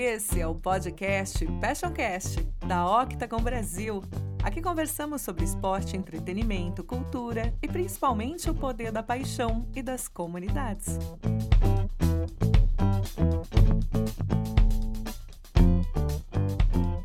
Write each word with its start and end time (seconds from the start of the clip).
Esse 0.00 0.40
é 0.40 0.46
o 0.46 0.54
podcast 0.54 1.44
Passioncast, 1.60 2.40
da 2.64 2.86
Octagon 3.02 3.40
Brasil. 3.40 4.00
Aqui 4.44 4.62
conversamos 4.62 5.22
sobre 5.22 5.42
esporte, 5.42 5.96
entretenimento, 5.96 6.84
cultura 6.84 7.52
e 7.60 7.66
principalmente 7.66 8.48
o 8.48 8.54
poder 8.54 8.92
da 8.92 9.02
paixão 9.02 9.66
e 9.74 9.82
das 9.82 10.06
comunidades. 10.06 11.00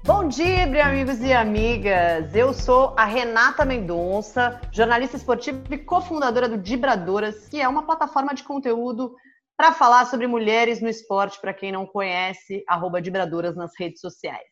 Bom 0.06 0.28
dia, 0.28 0.86
amigos 0.86 1.20
e 1.22 1.34
amigas! 1.34 2.36
Eu 2.36 2.54
sou 2.54 2.94
a 2.96 3.06
Renata 3.06 3.66
Mendonça, 3.66 4.62
jornalista 4.72 5.18
esportiva 5.18 5.64
e 5.72 5.80
cofundadora 5.80 6.48
do 6.48 6.60
Dibradoras, 6.60 7.48
que 7.50 7.60
é 7.60 7.68
uma 7.68 7.82
plataforma 7.82 8.36
de 8.36 8.44
conteúdo 8.44 9.16
para 9.64 9.72
falar 9.72 10.06
sobre 10.08 10.28
mulheres 10.28 10.82
no 10.82 10.90
esporte, 10.90 11.40
para 11.40 11.54
quem 11.54 11.72
não 11.72 11.86
conhece, 11.86 12.66
arroba 12.68 13.02
Dibradoras 13.02 13.56
nas 13.56 13.72
redes 13.80 14.02
sociais. 14.02 14.44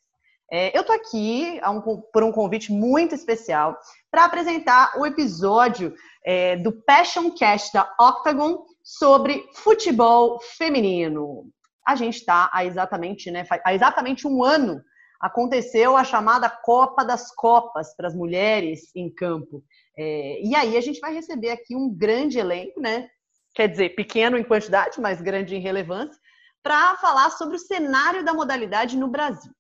É, 0.50 0.72
eu 0.78 0.86
tô 0.86 0.94
aqui 0.94 1.60
um, 1.68 1.82
por 2.14 2.24
um 2.24 2.32
convite 2.32 2.72
muito 2.72 3.14
especial 3.14 3.78
para 4.10 4.24
apresentar 4.24 4.98
o 4.98 5.06
episódio 5.06 5.94
é, 6.26 6.56
do 6.56 6.72
Passion 6.72 7.30
Cast 7.32 7.74
da 7.74 7.94
Octagon 8.00 8.66
sobre 8.82 9.44
futebol 9.54 10.40
feminino. 10.58 11.52
A 11.86 11.98
gente 11.98 12.16
está 12.20 12.50
há 12.54 12.64
exatamente, 12.64 13.30
né, 13.30 13.46
há 13.66 13.74
exatamente 13.74 14.26
um 14.26 14.42
ano 14.42 14.82
aconteceu 15.20 15.98
a 15.98 16.06
chamada 16.06 16.50
Copa 16.50 17.04
das 17.04 17.36
Copas 17.36 17.94
para 17.98 18.08
as 18.08 18.16
mulheres 18.16 18.90
em 18.96 19.14
campo. 19.14 19.62
É, 19.98 20.42
e 20.42 20.56
aí 20.56 20.78
a 20.78 20.82
gente 20.82 21.02
vai 21.02 21.14
receber 21.14 21.50
aqui 21.50 21.76
um 21.76 21.94
grande 21.94 22.40
elenco, 22.40 22.80
né? 22.80 23.10
Quer 23.54 23.68
dizer, 23.68 23.96
pequeno 23.96 24.38
em 24.38 24.44
quantidade, 24.44 25.00
mas 25.02 25.22
grande 25.22 25.56
em 25.56 25.60
relevância, 25.60 26.20
para 26.64 26.96
falar 26.98 27.30
sobre 27.32 27.56
o 27.56 27.60
cenário 27.60 28.24
da 28.24 28.34
modalidade 28.34 28.98
no 28.98 29.08
Brasil. 29.08 29.52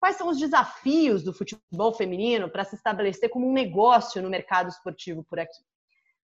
Quais 0.00 0.16
são 0.16 0.28
os 0.28 0.38
desafios 0.38 1.22
do 1.22 1.32
futebol 1.32 1.92
feminino 1.92 2.48
para 2.48 2.64
se 2.64 2.76
estabelecer 2.76 3.28
como 3.28 3.48
um 3.48 3.52
negócio 3.52 4.22
no 4.22 4.30
mercado 4.30 4.68
esportivo 4.68 5.24
por 5.24 5.38
aqui? 5.38 5.62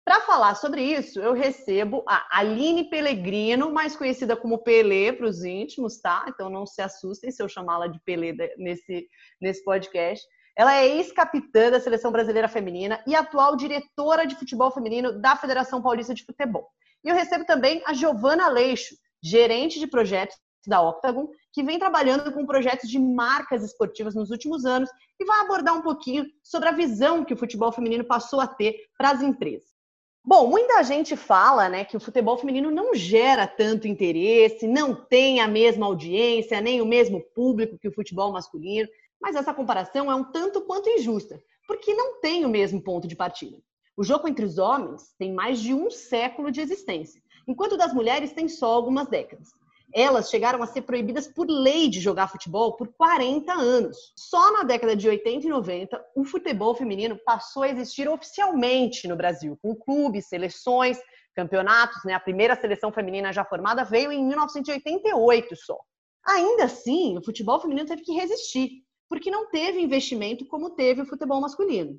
Para 0.06 0.22
falar 0.22 0.54
sobre 0.54 0.84
isso, 0.84 1.20
eu 1.20 1.34
recebo 1.34 2.04
a 2.08 2.28
Aline 2.38 2.88
Pellegrino, 2.92 3.72
mais 3.72 3.96
conhecida 3.96 4.38
como 4.38 4.60
Pelé 4.60 5.12
para 5.12 5.26
os 5.26 5.44
íntimos, 5.44 6.00
tá? 6.00 6.26
Então 6.28 6.48
não 6.48 6.64
se 6.68 6.80
assustem 6.80 7.32
se 7.32 7.42
eu 7.42 7.50
chamá-la 7.50 7.88
de 7.88 8.00
Pelé 8.02 8.32
nesse, 8.56 9.08
nesse 9.42 9.64
podcast. 9.64 10.24
Ela 10.56 10.76
é 10.76 10.88
ex-capitã 10.88 11.72
da 11.72 11.80
Seleção 11.80 12.12
Brasileira 12.12 12.48
Feminina 12.48 13.04
e 13.08 13.16
atual 13.16 13.56
diretora 13.56 14.28
de 14.28 14.36
futebol 14.36 14.70
feminino 14.70 15.20
da 15.20 15.36
Federação 15.36 15.82
Paulista 15.82 16.14
de 16.14 16.24
Futebol. 16.24 16.70
E 17.06 17.10
eu 17.10 17.16
recebo 17.16 17.46
também 17.46 17.84
a 17.86 17.94
Giovana 17.94 18.50
Leixo, 18.50 18.96
gerente 19.22 19.80
de 19.80 19.86
projetos 19.86 20.36
da 20.66 20.82
Octagon, 20.82 21.30
que 21.54 21.62
vem 21.62 21.78
trabalhando 21.78 22.32
com 22.34 22.48
projetos 22.48 22.90
de 22.90 22.98
marcas 22.98 23.64
esportivas 23.64 24.16
nos 24.16 24.32
últimos 24.32 24.66
anos 24.66 24.90
e 25.20 25.24
vai 25.24 25.42
abordar 25.42 25.76
um 25.76 25.84
pouquinho 25.84 26.26
sobre 26.42 26.68
a 26.68 26.72
visão 26.72 27.24
que 27.24 27.34
o 27.34 27.38
futebol 27.38 27.72
feminino 27.72 28.04
passou 28.04 28.42
a 28.42 28.48
ter 28.48 28.88
para 28.98 29.12
as 29.12 29.22
empresas. 29.22 29.76
Bom, 30.24 30.48
muita 30.48 30.82
gente 30.82 31.16
fala 31.16 31.70
né, 31.70 31.86
que 31.86 31.96
o 31.96 32.00
futebol 32.00 32.36
feminino 32.40 32.72
não 32.72 32.96
gera 32.96 33.46
tanto 33.46 33.88
interesse, 33.88 34.68
não 34.68 34.96
tem 34.96 35.40
a 35.40 35.48
mesma 35.48 35.86
audiência, 35.86 36.60
nem 36.60 36.82
o 36.82 36.86
mesmo 36.88 37.22
público 37.36 37.78
que 37.78 37.88
o 37.88 37.94
futebol 37.94 38.32
masculino, 38.32 38.90
mas 39.22 39.36
essa 39.36 39.54
comparação 39.54 40.12
é 40.12 40.16
um 40.16 40.24
tanto 40.24 40.62
quanto 40.62 40.90
injusta, 40.90 41.40
porque 41.68 41.94
não 41.94 42.20
tem 42.20 42.44
o 42.44 42.50
mesmo 42.50 42.82
ponto 42.82 43.08
de 43.08 43.16
partida. 43.16 43.58
O 43.98 44.04
jogo 44.04 44.28
entre 44.28 44.44
os 44.44 44.58
homens 44.58 45.14
tem 45.18 45.34
mais 45.34 45.60
de 45.60 45.74
um 45.74 45.90
século 45.90 46.52
de 46.52 46.60
existência, 46.60 47.22
enquanto 47.48 47.78
das 47.78 47.94
mulheres 47.94 48.34
tem 48.34 48.50
só 48.50 48.74
algumas 48.74 49.08
décadas. 49.08 49.50
Elas 49.94 50.30
chegaram 50.30 50.62
a 50.62 50.68
ser 50.68 50.82
proibidas 50.82 51.28
por 51.28 51.48
lei 51.48 51.88
de 51.88 52.02
jogar 52.02 52.28
futebol 52.28 52.76
por 52.76 52.90
40 52.90 53.54
anos. 53.54 53.98
Só 54.18 54.52
na 54.52 54.64
década 54.64 54.94
de 54.94 55.08
80 55.08 55.46
e 55.46 55.50
90, 55.50 56.06
o 56.14 56.26
futebol 56.26 56.76
feminino 56.76 57.18
passou 57.24 57.64
a 57.64 57.70
existir 57.70 58.10
oficialmente 58.10 59.08
no 59.08 59.16
Brasil, 59.16 59.58
com 59.62 59.74
clubes, 59.74 60.28
seleções, 60.28 61.00
campeonatos. 61.34 62.04
Né? 62.04 62.14
A 62.14 62.20
primeira 62.20 62.60
seleção 62.60 62.92
feminina 62.92 63.32
já 63.32 63.46
formada 63.46 63.86
veio 63.86 64.12
em 64.12 64.26
1988 64.28 65.56
só. 65.56 65.80
Ainda 66.28 66.66
assim, 66.66 67.18
o 67.18 67.24
futebol 67.24 67.62
feminino 67.62 67.88
teve 67.88 68.02
que 68.02 68.12
resistir, 68.12 68.84
porque 69.08 69.32
não 69.32 69.50
teve 69.50 69.80
investimento 69.80 70.46
como 70.48 70.72
teve 70.72 71.04
o 71.04 71.06
futebol 71.06 71.40
masculino. 71.40 71.98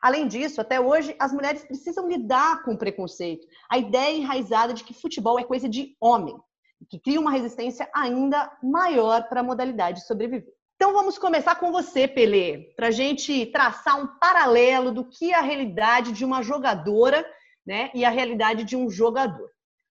Além 0.00 0.28
disso, 0.28 0.60
até 0.60 0.80
hoje, 0.80 1.16
as 1.18 1.32
mulheres 1.32 1.64
precisam 1.64 2.08
lidar 2.08 2.62
com 2.62 2.72
o 2.72 2.78
preconceito, 2.78 3.46
a 3.70 3.78
ideia 3.78 4.16
enraizada 4.16 4.72
de 4.72 4.84
que 4.84 4.94
futebol 4.94 5.38
é 5.38 5.44
coisa 5.44 5.68
de 5.68 5.96
homem 6.00 6.36
que 6.88 6.98
cria 6.98 7.20
uma 7.20 7.30
resistência 7.30 7.88
ainda 7.94 8.50
maior 8.62 9.28
para 9.28 9.40
a 9.40 9.44
modalidade 9.44 10.06
sobreviver. 10.06 10.52
Então 10.76 10.92
vamos 10.92 11.16
começar 11.18 11.56
com 11.56 11.72
você, 11.72 12.06
Pelé, 12.06 12.74
para 12.76 12.88
a 12.88 12.90
gente 12.90 13.46
traçar 13.46 13.98
um 13.98 14.06
paralelo 14.18 14.92
do 14.92 15.08
que 15.08 15.32
é 15.32 15.34
a 15.34 15.40
realidade 15.40 16.12
de 16.12 16.24
uma 16.24 16.42
jogadora 16.42 17.26
né, 17.66 17.90
e 17.94 18.04
a 18.04 18.10
realidade 18.10 18.62
de 18.62 18.76
um 18.76 18.90
jogador. 18.90 19.50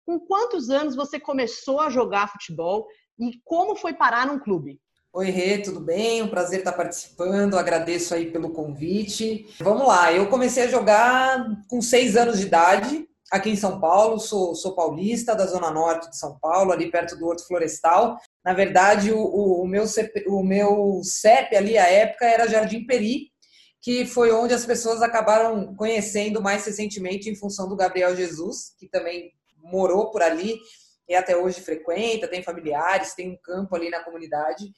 Com 0.05 0.19
quantos 0.19 0.69
anos 0.69 0.95
você 0.95 1.19
começou 1.19 1.81
a 1.81 1.89
jogar 1.89 2.31
futebol 2.31 2.87
e 3.19 3.33
como 3.43 3.75
foi 3.75 3.93
parar 3.93 4.25
num 4.25 4.39
clube? 4.39 4.79
Oi, 5.11 5.31
Rê, 5.31 5.57
tudo 5.57 5.79
bem? 5.79 6.21
Um 6.21 6.27
prazer 6.27 6.59
estar 6.59 6.71
participando. 6.71 7.57
Agradeço 7.57 8.13
aí 8.13 8.31
pelo 8.31 8.51
convite. 8.51 9.47
Vamos 9.59 9.87
lá, 9.87 10.13
eu 10.13 10.29
comecei 10.29 10.63
a 10.63 10.67
jogar 10.67 11.43
com 11.67 11.81
seis 11.81 12.15
anos 12.15 12.39
de 12.39 12.45
idade 12.45 13.09
aqui 13.31 13.49
em 13.49 13.55
São 13.55 13.79
Paulo, 13.79 14.19
sou, 14.19 14.53
sou 14.53 14.75
paulista, 14.75 15.35
da 15.35 15.47
Zona 15.47 15.71
Norte 15.71 16.11
de 16.11 16.17
São 16.17 16.37
Paulo, 16.39 16.71
ali 16.71 16.91
perto 16.91 17.15
do 17.15 17.25
Horto 17.25 17.45
Florestal. 17.47 18.19
Na 18.45 18.53
verdade, 18.53 19.11
o, 19.11 19.19
o, 19.19 19.67
meu, 19.67 19.85
o 20.27 20.43
meu 20.43 21.01
CEP 21.03 21.55
ali, 21.55 21.75
à 21.75 21.87
época, 21.87 22.25
era 22.25 22.47
Jardim 22.47 22.85
Peri, 22.85 23.31
que 23.81 24.05
foi 24.05 24.31
onde 24.31 24.53
as 24.53 24.65
pessoas 24.65 25.01
acabaram 25.01 25.75
conhecendo 25.75 26.39
mais 26.39 26.63
recentemente 26.63 27.29
em 27.29 27.35
função 27.35 27.67
do 27.67 27.75
Gabriel 27.75 28.15
Jesus, 28.15 28.75
que 28.77 28.87
também 28.87 29.31
morou 29.57 30.11
por 30.11 30.21
ali 30.21 30.59
e 31.09 31.15
até 31.15 31.35
hoje 31.35 31.61
frequenta, 31.61 32.27
tem 32.27 32.43
familiares, 32.43 33.15
tem 33.15 33.31
um 33.31 33.37
campo 33.37 33.75
ali 33.75 33.89
na 33.89 34.03
comunidade. 34.03 34.71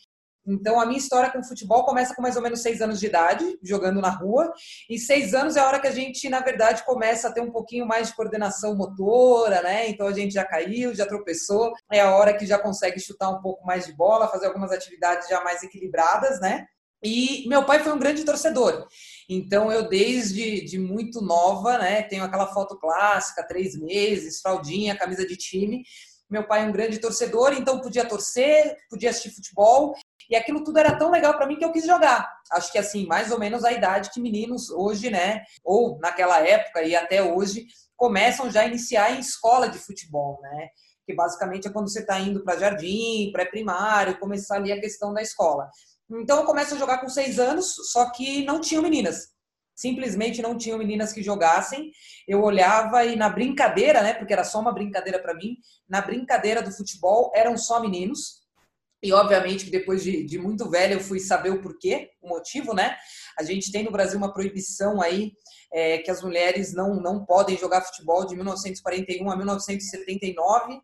Então, 0.45 0.79
a 0.79 0.85
minha 0.85 0.97
história 0.97 1.29
com 1.29 1.43
futebol 1.43 1.85
começa 1.85 2.15
com 2.15 2.21
mais 2.21 2.35
ou 2.35 2.41
menos 2.41 2.61
seis 2.61 2.81
anos 2.81 2.99
de 2.99 3.05
idade, 3.05 3.59
jogando 3.63 4.01
na 4.01 4.09
rua. 4.09 4.51
E 4.89 4.97
seis 4.97 5.33
anos 5.33 5.55
é 5.55 5.59
a 5.59 5.67
hora 5.67 5.79
que 5.79 5.87
a 5.87 5.91
gente, 5.91 6.27
na 6.29 6.39
verdade, 6.39 6.83
começa 6.83 7.27
a 7.27 7.31
ter 7.31 7.41
um 7.41 7.51
pouquinho 7.51 7.85
mais 7.85 8.07
de 8.07 8.15
coordenação 8.15 8.75
motora, 8.75 9.61
né? 9.61 9.87
Então, 9.89 10.07
a 10.07 10.13
gente 10.13 10.33
já 10.33 10.43
caiu, 10.43 10.95
já 10.95 11.05
tropeçou. 11.05 11.71
É 11.91 12.01
a 12.01 12.15
hora 12.15 12.35
que 12.35 12.45
já 12.45 12.57
consegue 12.57 12.99
chutar 12.99 13.29
um 13.29 13.41
pouco 13.41 13.65
mais 13.65 13.85
de 13.85 13.93
bola, 13.93 14.27
fazer 14.27 14.47
algumas 14.47 14.71
atividades 14.71 15.27
já 15.27 15.43
mais 15.43 15.63
equilibradas, 15.63 16.39
né? 16.39 16.65
E 17.03 17.47
meu 17.47 17.65
pai 17.65 17.79
foi 17.83 17.91
um 17.93 17.99
grande 17.99 18.23
torcedor. 18.23 18.85
Então, 19.27 19.71
eu, 19.71 19.89
desde 19.89 20.63
de 20.65 20.77
muito 20.77 21.19
nova, 21.19 21.77
né? 21.79 22.03
Tenho 22.03 22.23
aquela 22.23 22.47
foto 22.53 22.77
clássica, 22.77 23.47
três 23.47 23.75
meses, 23.79 24.39
fraldinha, 24.39 24.97
camisa 24.97 25.25
de 25.25 25.35
time. 25.35 25.83
Meu 26.31 26.47
pai 26.47 26.61
é 26.61 26.63
um 26.63 26.71
grande 26.71 26.97
torcedor, 26.97 27.51
então 27.51 27.81
podia 27.81 28.07
torcer, 28.07 28.77
podia 28.89 29.09
assistir 29.09 29.35
futebol 29.35 29.93
e 30.29 30.35
aquilo 30.35 30.63
tudo 30.63 30.79
era 30.79 30.97
tão 30.97 31.11
legal 31.11 31.35
para 31.35 31.45
mim 31.45 31.57
que 31.57 31.65
eu 31.65 31.73
quis 31.73 31.85
jogar. 31.85 32.25
Acho 32.53 32.71
que 32.71 32.77
assim, 32.77 33.05
mais 33.05 33.31
ou 33.31 33.37
menos 33.37 33.65
a 33.65 33.73
idade 33.73 34.09
que 34.11 34.21
meninos 34.21 34.69
hoje, 34.69 35.09
né, 35.09 35.43
ou 35.61 35.99
naquela 35.99 36.39
época 36.39 36.83
e 36.83 36.95
até 36.95 37.21
hoje, 37.21 37.67
começam 37.97 38.49
já 38.49 38.61
a 38.61 38.65
iniciar 38.65 39.11
em 39.11 39.19
escola 39.19 39.67
de 39.67 39.77
futebol, 39.77 40.39
né? 40.41 40.69
Que 41.05 41.13
basicamente 41.13 41.67
é 41.67 41.71
quando 41.71 41.91
você 41.91 41.99
está 41.99 42.17
indo 42.17 42.43
para 42.43 42.57
jardim, 42.57 43.29
pré-primário, 43.33 44.17
começar 44.17 44.55
ali 44.55 44.71
a 44.71 44.79
questão 44.79 45.13
da 45.13 45.21
escola. 45.21 45.69
Então 46.09 46.39
eu 46.39 46.45
começo 46.45 46.73
a 46.73 46.77
jogar 46.77 46.99
com 46.99 47.09
seis 47.09 47.37
anos, 47.37 47.75
só 47.91 48.09
que 48.09 48.45
não 48.45 48.61
tinham 48.61 48.81
meninas. 48.81 49.27
Simplesmente 49.81 50.43
não 50.43 50.55
tinham 50.55 50.77
meninas 50.77 51.11
que 51.11 51.23
jogassem. 51.23 51.91
Eu 52.27 52.43
olhava 52.43 53.03
e 53.03 53.15
na 53.15 53.27
brincadeira, 53.27 54.03
né? 54.03 54.13
Porque 54.13 54.31
era 54.31 54.43
só 54.43 54.59
uma 54.59 54.71
brincadeira 54.71 55.17
para 55.17 55.33
mim. 55.33 55.57
Na 55.89 56.01
brincadeira 56.01 56.61
do 56.61 56.71
futebol 56.71 57.31
eram 57.33 57.57
só 57.57 57.81
meninos. 57.81 58.41
E 59.01 59.11
obviamente 59.11 59.65
que 59.65 59.71
depois 59.71 60.03
de, 60.03 60.23
de, 60.23 60.37
muito 60.37 60.69
velho 60.69 60.93
eu 60.93 60.99
fui 60.99 61.19
saber 61.19 61.49
o 61.49 61.63
porquê, 61.63 62.11
o 62.21 62.29
motivo, 62.29 62.75
né? 62.75 62.95
A 63.39 63.41
gente 63.41 63.71
tem 63.71 63.83
no 63.83 63.91
Brasil 63.91 64.19
uma 64.19 64.31
proibição 64.31 65.01
aí 65.01 65.31
é, 65.73 65.97
que 65.97 66.11
as 66.11 66.21
mulheres 66.21 66.75
não, 66.75 67.01
não 67.01 67.25
podem 67.25 67.57
jogar 67.57 67.81
futebol 67.81 68.23
de 68.23 68.35
1941 68.35 69.31
a 69.31 69.35
1979. 69.35 70.79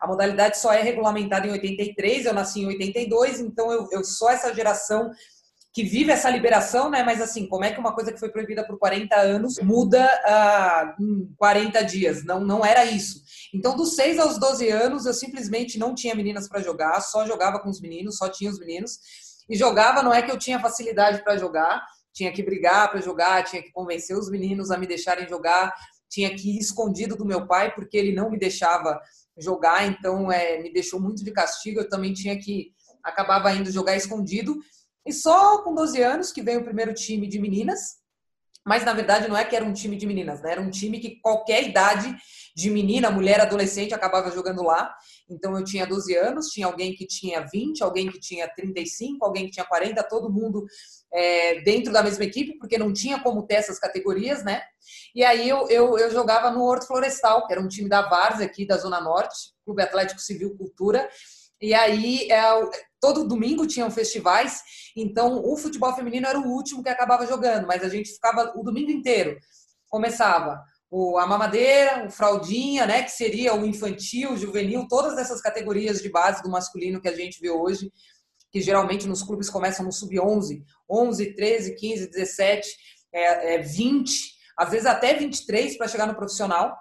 A 0.00 0.08
modalidade 0.08 0.58
só 0.58 0.72
é 0.72 0.82
regulamentada 0.82 1.46
em 1.46 1.52
83, 1.52 2.26
eu 2.26 2.34
nasci 2.34 2.62
em 2.62 2.66
82, 2.66 3.38
então 3.38 3.70
eu, 3.70 3.86
eu 3.92 4.02
sou 4.02 4.28
essa 4.28 4.52
geração 4.52 5.08
que 5.72 5.84
vive 5.84 6.10
essa 6.10 6.28
liberação, 6.28 6.90
né? 6.90 7.02
Mas 7.02 7.20
assim, 7.20 7.46
como 7.46 7.64
é 7.64 7.72
que 7.72 7.78
uma 7.78 7.94
coisa 7.94 8.12
que 8.12 8.18
foi 8.18 8.30
proibida 8.30 8.66
por 8.66 8.78
40 8.78 9.14
anos 9.16 9.58
muda 9.62 10.04
uh, 10.04 11.02
em 11.02 11.32
40 11.36 11.82
dias? 11.82 12.24
Não, 12.24 12.40
não 12.40 12.64
era 12.64 12.84
isso. 12.84 13.20
Então, 13.54 13.76
dos 13.76 13.94
6 13.94 14.18
aos 14.18 14.38
12 14.38 14.68
anos, 14.68 15.06
eu 15.06 15.14
simplesmente 15.14 15.78
não 15.78 15.94
tinha 15.94 16.14
meninas 16.14 16.48
para 16.48 16.60
jogar, 16.60 17.00
só 17.00 17.24
jogava 17.24 17.60
com 17.60 17.68
os 17.68 17.80
meninos, 17.80 18.16
só 18.16 18.28
tinha 18.28 18.50
os 18.50 18.58
meninos. 18.58 18.98
E 19.48 19.56
jogava, 19.56 20.02
não 20.02 20.12
é 20.12 20.22
que 20.22 20.30
eu 20.30 20.38
tinha 20.38 20.60
facilidade 20.60 21.22
para 21.22 21.36
jogar, 21.36 21.84
tinha 22.12 22.32
que 22.32 22.42
brigar 22.42 22.90
para 22.90 23.00
jogar, 23.00 23.44
tinha 23.44 23.62
que 23.62 23.70
convencer 23.72 24.16
os 24.16 24.28
meninos 24.28 24.70
a 24.70 24.78
me 24.78 24.86
deixarem 24.86 25.28
jogar, 25.28 25.72
tinha 26.08 26.34
que 26.34 26.56
ir 26.56 26.58
escondido 26.58 27.16
do 27.16 27.24
meu 27.24 27.46
pai, 27.46 27.72
porque 27.74 27.96
ele 27.96 28.12
não 28.12 28.30
me 28.30 28.38
deixava 28.38 29.00
jogar, 29.38 29.86
então 29.86 30.30
é, 30.30 30.60
me 30.60 30.72
deixou 30.72 31.00
muito 31.00 31.24
de 31.24 31.30
castigo. 31.30 31.80
Eu 31.80 31.88
também 31.88 32.12
tinha 32.12 32.36
que 32.38 32.72
acabava 33.02 33.52
indo 33.52 33.70
jogar 33.70 33.96
escondido. 33.96 34.56
E 35.06 35.12
só 35.12 35.62
com 35.62 35.74
12 35.74 36.02
anos 36.02 36.32
que 36.32 36.42
veio 36.42 36.60
o 36.60 36.64
primeiro 36.64 36.92
time 36.94 37.26
de 37.26 37.38
meninas, 37.38 38.00
mas 38.66 38.84
na 38.84 38.92
verdade 38.92 39.28
não 39.28 39.36
é 39.36 39.44
que 39.44 39.56
era 39.56 39.64
um 39.64 39.72
time 39.72 39.96
de 39.96 40.06
meninas, 40.06 40.42
né? 40.42 40.52
Era 40.52 40.60
um 40.60 40.70
time 40.70 41.00
que 41.00 41.18
qualquer 41.20 41.66
idade 41.66 42.14
de 42.54 42.70
menina, 42.70 43.10
mulher, 43.10 43.40
adolescente 43.40 43.94
acabava 43.94 44.30
jogando 44.30 44.62
lá. 44.62 44.94
Então 45.28 45.56
eu 45.58 45.64
tinha 45.64 45.86
12 45.86 46.14
anos, 46.14 46.48
tinha 46.48 46.66
alguém 46.66 46.94
que 46.94 47.06
tinha 47.06 47.40
20, 47.50 47.82
alguém 47.82 48.10
que 48.10 48.20
tinha 48.20 48.46
35, 48.48 49.24
alguém 49.24 49.46
que 49.46 49.52
tinha 49.52 49.64
40, 49.64 50.02
todo 50.02 50.30
mundo 50.30 50.66
é, 51.12 51.62
dentro 51.62 51.92
da 51.92 52.02
mesma 52.02 52.24
equipe, 52.24 52.58
porque 52.58 52.76
não 52.76 52.92
tinha 52.92 53.18
como 53.20 53.46
ter 53.46 53.54
essas 53.54 53.78
categorias, 53.78 54.44
né? 54.44 54.62
E 55.14 55.24
aí 55.24 55.48
eu, 55.48 55.66
eu, 55.68 55.98
eu 55.98 56.10
jogava 56.10 56.50
no 56.50 56.62
Horto 56.62 56.86
Florestal, 56.86 57.46
que 57.46 57.52
era 57.52 57.62
um 57.62 57.68
time 57.68 57.88
da 57.88 58.02
Várzea 58.02 58.46
aqui 58.46 58.66
da 58.66 58.76
Zona 58.76 59.00
Norte, 59.00 59.54
Clube 59.64 59.82
Atlético 59.82 60.20
Civil 60.20 60.54
Cultura. 60.56 61.08
E 61.60 61.74
aí, 61.74 62.30
é, 62.30 62.40
todo 63.00 63.28
domingo 63.28 63.66
tinham 63.66 63.90
festivais, 63.90 64.62
então 64.96 65.42
o 65.44 65.56
futebol 65.56 65.94
feminino 65.94 66.26
era 66.26 66.38
o 66.38 66.48
último 66.48 66.82
que 66.82 66.88
acabava 66.88 67.26
jogando, 67.26 67.66
mas 67.66 67.82
a 67.82 67.88
gente 67.88 68.12
ficava 68.12 68.52
o 68.56 68.62
domingo 68.62 68.90
inteiro. 68.90 69.36
Começava 69.88 70.62
o, 70.90 71.18
a 71.18 71.26
mamadeira, 71.26 72.06
o 72.06 72.10
fraldinha, 72.10 72.86
né, 72.86 73.02
que 73.02 73.10
seria 73.10 73.54
o 73.54 73.64
infantil, 73.64 74.32
o 74.32 74.36
juvenil, 74.36 74.86
todas 74.88 75.18
essas 75.18 75.40
categorias 75.40 76.02
de 76.02 76.10
base 76.10 76.42
do 76.42 76.50
masculino 76.50 77.00
que 77.00 77.08
a 77.08 77.14
gente 77.14 77.40
vê 77.40 77.50
hoje, 77.50 77.92
que 78.50 78.60
geralmente 78.60 79.06
nos 79.06 79.22
clubes 79.22 79.48
começam 79.48 79.84
no 79.84 79.92
sub-11, 79.92 80.62
11, 80.90 81.34
13, 81.34 81.76
15, 81.76 82.10
17, 82.10 82.76
é, 83.12 83.54
é 83.54 83.58
20, 83.58 84.12
às 84.56 84.70
vezes 84.70 84.86
até 84.86 85.14
23 85.14 85.78
para 85.78 85.88
chegar 85.88 86.06
no 86.06 86.16
profissional. 86.16 86.76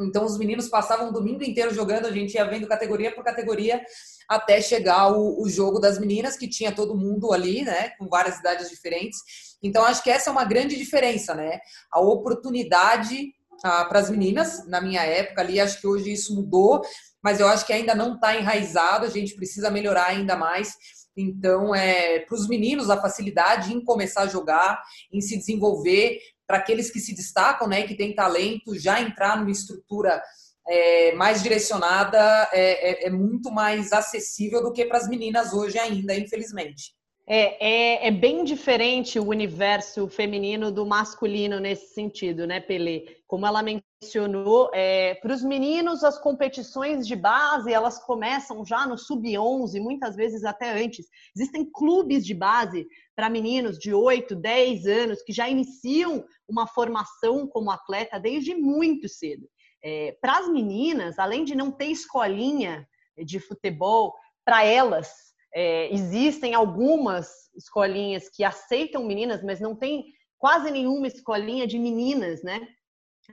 Então, 0.00 0.24
os 0.24 0.36
meninos 0.36 0.68
passavam 0.68 1.08
o 1.08 1.12
domingo 1.12 1.44
inteiro 1.44 1.72
jogando, 1.72 2.06
a 2.06 2.10
gente 2.10 2.34
ia 2.34 2.44
vendo 2.44 2.66
categoria 2.66 3.14
por 3.14 3.22
categoria 3.22 3.80
até 4.28 4.60
chegar 4.60 5.12
o, 5.12 5.40
o, 5.40 5.48
jogo 5.48 5.78
das 5.78 5.98
meninas, 5.98 6.36
que 6.36 6.48
tinha 6.48 6.72
todo 6.72 6.96
mundo 6.96 7.32
ali, 7.32 7.62
né, 7.62 7.90
com 7.90 8.08
várias 8.08 8.38
idades 8.38 8.68
diferentes. 8.68 9.18
Então, 9.62 9.84
acho 9.84 10.02
que 10.02 10.10
essa 10.10 10.30
é 10.30 10.32
uma 10.32 10.44
grande 10.44 10.76
diferença, 10.76 11.34
né? 11.34 11.60
A 11.92 12.00
oportunidade 12.00 13.32
ah, 13.62 13.84
para 13.84 14.00
as 14.00 14.10
meninas, 14.10 14.66
na 14.66 14.80
minha 14.80 15.02
época 15.02 15.40
ali, 15.40 15.60
acho 15.60 15.80
que 15.80 15.86
hoje 15.86 16.12
isso 16.12 16.34
mudou, 16.34 16.82
mas 17.22 17.40
eu 17.40 17.48
acho 17.48 17.64
que 17.64 17.72
ainda 17.72 17.94
não 17.94 18.14
está 18.14 18.36
enraizado, 18.36 19.06
a 19.06 19.10
gente 19.10 19.34
precisa 19.34 19.70
melhorar 19.70 20.08
ainda 20.08 20.36
mais. 20.36 20.74
Então, 21.16 21.74
é 21.74 22.20
para 22.20 22.34
os 22.34 22.48
meninos 22.48 22.90
a 22.90 23.00
facilidade 23.00 23.72
em 23.72 23.82
começar 23.82 24.22
a 24.22 24.26
jogar, 24.26 24.82
em 25.12 25.20
se 25.20 25.38
desenvolver, 25.38 26.18
para 26.46 26.58
aqueles 26.58 26.90
que 26.90 27.00
se 27.00 27.14
destacam, 27.14 27.66
né, 27.66 27.86
que 27.86 27.96
têm 27.96 28.14
talento, 28.14 28.78
já 28.78 29.00
entrar 29.00 29.38
numa 29.38 29.50
estrutura 29.50 30.22
é, 30.66 31.12
mais 31.14 31.42
direcionada 31.42 32.48
é, 32.52 33.04
é, 33.04 33.06
é, 33.06 33.10
muito 33.10 33.50
mais 33.50 33.92
acessível 33.92 34.62
do 34.62 34.72
que 34.72 34.84
para 34.84 34.98
as 34.98 35.08
meninas 35.08 35.52
hoje 35.52 35.78
ainda, 35.78 36.14
infelizmente. 36.14 36.94
É, 37.26 38.04
é, 38.04 38.08
é, 38.08 38.10
bem 38.10 38.44
diferente 38.44 39.18
o 39.18 39.28
universo 39.28 40.06
feminino 40.08 40.70
do 40.70 40.84
masculino 40.84 41.58
nesse 41.58 41.94
sentido, 41.94 42.46
né, 42.46 42.60
Pelé? 42.60 43.04
Como 43.26 43.46
ela 43.46 43.62
mencionou, 43.62 44.70
é, 44.74 45.14
para 45.14 45.32
os 45.32 45.42
meninos 45.42 46.04
as 46.04 46.18
competições 46.18 47.06
de 47.06 47.16
base 47.16 47.72
elas 47.72 47.98
começam 47.98 48.62
já 48.62 48.86
no 48.86 48.98
sub-11, 48.98 49.80
muitas 49.80 50.14
vezes 50.14 50.44
até 50.44 50.84
antes. 50.84 51.06
Existem 51.34 51.64
clubes 51.64 52.26
de 52.26 52.34
base 52.34 52.86
para 53.14 53.30
meninos 53.30 53.78
de 53.78 53.94
8, 53.94 54.34
10 54.34 54.86
anos 54.86 55.22
que 55.22 55.32
já 55.32 55.48
iniciam 55.48 56.24
uma 56.48 56.66
formação 56.66 57.46
como 57.46 57.70
atleta 57.70 58.18
desde 58.18 58.54
muito 58.54 59.08
cedo. 59.08 59.48
É, 59.82 60.16
para 60.20 60.38
as 60.38 60.48
meninas, 60.48 61.18
além 61.18 61.44
de 61.44 61.54
não 61.54 61.70
ter 61.70 61.86
escolinha 61.86 62.88
de 63.24 63.38
futebol, 63.38 64.14
para 64.44 64.64
elas 64.64 65.10
é, 65.54 65.92
existem 65.94 66.54
algumas 66.54 67.28
escolinhas 67.54 68.28
que 68.28 68.42
aceitam 68.42 69.04
meninas, 69.04 69.42
mas 69.42 69.60
não 69.60 69.76
tem 69.76 70.04
quase 70.36 70.70
nenhuma 70.70 71.06
escolinha 71.06 71.66
de 71.66 71.78
meninas, 71.78 72.42
né? 72.42 72.66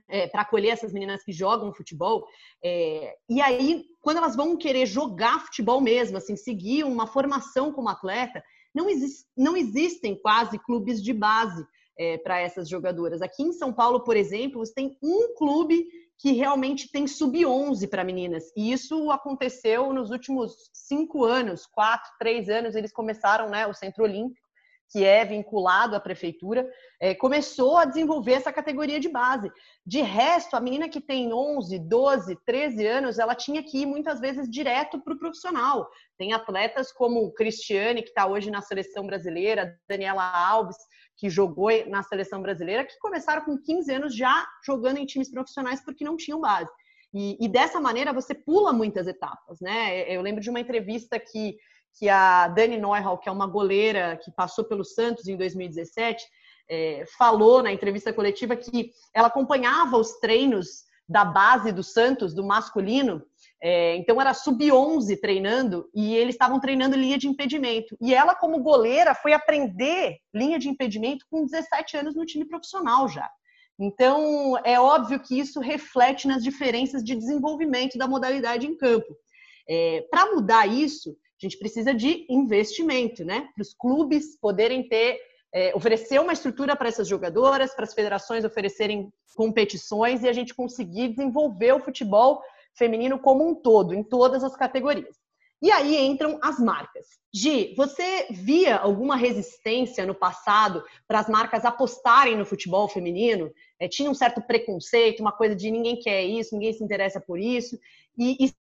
É, 0.08 0.28
para 0.28 0.44
acolher 0.44 0.70
essas 0.70 0.94
meninas 0.94 1.24
que 1.24 1.34
jogam 1.34 1.74
futebol. 1.74 2.26
É, 2.64 3.14
e 3.28 3.42
aí, 3.42 3.84
quando 4.00 4.18
elas 4.18 4.36
vão 4.36 4.56
querer 4.56 4.86
jogar 4.86 5.42
futebol 5.46 5.82
mesmo, 5.82 6.18
assim, 6.18 6.36
seguir 6.38 6.86
uma 6.86 7.08
formação 7.08 7.74
como 7.74 7.90
atleta, 7.90 8.42
não, 8.74 8.90
exist, 8.90 9.26
não 9.38 9.56
existem 9.56 10.20
quase 10.20 10.58
clubes 10.60 11.02
de 11.02 11.14
base 11.14 11.66
é, 11.98 12.18
para 12.18 12.40
essas 12.40 12.68
jogadoras. 12.70 13.22
Aqui 13.22 13.44
em 13.44 13.54
São 13.54 13.74
Paulo, 13.74 14.04
por 14.04 14.18
exemplo, 14.18 14.60
você 14.60 14.74
tem 14.74 14.98
um 15.02 15.36
clube 15.36 15.86
que 16.18 16.34
realmente 16.34 16.90
tem 16.92 17.08
sub-11 17.08 17.90
para 17.90 18.04
meninas. 18.04 18.52
E 18.56 18.72
isso 18.72 19.10
aconteceu 19.10 19.92
nos 19.92 20.12
últimos 20.12 20.70
cinco 20.72 21.26
anos, 21.26 21.66
quatro, 21.66 22.10
três 22.20 22.48
anos, 22.48 22.76
eles 22.76 22.94
começaram, 22.94 23.50
né, 23.50 23.66
o 23.66 23.74
Centro 23.74 24.04
Olímpico, 24.04 24.48
que 24.92 25.04
é 25.04 25.24
vinculado 25.26 25.96
à 25.96 26.00
prefeitura, 26.00 26.70
é, 27.00 27.16
começou 27.16 27.78
a 27.78 27.86
desenvolver 27.86 28.34
essa 28.34 28.52
categoria 28.52 29.00
de 29.00 29.10
base. 29.10 29.50
De 29.86 30.02
resto, 30.02 30.56
a 30.56 30.60
menina 30.60 30.88
que 30.88 31.02
tem 31.02 31.34
11, 31.34 31.80
12, 31.80 32.38
13 32.46 32.86
anos, 32.86 33.18
ela 33.18 33.34
tinha 33.34 33.64
que 33.64 33.80
ir 33.80 33.86
muitas 33.86 34.20
vezes 34.20 34.50
direto 34.50 35.02
para 35.02 35.14
o 35.14 35.18
profissional. 35.18 35.90
Tem 36.18 36.34
atletas 36.34 36.92
como 36.92 37.32
Cristiane, 37.34 38.04
que 38.04 38.10
está 38.10 38.28
hoje 38.28 38.52
na 38.52 38.62
seleção 38.62 39.08
brasileira, 39.08 39.76
Daniela 39.90 40.24
Alves, 40.24 40.78
que 41.18 41.30
jogou 41.30 41.70
na 41.88 42.04
seleção 42.04 42.42
brasileira, 42.42 42.86
que 42.86 42.98
começaram 43.00 43.44
com 43.44 43.58
15 43.58 43.92
anos 43.94 44.16
já 44.16 44.48
jogando 44.66 44.98
em 44.98 45.06
times 45.06 45.32
profissionais 45.32 45.84
porque 45.84 46.04
não 46.04 46.16
tinham 46.16 46.40
base. 46.40 46.72
E, 47.14 47.38
e 47.44 47.48
dessa 47.48 47.80
maneira 47.80 48.14
você 48.14 48.34
pula 48.34 48.72
muitas 48.72 49.08
etapas, 49.08 49.60
né? 49.60 50.12
Eu 50.14 50.22
lembro 50.22 50.42
de 50.42 50.50
uma 50.50 50.60
entrevista 50.60 51.20
que, 51.20 51.58
que 51.98 52.08
a 52.08 52.48
Dani 52.48 52.78
Neuhal, 52.78 53.18
que 53.18 53.28
é 53.28 53.32
uma 53.32 53.48
goleira 53.48 54.18
que 54.24 54.32
passou 54.32 54.64
pelo 54.64 54.86
Santos 54.86 55.28
em 55.28 55.36
2017, 55.36 56.24
é, 56.72 57.04
falou 57.18 57.62
na 57.62 57.72
entrevista 57.72 58.14
coletiva 58.14 58.56
que 58.56 58.92
ela 59.14 59.28
acompanhava 59.28 59.98
os 59.98 60.14
treinos 60.20 60.86
da 61.08 61.26
base 61.26 61.74
do 61.74 61.84
Santos, 61.84 62.34
do 62.34 62.46
masculino, 62.46 63.22
é, 63.62 63.98
então 63.98 64.20
era 64.20 64.34
sub-11 64.34 65.20
treinando 65.20 65.90
e 65.94 66.16
eles 66.16 66.34
estavam 66.34 66.60
treinando 66.62 66.96
linha 66.96 67.18
de 67.18 67.28
impedimento. 67.28 67.98
E 68.00 68.16
ela, 68.16 68.34
como 68.34 68.64
goleira, 68.64 69.14
foi 69.14 69.34
aprender 69.34 70.18
linha 70.34 70.58
de 70.58 70.70
impedimento 70.70 71.26
com 71.30 71.46
17 71.46 71.98
anos 71.98 72.16
no 72.16 72.26
time 72.26 72.46
profissional 72.46 73.10
já. 73.10 73.30
Então 73.78 74.58
é 74.64 74.80
óbvio 74.80 75.20
que 75.20 75.38
isso 75.38 75.60
reflete 75.60 76.28
nas 76.28 76.42
diferenças 76.42 77.04
de 77.04 77.16
desenvolvimento 77.16 77.98
da 77.98 78.08
modalidade 78.08 78.66
em 78.66 78.78
campo. 78.78 79.14
É, 79.70 80.08
Para 80.10 80.34
mudar 80.34 80.66
isso, 80.66 81.12
a 81.12 81.46
gente 81.46 81.58
precisa 81.58 81.94
de 81.94 82.26
investimento, 82.30 83.26
né? 83.26 83.50
Para 83.54 83.62
os 83.62 83.74
clubes 83.74 84.40
poderem 84.40 84.88
ter 84.88 85.20
é, 85.54 85.76
oferecer 85.76 86.20
uma 86.20 86.34
estrutura 86.34 86.76
para 86.76 86.88
essas 86.88 87.08
jogadoras, 87.08 87.74
para 87.74 87.84
as 87.84 87.94
federações 87.94 88.46
oferecerem 88.46 89.12
competições 89.36 90.24
e 90.24 90.30
a 90.30 90.34
gente 90.34 90.54
conseguir 90.54 91.10
desenvolver 91.10 91.74
o 91.74 91.80
futebol 91.80 92.42
feminino 92.74 93.20
como 93.20 93.48
um 93.48 93.56
todo, 93.56 93.94
em 93.94 94.04
todas 94.04 94.44
as 94.44 94.56
categorias. 94.56 95.22
E 95.62 95.72
aí 95.72 95.96
entram 95.96 96.40
as 96.42 96.60
marcas. 96.60 97.06
Gi, 97.34 97.76
você 97.78 98.28
via 98.32 98.78
alguma 98.78 99.16
resistência 99.16 100.06
no 100.06 100.16
passado 100.16 100.84
para 101.08 101.20
as 101.20 101.30
marcas 101.30 101.64
apostarem 101.64 102.36
no 102.36 102.46
futebol 102.46 102.88
feminino? 102.88 103.52
É, 103.80 103.88
tinha 103.88 104.10
um 104.10 104.16
certo 104.16 104.42
preconceito, 104.42 105.20
uma 105.20 105.32
coisa 105.32 105.56
de 105.56 105.70
ninguém 105.70 106.00
quer 106.00 106.24
isso, 106.24 106.56
ninguém 106.56 106.74
se 106.74 106.84
interessa 106.84 107.22
por 107.22 107.40
isso. 107.40 107.78
E, 108.18 108.46
e 108.46 108.54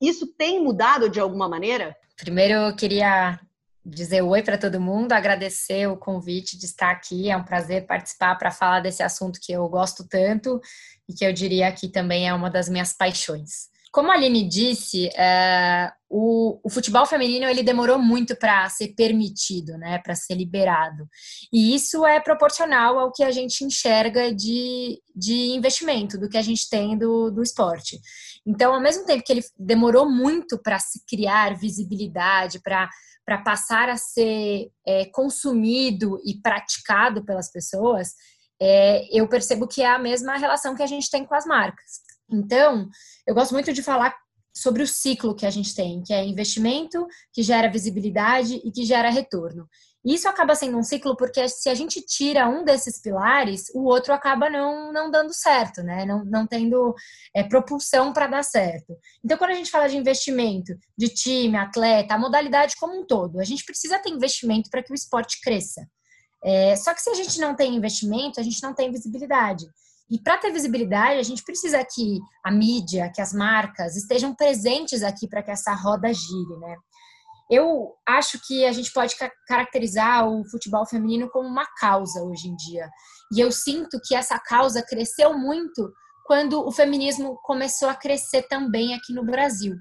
isso 0.00 0.26
tem 0.36 0.62
mudado 0.62 1.08
de 1.08 1.18
alguma 1.18 1.48
maneira? 1.48 1.96
Primeiro, 2.14 2.54
eu 2.54 2.76
queria 2.76 3.40
dizer 3.84 4.22
oi 4.22 4.42
para 4.42 4.56
todo 4.56 4.80
mundo, 4.80 5.12
agradecer 5.12 5.86
o 5.86 5.96
convite 5.96 6.58
de 6.58 6.64
estar 6.64 6.90
aqui. 6.90 7.30
É 7.30 7.36
um 7.36 7.44
prazer 7.44 7.86
participar 7.86 8.36
para 8.36 8.50
falar 8.50 8.80
desse 8.80 9.02
assunto 9.02 9.38
que 9.42 9.52
eu 9.52 9.68
gosto 9.68 10.06
tanto 10.08 10.60
e 11.08 11.12
que 11.12 11.24
eu 11.24 11.32
diria 11.32 11.70
que 11.72 11.88
também 11.88 12.28
é 12.28 12.34
uma 12.34 12.50
das 12.50 12.68
minhas 12.68 12.92
paixões. 12.92 13.73
Como 13.94 14.10
a 14.10 14.14
Aline 14.14 14.42
disse, 14.42 15.08
é, 15.16 15.88
o, 16.10 16.58
o, 16.64 16.68
futebol 16.68 17.06
feminino 17.06 17.46
ele 17.46 17.62
demorou 17.62 17.96
muito 17.96 18.34
para 18.34 18.68
ser 18.68 18.88
permitido, 18.88 19.78
né, 19.78 20.00
para 20.02 20.16
ser 20.16 20.34
liberado. 20.34 21.08
E 21.52 21.76
isso 21.76 22.04
é 22.04 22.18
proporcional 22.18 22.98
ao 22.98 23.12
que 23.12 23.22
a 23.22 23.30
gente 23.30 23.62
enxerga 23.62 24.34
de, 24.34 25.00
de 25.14 25.52
investimento, 25.52 26.18
do 26.18 26.28
que 26.28 26.36
a 26.36 26.42
gente 26.42 26.68
tem 26.68 26.98
do, 26.98 27.30
do 27.30 27.40
esporte. 27.40 28.00
Então, 28.44 28.74
ao 28.74 28.80
mesmo 28.80 29.06
tempo 29.06 29.22
que 29.24 29.32
ele 29.32 29.44
demorou 29.56 30.10
muito 30.10 30.58
para 30.58 30.80
se 30.80 31.00
criar 31.06 31.56
visibilidade, 31.56 32.60
para 32.60 32.90
para 33.24 33.38
passar 33.38 33.88
a 33.88 33.96
ser 33.96 34.70
é, 34.86 35.06
consumido 35.06 36.20
e 36.26 36.34
praticado 36.42 37.24
pelas 37.24 37.50
pessoas, 37.50 38.12
é, 38.60 39.08
eu 39.10 39.26
percebo 39.26 39.66
que 39.66 39.80
é 39.80 39.88
a 39.88 39.98
mesma 39.98 40.36
relação 40.36 40.74
que 40.74 40.82
a 40.82 40.86
gente 40.86 41.10
tem 41.10 41.24
com 41.24 41.34
as 41.34 41.46
marcas. 41.46 42.03
Então, 42.30 42.88
eu 43.26 43.34
gosto 43.34 43.52
muito 43.52 43.72
de 43.72 43.82
falar 43.82 44.14
sobre 44.56 44.82
o 44.82 44.86
ciclo 44.86 45.34
que 45.34 45.44
a 45.44 45.50
gente 45.50 45.74
tem, 45.74 46.00
que 46.02 46.12
é 46.12 46.24
investimento, 46.24 47.06
que 47.32 47.42
gera 47.42 47.70
visibilidade 47.70 48.60
e 48.64 48.70
que 48.70 48.84
gera 48.84 49.10
retorno. 49.10 49.68
isso 50.04 50.28
acaba 50.28 50.54
sendo 50.54 50.78
um 50.78 50.82
ciclo 50.82 51.16
porque 51.16 51.48
se 51.48 51.68
a 51.68 51.74
gente 51.74 52.00
tira 52.02 52.48
um 52.48 52.62
desses 52.62 53.00
pilares, 53.00 53.64
o 53.74 53.84
outro 53.84 54.12
acaba 54.12 54.48
não, 54.48 54.92
não 54.92 55.10
dando 55.10 55.32
certo, 55.34 55.82
né? 55.82 56.04
Não, 56.04 56.24
não 56.24 56.46
tendo 56.46 56.94
é, 57.34 57.42
propulsão 57.42 58.12
para 58.12 58.28
dar 58.28 58.44
certo. 58.44 58.96
Então, 59.24 59.36
quando 59.36 59.50
a 59.50 59.54
gente 59.54 59.70
fala 59.70 59.88
de 59.88 59.96
investimento 59.96 60.72
de 60.96 61.08
time, 61.08 61.56
atleta, 61.56 62.14
a 62.14 62.18
modalidade 62.18 62.76
como 62.76 63.00
um 63.00 63.06
todo, 63.06 63.40
a 63.40 63.44
gente 63.44 63.64
precisa 63.64 63.98
ter 63.98 64.10
investimento 64.10 64.70
para 64.70 64.82
que 64.82 64.92
o 64.92 64.94
esporte 64.94 65.40
cresça. 65.42 65.84
É, 66.44 66.76
só 66.76 66.92
que 66.94 67.00
se 67.00 67.10
a 67.10 67.14
gente 67.14 67.40
não 67.40 67.56
tem 67.56 67.74
investimento, 67.74 68.38
a 68.38 68.42
gente 68.42 68.62
não 68.62 68.74
tem 68.74 68.92
visibilidade. 68.92 69.66
E 70.10 70.20
para 70.20 70.38
ter 70.38 70.52
visibilidade, 70.52 71.18
a 71.18 71.22
gente 71.22 71.42
precisa 71.42 71.84
que 71.84 72.18
a 72.44 72.50
mídia, 72.50 73.10
que 73.14 73.20
as 73.20 73.32
marcas 73.32 73.96
estejam 73.96 74.34
presentes 74.34 75.02
aqui 75.02 75.26
para 75.26 75.42
que 75.42 75.50
essa 75.50 75.72
roda 75.74 76.12
gire, 76.12 76.56
né? 76.60 76.76
Eu 77.50 77.92
acho 78.06 78.38
que 78.46 78.64
a 78.64 78.72
gente 78.72 78.92
pode 78.92 79.14
caracterizar 79.46 80.26
o 80.26 80.48
futebol 80.50 80.86
feminino 80.86 81.28
como 81.30 81.48
uma 81.48 81.66
causa 81.78 82.22
hoje 82.22 82.48
em 82.48 82.56
dia. 82.56 82.88
E 83.34 83.40
eu 83.40 83.52
sinto 83.52 84.00
que 84.02 84.14
essa 84.14 84.38
causa 84.38 84.82
cresceu 84.82 85.36
muito 85.36 85.92
quando 86.24 86.66
o 86.66 86.72
feminismo 86.72 87.38
começou 87.42 87.88
a 87.88 87.94
crescer 87.94 88.42
também 88.48 88.94
aqui 88.94 89.12
no 89.12 89.24
Brasil. 89.24 89.74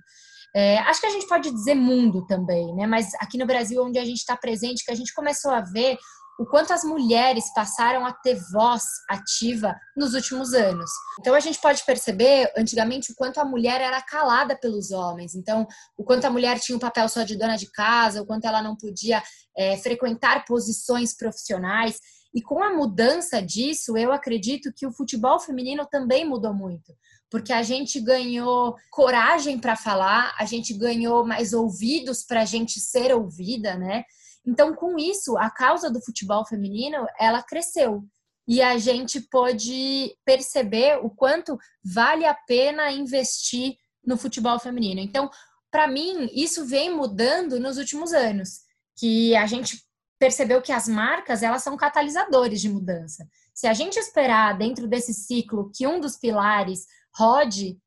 É, 0.55 0.77
acho 0.79 0.99
que 0.99 1.07
a 1.07 1.11
gente 1.11 1.27
pode 1.27 1.49
dizer 1.49 1.73
mundo 1.73 2.25
também, 2.27 2.75
né? 2.75 2.85
Mas 2.85 3.13
aqui 3.15 3.37
no 3.37 3.45
Brasil, 3.45 3.81
onde 3.83 3.97
a 3.97 4.05
gente 4.05 4.19
está 4.19 4.37
presente, 4.37 4.85
que 4.85 4.91
a 4.91 4.95
gente 4.95 5.13
começou 5.13 5.51
a 5.51 5.61
ver 5.61 5.97
o 6.39 6.45
quanto 6.45 6.73
as 6.73 6.83
mulheres 6.83 7.53
passaram 7.53 8.05
a 8.05 8.13
ter 8.13 8.39
voz 8.51 8.83
ativa 9.09 9.75
nos 9.95 10.13
últimos 10.13 10.53
anos. 10.53 10.89
Então 11.19 11.33
a 11.35 11.39
gente 11.39 11.59
pode 11.59 11.83
perceber, 11.85 12.51
antigamente, 12.57 13.11
o 13.11 13.15
quanto 13.15 13.39
a 13.39 13.45
mulher 13.45 13.81
era 13.81 14.01
calada 14.01 14.55
pelos 14.55 14.91
homens. 14.91 15.35
Então, 15.35 15.67
o 15.97 16.03
quanto 16.03 16.25
a 16.25 16.29
mulher 16.29 16.59
tinha 16.59 16.75
um 16.75 16.79
papel 16.79 17.07
só 17.07 17.23
de 17.23 17.37
dona 17.37 17.55
de 17.55 17.69
casa, 17.71 18.21
o 18.21 18.25
quanto 18.25 18.45
ela 18.45 18.61
não 18.61 18.75
podia 18.75 19.21
é, 19.55 19.77
frequentar 19.77 20.45
posições 20.45 21.15
profissionais. 21.15 21.99
E 22.33 22.41
com 22.41 22.63
a 22.63 22.73
mudança 22.73 23.41
disso, 23.41 23.95
eu 23.95 24.11
acredito 24.11 24.73
que 24.75 24.87
o 24.87 24.91
futebol 24.91 25.39
feminino 25.39 25.85
também 25.85 26.25
mudou 26.25 26.53
muito 26.53 26.93
porque 27.29 27.51
a 27.51 27.63
gente 27.63 27.99
ganhou 27.99 28.75
coragem 28.91 29.57
para 29.57 29.75
falar, 29.75 30.35
a 30.37 30.45
gente 30.45 30.71
ganhou 30.71 31.25
mais 31.25 31.51
ouvidos 31.51 32.23
para 32.23 32.41
a 32.41 32.45
gente 32.45 32.79
ser 32.79 33.11
ouvida, 33.11 33.75
né? 33.75 34.03
Então, 34.45 34.73
com 34.73 34.97
isso, 34.97 35.37
a 35.37 35.49
causa 35.49 35.89
do 35.89 36.01
futebol 36.01 36.45
feminino, 36.45 37.05
ela 37.19 37.41
cresceu. 37.41 38.03
E 38.47 38.61
a 38.61 38.77
gente 38.77 39.21
pôde 39.21 40.13
perceber 40.25 40.99
o 41.03 41.09
quanto 41.09 41.57
vale 41.83 42.25
a 42.25 42.33
pena 42.33 42.91
investir 42.91 43.75
no 44.05 44.17
futebol 44.17 44.59
feminino. 44.59 44.99
Então, 44.99 45.29
para 45.71 45.87
mim, 45.87 46.29
isso 46.33 46.65
vem 46.65 46.93
mudando 46.93 47.59
nos 47.59 47.77
últimos 47.77 48.13
anos, 48.13 48.59
que 48.97 49.35
a 49.35 49.45
gente 49.45 49.81
percebeu 50.19 50.61
que 50.61 50.71
as 50.71 50.87
marcas, 50.87 51.41
elas 51.41 51.63
são 51.63 51.75
catalisadores 51.75 52.61
de 52.61 52.69
mudança. 52.69 53.27
Se 53.53 53.67
a 53.67 53.73
gente 53.73 53.97
esperar 53.97 54.57
dentro 54.57 54.87
desse 54.87 55.13
ciclo 55.13 55.71
que 55.73 55.87
um 55.87 55.99
dos 55.99 56.17
pilares 56.17 56.85
rode, 57.15 57.77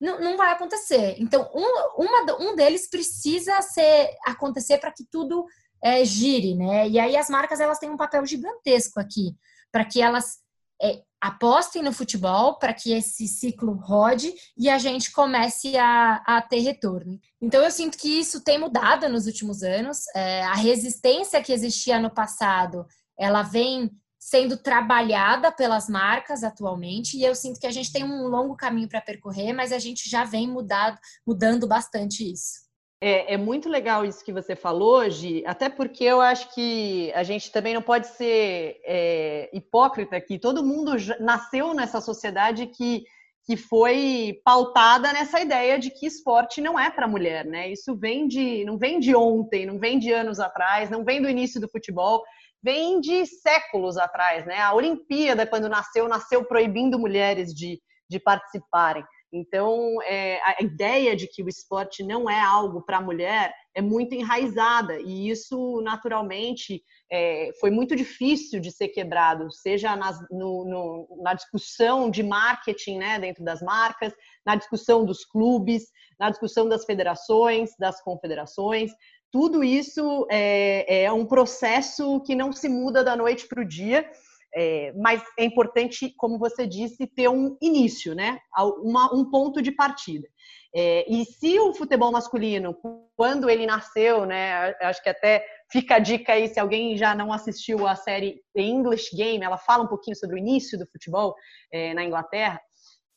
não, 0.00 0.20
não 0.20 0.36
vai 0.36 0.52
acontecer. 0.52 1.16
Então, 1.18 1.48
um, 1.54 2.04
uma, 2.04 2.36
um 2.40 2.56
deles 2.56 2.88
precisa 2.88 3.60
ser 3.62 4.10
acontecer 4.24 4.78
para 4.78 4.92
que 4.92 5.04
tudo 5.04 5.44
é, 5.82 6.04
gire, 6.04 6.54
né? 6.54 6.88
E 6.88 6.98
aí 6.98 7.16
as 7.16 7.28
marcas 7.28 7.60
elas 7.60 7.78
têm 7.78 7.90
um 7.90 7.96
papel 7.96 8.24
gigantesco 8.26 9.00
aqui 9.00 9.34
para 9.72 9.84
que 9.84 10.00
elas 10.00 10.38
é, 10.82 11.02
apostem 11.20 11.82
no 11.82 11.92
futebol, 11.92 12.58
para 12.58 12.72
que 12.72 12.92
esse 12.92 13.28
ciclo 13.28 13.74
rode 13.74 14.32
e 14.56 14.70
a 14.70 14.78
gente 14.78 15.12
comece 15.12 15.76
a, 15.76 16.22
a, 16.26 16.42
ter 16.42 16.60
retorno. 16.60 17.20
Então 17.40 17.62
eu 17.62 17.70
sinto 17.70 17.98
que 17.98 18.08
isso 18.08 18.42
tem 18.42 18.58
mudado 18.58 19.08
nos 19.08 19.26
últimos 19.26 19.62
anos. 19.62 20.04
É, 20.14 20.42
a 20.42 20.54
resistência 20.54 21.42
que 21.42 21.52
existia 21.52 22.00
no 22.00 22.10
passado, 22.10 22.86
ela 23.18 23.42
vem 23.42 23.90
sendo 24.18 24.56
trabalhada 24.56 25.50
pelas 25.50 25.88
marcas 25.88 26.44
atualmente 26.44 27.16
e 27.16 27.24
eu 27.24 27.34
sinto 27.34 27.58
que 27.58 27.66
a 27.66 27.70
gente 27.70 27.90
tem 27.90 28.04
um 28.04 28.26
longo 28.26 28.54
caminho 28.54 28.88
para 28.88 29.00
percorrer, 29.00 29.54
mas 29.54 29.72
a 29.72 29.78
gente 29.78 30.08
já 30.10 30.24
vem 30.24 30.46
mudado, 30.46 30.98
mudando 31.26 31.66
bastante 31.66 32.30
isso. 32.30 32.69
É, 33.02 33.32
é, 33.32 33.36
muito 33.38 33.66
legal 33.66 34.04
isso 34.04 34.22
que 34.22 34.32
você 34.32 34.54
falou, 34.54 35.08
Gi, 35.08 35.42
até 35.46 35.70
porque 35.70 36.04
eu 36.04 36.20
acho 36.20 36.54
que 36.54 37.10
a 37.14 37.22
gente 37.22 37.50
também 37.50 37.72
não 37.72 37.80
pode 37.80 38.08
ser 38.08 38.78
é, 38.84 39.48
hipócrita 39.54 40.16
aqui. 40.16 40.38
Todo 40.38 40.64
mundo 40.64 40.92
nasceu 41.18 41.72
nessa 41.72 41.98
sociedade 41.98 42.66
que, 42.66 43.04
que 43.46 43.56
foi 43.56 44.38
pautada 44.44 45.14
nessa 45.14 45.40
ideia 45.40 45.78
de 45.78 45.90
que 45.90 46.04
esporte 46.04 46.60
não 46.60 46.78
é 46.78 46.90
para 46.90 47.08
mulher, 47.08 47.46
né? 47.46 47.72
Isso 47.72 47.96
vem 47.96 48.28
de, 48.28 48.66
não 48.66 48.76
vem 48.76 49.00
de 49.00 49.16
ontem, 49.16 49.64
não 49.64 49.78
vem 49.78 49.98
de 49.98 50.12
anos 50.12 50.38
atrás, 50.38 50.90
não 50.90 51.02
vem 51.02 51.22
do 51.22 51.28
início 51.28 51.58
do 51.58 51.70
futebol, 51.70 52.22
vem 52.62 53.00
de 53.00 53.24
séculos 53.24 53.96
atrás, 53.96 54.44
né? 54.44 54.58
A 54.58 54.74
Olimpíada, 54.74 55.46
quando 55.46 55.70
nasceu, 55.70 56.06
nasceu 56.06 56.44
proibindo 56.44 56.98
mulheres 56.98 57.54
de, 57.54 57.80
de 58.10 58.20
participarem. 58.20 59.02
Então, 59.32 60.02
é, 60.02 60.40
a 60.42 60.56
ideia 60.60 61.14
de 61.14 61.28
que 61.28 61.42
o 61.42 61.48
esporte 61.48 62.02
não 62.02 62.28
é 62.28 62.40
algo 62.40 62.82
para 62.82 62.98
a 62.98 63.02
mulher 63.02 63.54
é 63.74 63.80
muito 63.80 64.12
enraizada 64.12 64.98
e 65.00 65.30
isso, 65.30 65.80
naturalmente, 65.82 66.82
é, 67.10 67.50
foi 67.60 67.70
muito 67.70 67.94
difícil 67.94 68.58
de 68.58 68.72
ser 68.72 68.88
quebrado, 68.88 69.50
seja 69.52 69.94
nas, 69.94 70.18
no, 70.30 70.64
no, 70.64 71.22
na 71.22 71.34
discussão 71.34 72.10
de 72.10 72.24
marketing 72.24 72.98
né, 72.98 73.20
dentro 73.20 73.44
das 73.44 73.62
marcas, 73.62 74.12
na 74.44 74.56
discussão 74.56 75.04
dos 75.04 75.24
clubes, 75.24 75.84
na 76.18 76.30
discussão 76.30 76.68
das 76.68 76.84
federações, 76.84 77.70
das 77.78 78.02
confederações. 78.02 78.90
Tudo 79.30 79.62
isso 79.62 80.26
é, 80.28 81.04
é 81.04 81.12
um 81.12 81.24
processo 81.24 82.20
que 82.22 82.34
não 82.34 82.52
se 82.52 82.68
muda 82.68 83.04
da 83.04 83.14
noite 83.14 83.46
para 83.46 83.62
o 83.62 83.68
dia 83.68 84.10
é, 84.54 84.92
mas 84.96 85.22
é 85.38 85.44
importante, 85.44 86.12
como 86.16 86.38
você 86.38 86.66
disse, 86.66 87.06
ter 87.06 87.28
um 87.28 87.56
início, 87.60 88.14
né? 88.14 88.38
Uma, 88.82 89.14
um 89.14 89.30
ponto 89.30 89.62
de 89.62 89.70
partida. 89.70 90.28
É, 90.74 91.04
e 91.12 91.24
se 91.24 91.58
o 91.58 91.74
futebol 91.74 92.12
masculino, 92.12 92.76
quando 93.16 93.48
ele 93.48 93.66
nasceu, 93.66 94.24
né? 94.24 94.74
Acho 94.80 95.02
que 95.02 95.08
até 95.08 95.44
fica 95.70 95.96
a 95.96 95.98
dica 95.98 96.32
aí, 96.32 96.48
se 96.48 96.58
alguém 96.58 96.96
já 96.96 97.14
não 97.14 97.32
assistiu 97.32 97.86
a 97.86 97.94
série 97.94 98.40
The 98.54 98.62
English 98.62 99.14
Game, 99.14 99.44
ela 99.44 99.58
fala 99.58 99.84
um 99.84 99.88
pouquinho 99.88 100.16
sobre 100.16 100.36
o 100.36 100.38
início 100.38 100.78
do 100.78 100.86
futebol 100.86 101.34
é, 101.72 101.94
na 101.94 102.04
Inglaterra. 102.04 102.60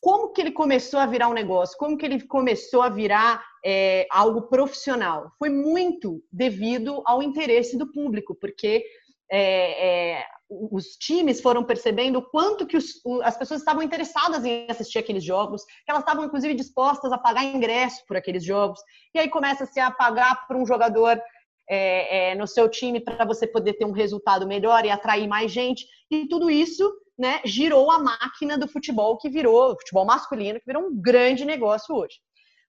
Como 0.00 0.32
que 0.32 0.40
ele 0.42 0.52
começou 0.52 1.00
a 1.00 1.06
virar 1.06 1.28
um 1.28 1.32
negócio? 1.32 1.78
Como 1.78 1.96
que 1.96 2.04
ele 2.04 2.20
começou 2.26 2.82
a 2.82 2.90
virar 2.90 3.42
é, 3.64 4.06
algo 4.10 4.42
profissional? 4.42 5.32
Foi 5.38 5.48
muito 5.48 6.22
devido 6.30 7.02
ao 7.06 7.22
interesse 7.22 7.78
do 7.78 7.90
público, 7.90 8.34
porque 8.34 8.84
é, 9.32 10.16
é, 10.18 10.26
os 10.48 10.96
times 10.96 11.40
foram 11.40 11.64
percebendo 11.64 12.18
o 12.18 12.30
quanto 12.30 12.66
que 12.66 12.76
os, 12.76 13.00
as 13.22 13.36
pessoas 13.36 13.60
estavam 13.60 13.82
interessadas 13.82 14.44
em 14.44 14.66
assistir 14.68 14.98
aqueles 14.98 15.24
jogos, 15.24 15.64
que 15.64 15.90
elas 15.90 16.02
estavam 16.02 16.24
inclusive 16.24 16.54
dispostas 16.54 17.12
a 17.12 17.18
pagar 17.18 17.44
ingresso 17.44 18.04
por 18.06 18.16
aqueles 18.16 18.44
jogos. 18.44 18.80
E 19.14 19.18
aí 19.18 19.28
começa-se 19.28 19.80
a 19.80 19.90
pagar 19.90 20.46
por 20.46 20.56
um 20.56 20.66
jogador 20.66 21.20
é, 21.68 22.30
é, 22.30 22.34
no 22.34 22.46
seu 22.46 22.68
time 22.68 23.00
para 23.00 23.24
você 23.24 23.46
poder 23.46 23.74
ter 23.74 23.84
um 23.84 23.92
resultado 23.92 24.46
melhor 24.46 24.84
e 24.84 24.90
atrair 24.90 25.26
mais 25.26 25.50
gente. 25.50 25.86
E 26.10 26.28
tudo 26.28 26.50
isso 26.50 26.92
né, 27.18 27.40
girou 27.44 27.90
a 27.90 27.98
máquina 27.98 28.58
do 28.58 28.68
futebol 28.68 29.16
que 29.16 29.30
virou, 29.30 29.72
o 29.72 29.78
futebol 29.78 30.04
masculino, 30.04 30.58
que 30.60 30.66
virou 30.66 30.84
um 30.84 31.00
grande 31.00 31.44
negócio 31.44 31.94
hoje. 31.94 32.16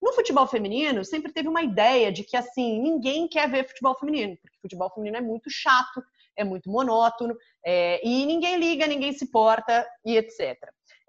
No 0.01 0.13
futebol 0.13 0.45
feminino, 0.45 1.03
sempre 1.03 1.31
teve 1.31 1.47
uma 1.47 1.63
ideia 1.63 2.11
de 2.11 2.23
que 2.23 2.37
assim, 2.37 2.79
ninguém 2.79 3.27
quer 3.27 3.49
ver 3.49 3.67
futebol 3.67 3.95
feminino, 3.95 4.37
porque 4.41 4.57
futebol 4.61 4.89
feminino 4.93 5.17
é 5.17 5.21
muito 5.21 5.49
chato, 5.49 6.03
é 6.37 6.43
muito 6.43 6.69
monótono, 6.69 7.35
é, 7.65 8.05
e 8.07 8.25
ninguém 8.25 8.57
liga, 8.57 8.87
ninguém 8.87 9.13
se 9.13 9.31
porta, 9.31 9.87
e 10.05 10.17
etc. 10.17 10.55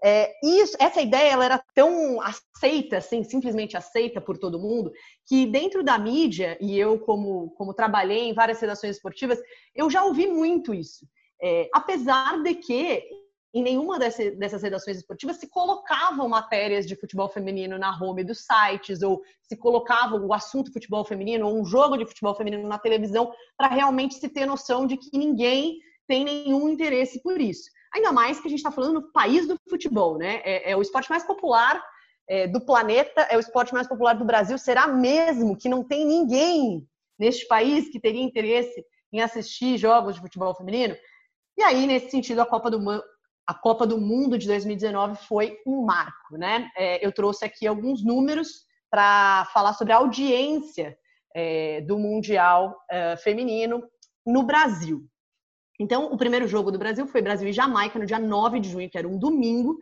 É, 0.05 0.33
isso, 0.43 0.77
essa 0.79 1.01
ideia 1.01 1.33
ela 1.33 1.45
era 1.45 1.65
tão 1.75 2.21
aceita, 2.21 2.99
assim, 2.99 3.25
simplesmente 3.25 3.77
aceita 3.77 4.21
por 4.21 4.39
todo 4.39 4.59
mundo, 4.59 4.93
que 5.27 5.47
dentro 5.47 5.83
da 5.83 5.99
mídia, 5.99 6.57
e 6.61 6.79
eu 6.79 6.99
como, 7.01 7.51
como 7.57 7.75
trabalhei 7.75 8.29
em 8.29 8.35
várias 8.35 8.61
redações 8.61 8.97
esportivas, 8.97 9.39
eu 9.75 9.91
já 9.91 10.05
ouvi 10.05 10.27
muito 10.27 10.75
isso. 10.75 11.07
É, 11.43 11.69
apesar 11.73 12.43
de 12.43 12.55
que 12.55 13.03
em 13.55 13.63
nenhuma 13.63 13.99
dessas 13.99 14.63
redações 14.63 14.99
esportivas 14.99 15.39
se 15.39 15.49
colocavam 15.49 16.29
matérias 16.29 16.87
de 16.87 16.95
futebol 16.95 17.29
feminino 17.29 17.79
na 17.79 17.97
home 17.99 18.23
dos 18.23 18.45
sites, 18.45 19.03
ou 19.03 19.23
se 19.43 19.57
colocava 19.57 20.17
o 20.17 20.33
assunto 20.33 20.73
futebol 20.73 21.05
feminino, 21.05 21.47
ou 21.47 21.61
um 21.61 21.65
jogo 21.65 21.97
de 21.97 22.05
futebol 22.05 22.35
feminino 22.35 22.69
na 22.69 22.79
televisão, 22.79 23.33
para 23.57 23.69
realmente 23.69 24.17
se 24.17 24.29
ter 24.29 24.47
noção 24.47 24.87
de 24.87 24.97
que 24.97 25.17
ninguém 25.17 25.79
tem 26.07 26.25
nenhum 26.25 26.69
interesse 26.69 27.23
por 27.23 27.41
isso. 27.41 27.71
Ainda 27.95 28.13
mais 28.13 28.39
que 28.39 28.47
a 28.47 28.51
gente 28.51 28.59
está 28.59 28.71
falando 28.71 28.95
no 28.95 29.13
país 29.13 29.47
do 29.47 29.59
futebol, 29.69 30.19
né? 30.19 30.43
É, 30.45 30.73
é 30.73 30.77
o 30.77 30.83
esporte 30.83 31.09
mais 31.09 31.25
popular 31.25 31.83
é, 32.29 32.47
do 32.47 32.61
planeta, 32.61 33.23
é 33.23 33.37
o 33.37 33.41
esporte 33.41 33.73
mais 33.73 33.89
popular 33.89 34.15
do 34.15 34.25
Brasil. 34.25 34.59
Será 34.59 34.87
mesmo 34.87 35.57
que 35.57 35.69
não 35.69 35.83
tem 35.83 36.05
ninguém 36.05 36.87
neste 37.19 37.47
país 37.47 37.89
que 37.89 38.01
teria 38.01 38.23
interesse 38.23 38.85
em 39.13 39.21
assistir 39.21 39.79
jogos 39.79 40.17
de 40.17 40.21
futebol 40.21 40.55
feminino? 40.55 40.95
E 41.57 41.63
aí, 41.63 41.87
nesse 41.87 42.11
sentido, 42.11 42.41
a 42.43 42.47
Copa 42.47 42.71
do, 42.71 42.79
a 43.47 43.55
Copa 43.55 43.87
do 43.87 43.99
Mundo 43.99 44.37
de 44.37 44.47
2019 44.47 45.17
foi 45.29 45.59
um 45.65 45.85
marco, 45.85 46.37
né? 46.37 46.69
É, 46.77 47.05
eu 47.07 47.13
trouxe 47.13 47.45
aqui 47.45 47.67
alguns 47.67 48.05
números 48.05 48.67
para 48.91 49.45
falar 49.53 49.73
sobre 49.75 49.93
a 49.93 49.99
audiência 49.99 50.99
é, 51.35 51.81
do 51.83 51.97
Mundial 51.99 52.77
é, 52.91 53.17
Feminino 53.17 53.85
no 54.27 54.43
Brasil. 54.43 55.07
Então, 55.79 56.07
o 56.13 56.17
primeiro 56.17 56.49
jogo 56.49 56.73
do 56.73 56.79
Brasil 56.79 57.07
foi 57.07 57.23
Brasil 57.23 57.49
e 57.49 57.53
Jamaica, 57.53 57.99
no 57.99 58.07
dia 58.07 58.19
9 58.19 58.59
de 58.59 58.71
junho, 58.71 58.91
que 58.91 58.99
era 58.99 59.07
um 59.07 59.19
domingo, 59.19 59.79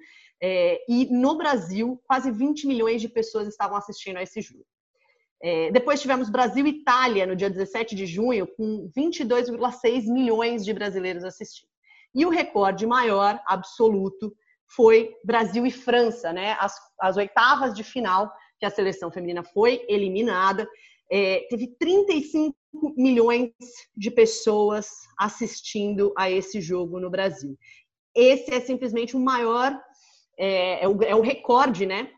e 0.88 1.08
no 1.10 1.38
Brasil, 1.38 2.02
quase 2.04 2.30
20 2.30 2.66
milhões 2.66 3.00
de 3.00 3.08
pessoas 3.08 3.46
estavam 3.46 3.78
assistindo 3.78 4.16
a 4.16 4.22
esse 4.22 4.42
jogo. 4.42 4.66
Depois 5.72 6.02
tivemos 6.02 6.28
Brasil 6.28 6.66
e 6.66 6.70
Itália, 6.70 7.24
no 7.24 7.36
dia 7.36 7.48
17 7.48 7.94
de 7.94 8.06
junho, 8.06 8.44
com 8.44 8.90
22,6 8.94 10.12
milhões 10.12 10.64
de 10.64 10.72
brasileiros 10.74 11.22
assistindo. 11.22 11.73
E 12.14 12.24
o 12.24 12.30
recorde 12.30 12.86
maior, 12.86 13.40
absoluto, 13.46 14.34
foi 14.68 15.14
Brasil 15.24 15.66
e 15.66 15.70
França, 15.70 16.32
né? 16.32 16.56
As, 16.60 16.76
as 17.00 17.16
oitavas 17.16 17.74
de 17.74 17.82
final, 17.82 18.32
que 18.58 18.66
a 18.66 18.70
seleção 18.70 19.10
feminina 19.10 19.42
foi 19.42 19.84
eliminada. 19.88 20.68
É, 21.10 21.46
teve 21.50 21.74
35 21.78 22.54
milhões 22.96 23.52
de 23.96 24.10
pessoas 24.10 24.88
assistindo 25.18 26.12
a 26.16 26.30
esse 26.30 26.60
jogo 26.60 26.98
no 26.98 27.10
Brasil. 27.10 27.56
Esse 28.14 28.54
é 28.54 28.60
simplesmente 28.60 29.16
o 29.16 29.20
maior, 29.20 29.78
é, 30.38 30.84
é, 30.84 30.88
o, 30.88 31.02
é 31.02 31.14
o, 31.14 31.20
recorde, 31.20 31.84
né? 31.86 32.10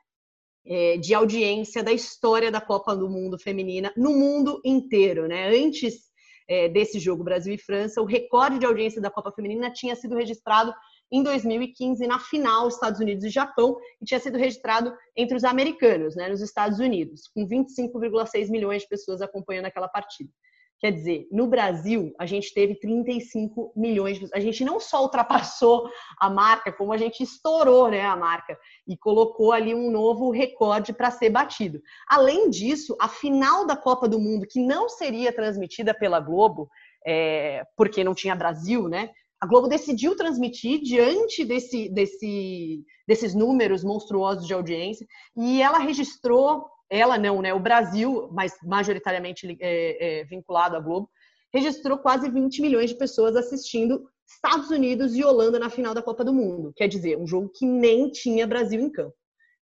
É, 0.68 0.96
de 0.96 1.14
audiência 1.14 1.82
da 1.82 1.92
história 1.92 2.50
da 2.50 2.60
Copa 2.60 2.94
do 2.94 3.08
Mundo 3.08 3.38
Feminina 3.38 3.92
no 3.96 4.10
mundo 4.10 4.60
inteiro, 4.64 5.28
né? 5.28 5.48
Antes 5.48 6.05
é, 6.48 6.68
desse 6.68 6.98
jogo 6.98 7.24
Brasil 7.24 7.54
e 7.54 7.58
França, 7.58 8.00
o 8.00 8.04
recorde 8.04 8.58
de 8.58 8.66
audiência 8.66 9.00
da 9.00 9.10
Copa 9.10 9.32
Feminina 9.32 9.72
tinha 9.72 9.96
sido 9.96 10.14
registrado 10.14 10.72
em 11.10 11.22
2015 11.22 12.06
na 12.06 12.18
final 12.18 12.68
Estados 12.68 13.00
Unidos 13.00 13.24
e 13.24 13.28
Japão 13.28 13.76
e 14.00 14.04
tinha 14.04 14.20
sido 14.20 14.38
registrado 14.38 14.92
entre 15.16 15.36
os 15.36 15.44
americanos, 15.44 16.16
né, 16.16 16.28
nos 16.28 16.40
Estados 16.40 16.78
Unidos, 16.78 17.28
com 17.28 17.46
25,6 17.46 18.50
milhões 18.50 18.82
de 18.82 18.88
pessoas 18.88 19.22
acompanhando 19.22 19.66
aquela 19.66 19.88
partida. 19.88 20.30
Quer 20.78 20.92
dizer, 20.92 21.26
no 21.32 21.46
Brasil, 21.46 22.12
a 22.18 22.26
gente 22.26 22.52
teve 22.52 22.74
35 22.74 23.72
milhões 23.74 24.18
de 24.18 24.28
A 24.34 24.40
gente 24.40 24.62
não 24.62 24.78
só 24.78 25.02
ultrapassou 25.02 25.88
a 26.18 26.28
marca, 26.28 26.70
como 26.70 26.92
a 26.92 26.98
gente 26.98 27.22
estourou 27.22 27.88
né, 27.88 28.02
a 28.02 28.14
marca 28.14 28.58
e 28.86 28.96
colocou 28.96 29.52
ali 29.52 29.74
um 29.74 29.90
novo 29.90 30.30
recorde 30.30 30.92
para 30.92 31.10
ser 31.10 31.30
batido. 31.30 31.80
Além 32.06 32.50
disso, 32.50 32.94
a 33.00 33.08
final 33.08 33.66
da 33.66 33.74
Copa 33.74 34.06
do 34.06 34.20
Mundo, 34.20 34.46
que 34.46 34.60
não 34.60 34.88
seria 34.88 35.32
transmitida 35.32 35.94
pela 35.94 36.20
Globo, 36.20 36.68
é, 37.06 37.64
porque 37.74 38.04
não 38.04 38.14
tinha 38.14 38.36
Brasil, 38.36 38.86
né? 38.86 39.10
A 39.40 39.46
Globo 39.46 39.68
decidiu 39.68 40.16
transmitir 40.16 40.80
diante 40.82 41.44
desse, 41.44 41.88
desse, 41.90 42.84
desses 43.06 43.34
números 43.34 43.84
monstruosos 43.84 44.46
de 44.46 44.54
audiência 44.54 45.06
e 45.36 45.60
ela 45.60 45.78
registrou, 45.78 46.66
ela 46.90 47.18
não, 47.18 47.42
né? 47.42 47.52
O 47.52 47.60
Brasil, 47.60 48.28
mas 48.32 48.52
majoritariamente 48.62 49.56
é, 49.60 50.20
é, 50.20 50.24
vinculado 50.24 50.76
à 50.76 50.80
Globo, 50.80 51.08
registrou 51.52 51.98
quase 51.98 52.30
20 52.30 52.60
milhões 52.60 52.90
de 52.90 52.96
pessoas 52.96 53.36
assistindo 53.36 54.08
Estados 54.28 54.70
Unidos 54.70 55.14
e 55.14 55.24
Holanda 55.24 55.58
na 55.58 55.70
final 55.70 55.94
da 55.94 56.02
Copa 56.02 56.24
do 56.24 56.34
Mundo. 56.34 56.72
Quer 56.76 56.88
dizer, 56.88 57.16
um 57.16 57.26
jogo 57.26 57.50
que 57.54 57.64
nem 57.64 58.10
tinha 58.10 58.46
Brasil 58.46 58.80
em 58.80 58.90
campo. 58.90 59.14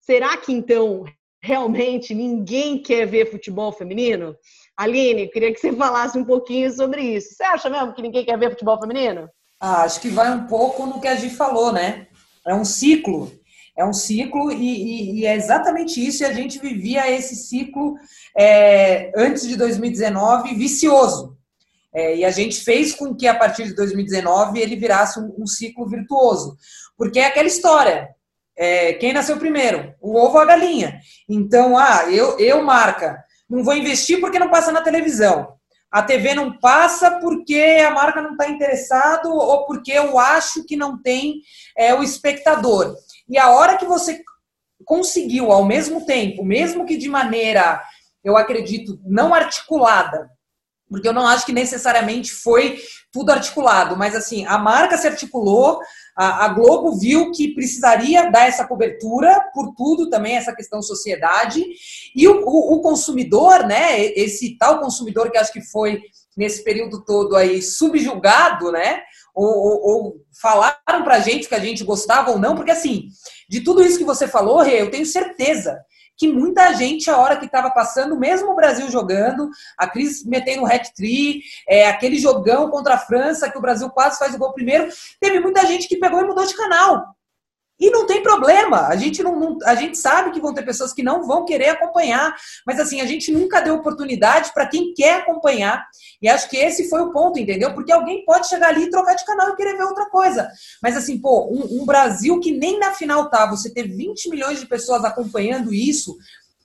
Será 0.00 0.37
que 0.37 0.52
então 0.52 1.04
realmente 1.42 2.14
ninguém 2.14 2.82
quer 2.82 3.06
ver 3.06 3.30
futebol 3.30 3.72
feminino? 3.72 4.34
Aline, 4.76 5.28
queria 5.28 5.52
que 5.52 5.60
você 5.60 5.72
falasse 5.76 6.18
um 6.18 6.25
pouquinho 6.25 6.70
sobre 6.72 7.02
isso. 7.02 7.34
Você 7.34 7.44
acha 7.44 7.70
mesmo 7.70 7.94
que 7.94 8.02
ninguém 8.02 8.25
quer 8.25 8.38
ver 8.38 8.50
futebol 8.50 8.80
feminino? 8.80 9.28
Ah, 9.60 9.82
acho 9.82 10.00
que 10.00 10.08
vai 10.08 10.32
um 10.32 10.46
pouco 10.46 10.87
no 10.87 11.00
que 11.00 11.08
a 11.08 11.16
Gi 11.16 11.30
falou, 11.30 11.72
né? 11.72 12.06
É 12.46 12.54
um 12.54 12.64
ciclo. 12.64 13.30
É 13.78 13.85
um 13.85 13.92
ciclo 13.92 14.50
e, 14.50 14.56
e, 14.56 15.20
e 15.20 15.26
é 15.26 15.37
exatamente 15.37 16.04
isso. 16.04 16.25
E 16.25 16.26
a 16.26 16.32
gente 16.32 16.58
vivia 16.58 17.08
esse 17.08 17.37
ciclo 17.37 17.94
é, 18.37 19.12
antes 19.16 19.47
de 19.47 19.56
2019 19.56 20.56
vicioso. 20.56 21.38
É, 21.94 22.16
e 22.16 22.25
a 22.25 22.30
gente 22.30 22.61
fez 22.61 22.92
com 22.92 23.14
que 23.14 23.28
a 23.28 23.35
partir 23.35 23.64
de 23.64 23.75
2019 23.76 24.58
ele 24.58 24.75
virasse 24.75 25.20
um, 25.20 25.32
um 25.38 25.47
ciclo 25.47 25.88
virtuoso. 25.88 26.56
Porque 26.97 27.20
é 27.20 27.26
aquela 27.26 27.47
história. 27.47 28.08
É, 28.56 28.94
quem 28.94 29.12
nasceu 29.12 29.37
primeiro? 29.37 29.94
O 30.00 30.16
ovo 30.18 30.35
ou 30.35 30.40
a 30.40 30.44
galinha? 30.44 30.99
Então, 31.28 31.78
ah, 31.78 32.06
eu, 32.11 32.37
eu 32.40 32.61
marca, 32.64 33.23
não 33.49 33.62
vou 33.62 33.75
investir 33.75 34.18
porque 34.20 34.40
não 34.40 34.50
passa 34.50 34.73
na 34.73 34.82
televisão 34.82 35.56
a 35.91 36.02
TV 36.02 36.34
não 36.34 36.58
passa 36.58 37.19
porque 37.19 37.82
a 37.86 37.91
marca 37.91 38.21
não 38.21 38.32
está 38.32 38.49
interessado 38.49 39.30
ou 39.32 39.67
porque 39.67 39.93
eu 39.93 40.19
acho 40.19 40.64
que 40.64 40.76
não 40.76 41.00
tem 41.00 41.41
é, 41.76 41.95
o 41.95 42.02
espectador. 42.02 42.95
E 43.28 43.36
a 43.38 43.50
hora 43.50 43.76
que 43.76 43.84
você 43.84 44.23
conseguiu, 44.84 45.52
ao 45.52 45.64
mesmo 45.64 46.06
tempo, 46.06 46.45
mesmo 46.45 46.86
que 46.86 46.97
de 46.97 47.08
maneira, 47.08 47.82
eu 48.25 48.36
acredito, 48.36 48.99
não 49.04 49.34
articulada, 49.34 50.30
porque 50.88 51.06
eu 51.06 51.12
não 51.12 51.26
acho 51.26 51.45
que 51.45 51.52
necessariamente 51.52 52.32
foi 52.32 52.78
tudo 53.12 53.30
articulado, 53.30 53.97
mas 53.97 54.14
assim, 54.14 54.47
a 54.47 54.56
marca 54.56 54.97
se 54.97 55.06
articulou, 55.06 55.80
a, 56.17 56.49
Globo 56.49 56.99
viu 56.99 57.30
que 57.30 57.54
precisaria 57.54 58.30
dar 58.30 58.49
essa 58.49 58.67
cobertura 58.67 59.38
por 59.54 59.75
tudo 59.75 60.08
também, 60.08 60.36
essa 60.36 60.54
questão 60.54 60.82
sociedade, 60.82 61.62
e 62.14 62.26
o, 62.26 62.43
o, 62.45 62.75
o 62.75 62.80
consumidor, 62.80 63.67
né, 63.67 64.00
esse 64.00 64.56
tal 64.58 64.80
consumidor 64.80 65.30
que 65.30 65.38
acho 65.38 65.52
que 65.52 65.62
foi 65.62 66.00
nesse 66.36 66.64
período 66.64 67.04
todo 67.04 67.36
aí 67.36 67.60
subjugado, 67.60 68.73
né, 68.73 69.02
ou, 69.38 69.56
ou, 69.56 69.86
ou 69.86 70.26
falaram 70.40 71.04
pra 71.04 71.20
gente 71.20 71.48
que 71.48 71.54
a 71.54 71.60
gente 71.60 71.84
gostava 71.84 72.32
ou 72.32 72.38
não, 72.38 72.56
porque 72.56 72.72
assim, 72.72 73.08
de 73.48 73.60
tudo 73.60 73.82
isso 73.82 73.98
que 73.98 74.04
você 74.04 74.26
falou, 74.26 74.60
Rê, 74.60 74.80
eu 74.80 74.90
tenho 74.90 75.06
certeza 75.06 75.78
que 76.16 76.26
muita 76.26 76.74
gente, 76.74 77.08
a 77.08 77.16
hora 77.16 77.36
que 77.36 77.46
estava 77.46 77.70
passando, 77.70 78.18
mesmo 78.18 78.50
o 78.50 78.56
Brasil 78.56 78.90
jogando, 78.90 79.48
a 79.78 79.86
Cris 79.86 80.24
metendo 80.24 80.62
um 80.62 80.66
hat-trick, 80.66 81.42
é, 81.68 81.86
aquele 81.86 82.18
jogão 82.18 82.68
contra 82.68 82.94
a 82.94 82.98
França, 82.98 83.48
que 83.48 83.56
o 83.56 83.60
Brasil 83.60 83.88
quase 83.90 84.18
faz 84.18 84.34
o 84.34 84.38
gol 84.38 84.52
primeiro, 84.52 84.88
teve 85.20 85.38
muita 85.38 85.64
gente 85.64 85.86
que 85.86 85.96
pegou 85.96 86.20
e 86.20 86.26
mudou 86.26 86.44
de 86.44 86.56
canal. 86.56 87.14
E 87.80 87.91
não 87.91 88.06
tem 88.06 88.23
problema, 88.23 88.88
a 88.88 88.97
gente, 88.97 89.23
não, 89.23 89.38
não, 89.38 89.58
a 89.64 89.75
gente 89.76 89.97
sabe 89.97 90.32
que 90.32 90.41
vão 90.41 90.52
ter 90.52 90.64
pessoas 90.64 90.93
que 90.93 91.02
não 91.02 91.25
vão 91.25 91.45
querer 91.45 91.69
acompanhar, 91.69 92.34
mas 92.67 92.80
assim, 92.80 93.00
a 93.00 93.06
gente 93.06 93.30
nunca 93.30 93.60
deu 93.60 93.76
oportunidade 93.76 94.52
para 94.52 94.67
quem 94.67 94.93
quer 94.93 95.21
acompanhar. 95.21 95.86
E 96.21 96.28
acho 96.28 96.50
que 96.50 96.56
esse 96.56 96.88
foi 96.88 97.00
o 97.02 97.12
ponto, 97.12 97.38
entendeu? 97.38 97.73
Porque 97.75 97.93
alguém 97.93 98.25
pode 98.25 98.49
chegar 98.49 98.71
ali 98.71 98.84
e 98.84 98.91
trocar 98.91 99.14
de 99.14 99.25
canal 99.25 99.50
e 99.50 99.56
querer 99.56 99.76
ver 99.76 99.84
outra 99.84 100.06
coisa. 100.10 100.50
Mas 100.82 100.97
assim, 100.97 101.19
pô, 101.19 101.49
um, 101.52 101.82
um 101.82 101.86
Brasil 101.86 102.41
que 102.41 102.50
nem 102.50 102.80
na 102.80 102.93
final 102.93 103.30
tá, 103.30 103.47
você 103.47 103.73
ter 103.73 103.84
20 103.84 104.28
milhões 104.28 104.58
de 104.58 104.67
pessoas 104.67 105.04
acompanhando 105.04 105.73
isso, 105.73 106.17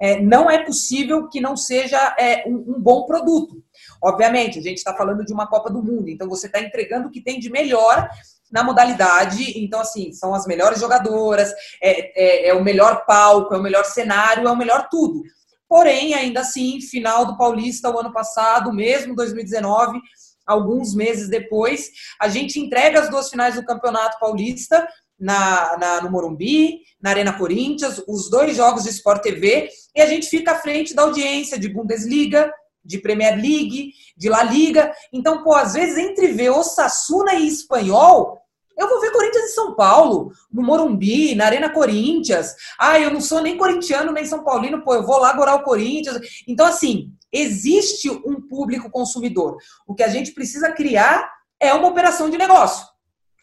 é, 0.02 0.20
não 0.20 0.50
é 0.50 0.66
possível 0.66 1.30
que 1.30 1.40
não 1.40 1.56
seja 1.56 2.16
é, 2.20 2.44
um, 2.48 2.76
um 2.76 2.82
bom 2.82 3.06
produto. 3.06 3.64
Obviamente, 4.02 4.60
a 4.60 4.62
gente 4.62 4.78
está 4.78 4.94
falando 4.94 5.24
de 5.24 5.32
uma 5.32 5.48
Copa 5.48 5.70
do 5.70 5.82
Mundo, 5.82 6.10
então 6.10 6.28
você 6.28 6.48
está 6.48 6.60
entregando 6.60 7.08
o 7.08 7.12
que 7.12 7.22
tem 7.22 7.40
de 7.40 7.50
melhor 7.50 8.10
na 8.54 8.64
modalidade. 8.64 9.60
Então, 9.60 9.82
assim, 9.82 10.14
são 10.14 10.36
as 10.36 10.46
melhores 10.46 10.80
jogadoras, 10.80 11.52
é, 11.82 12.46
é, 12.46 12.48
é 12.50 12.54
o 12.54 12.64
melhor 12.64 13.04
palco, 13.08 13.56
é 13.56 13.58
o 13.58 13.64
melhor 13.64 13.84
cenário, 13.84 14.48
é 14.48 14.52
o 14.52 14.56
melhor 14.56 14.88
tudo. 14.92 15.24
Porém, 15.68 16.14
ainda 16.14 16.42
assim, 16.42 16.80
final 16.80 17.26
do 17.26 17.36
Paulista 17.36 17.90
o 17.90 18.00
ano 18.00 18.14
passado, 18.14 18.72
mesmo 18.72 19.16
2019, 19.16 20.00
alguns 20.46 20.94
meses 20.94 21.28
depois, 21.30 21.90
a 22.22 22.30
gente 22.30 22.60
entrega 22.60 23.00
as 23.00 23.10
duas 23.10 23.30
finais 23.30 23.56
do 23.56 23.66
Campeonato 23.66 24.20
Paulista 24.20 24.88
na, 25.20 25.76
na, 25.78 26.02
no 26.02 26.12
Morumbi, 26.12 26.82
na 27.02 27.10
Arena 27.10 27.34
Corinthians, 27.34 28.04
os 28.08 28.30
dois 28.30 28.56
jogos 28.56 28.84
de 28.84 28.90
Sport 28.90 29.24
TV, 29.24 29.68
e 29.96 30.02
a 30.02 30.06
gente 30.06 30.28
fica 30.28 30.52
à 30.52 30.60
frente 30.60 30.94
da 30.94 31.02
audiência 31.02 31.58
de 31.58 31.70
Bundesliga, 31.70 32.54
de 32.86 33.00
Premier 33.00 33.36
League, 33.36 33.94
de 34.16 34.30
La 34.30 34.44
Liga. 34.44 34.94
Então, 35.12 35.44
pô, 35.44 35.56
às 35.56 35.74
vezes 35.74 35.98
entre 35.98 36.28
ver 36.28 36.52
Osasuna 36.52 37.34
e 37.36 37.48
Espanhol, 37.48 38.43
eu 38.78 38.90
vou 38.90 39.00
ver 39.00 39.12
Corinthians 39.12 39.52
e 39.52 39.54
São 39.54 39.76
Paulo, 39.76 40.32
no 40.52 40.64
Morumbi, 40.64 41.36
na 41.36 41.46
Arena 41.46 41.70
Corinthians. 41.70 42.54
Ah, 42.80 43.00
eu 43.00 43.12
não 43.12 43.22
sou 43.22 43.42
nem 43.42 43.58
corintiano, 43.58 44.12
nem 44.12 44.26
São 44.26 44.44
Paulino, 44.44 44.84
pô, 44.84 44.96
eu 44.96 45.06
vou 45.06 45.20
lá 45.20 45.30
adorar 45.30 45.56
o 45.56 45.64
Corinthians. 45.64 46.20
Então, 46.48 46.66
assim, 46.66 47.12
existe 47.32 48.10
um 48.10 48.42
público 48.42 48.90
consumidor. 48.90 49.58
O 49.88 49.94
que 49.94 50.04
a 50.04 50.08
gente 50.08 50.32
precisa 50.32 50.72
criar 50.72 51.32
é 51.60 51.74
uma 51.74 51.88
operação 51.88 52.30
de 52.30 52.38
negócio. 52.38 52.86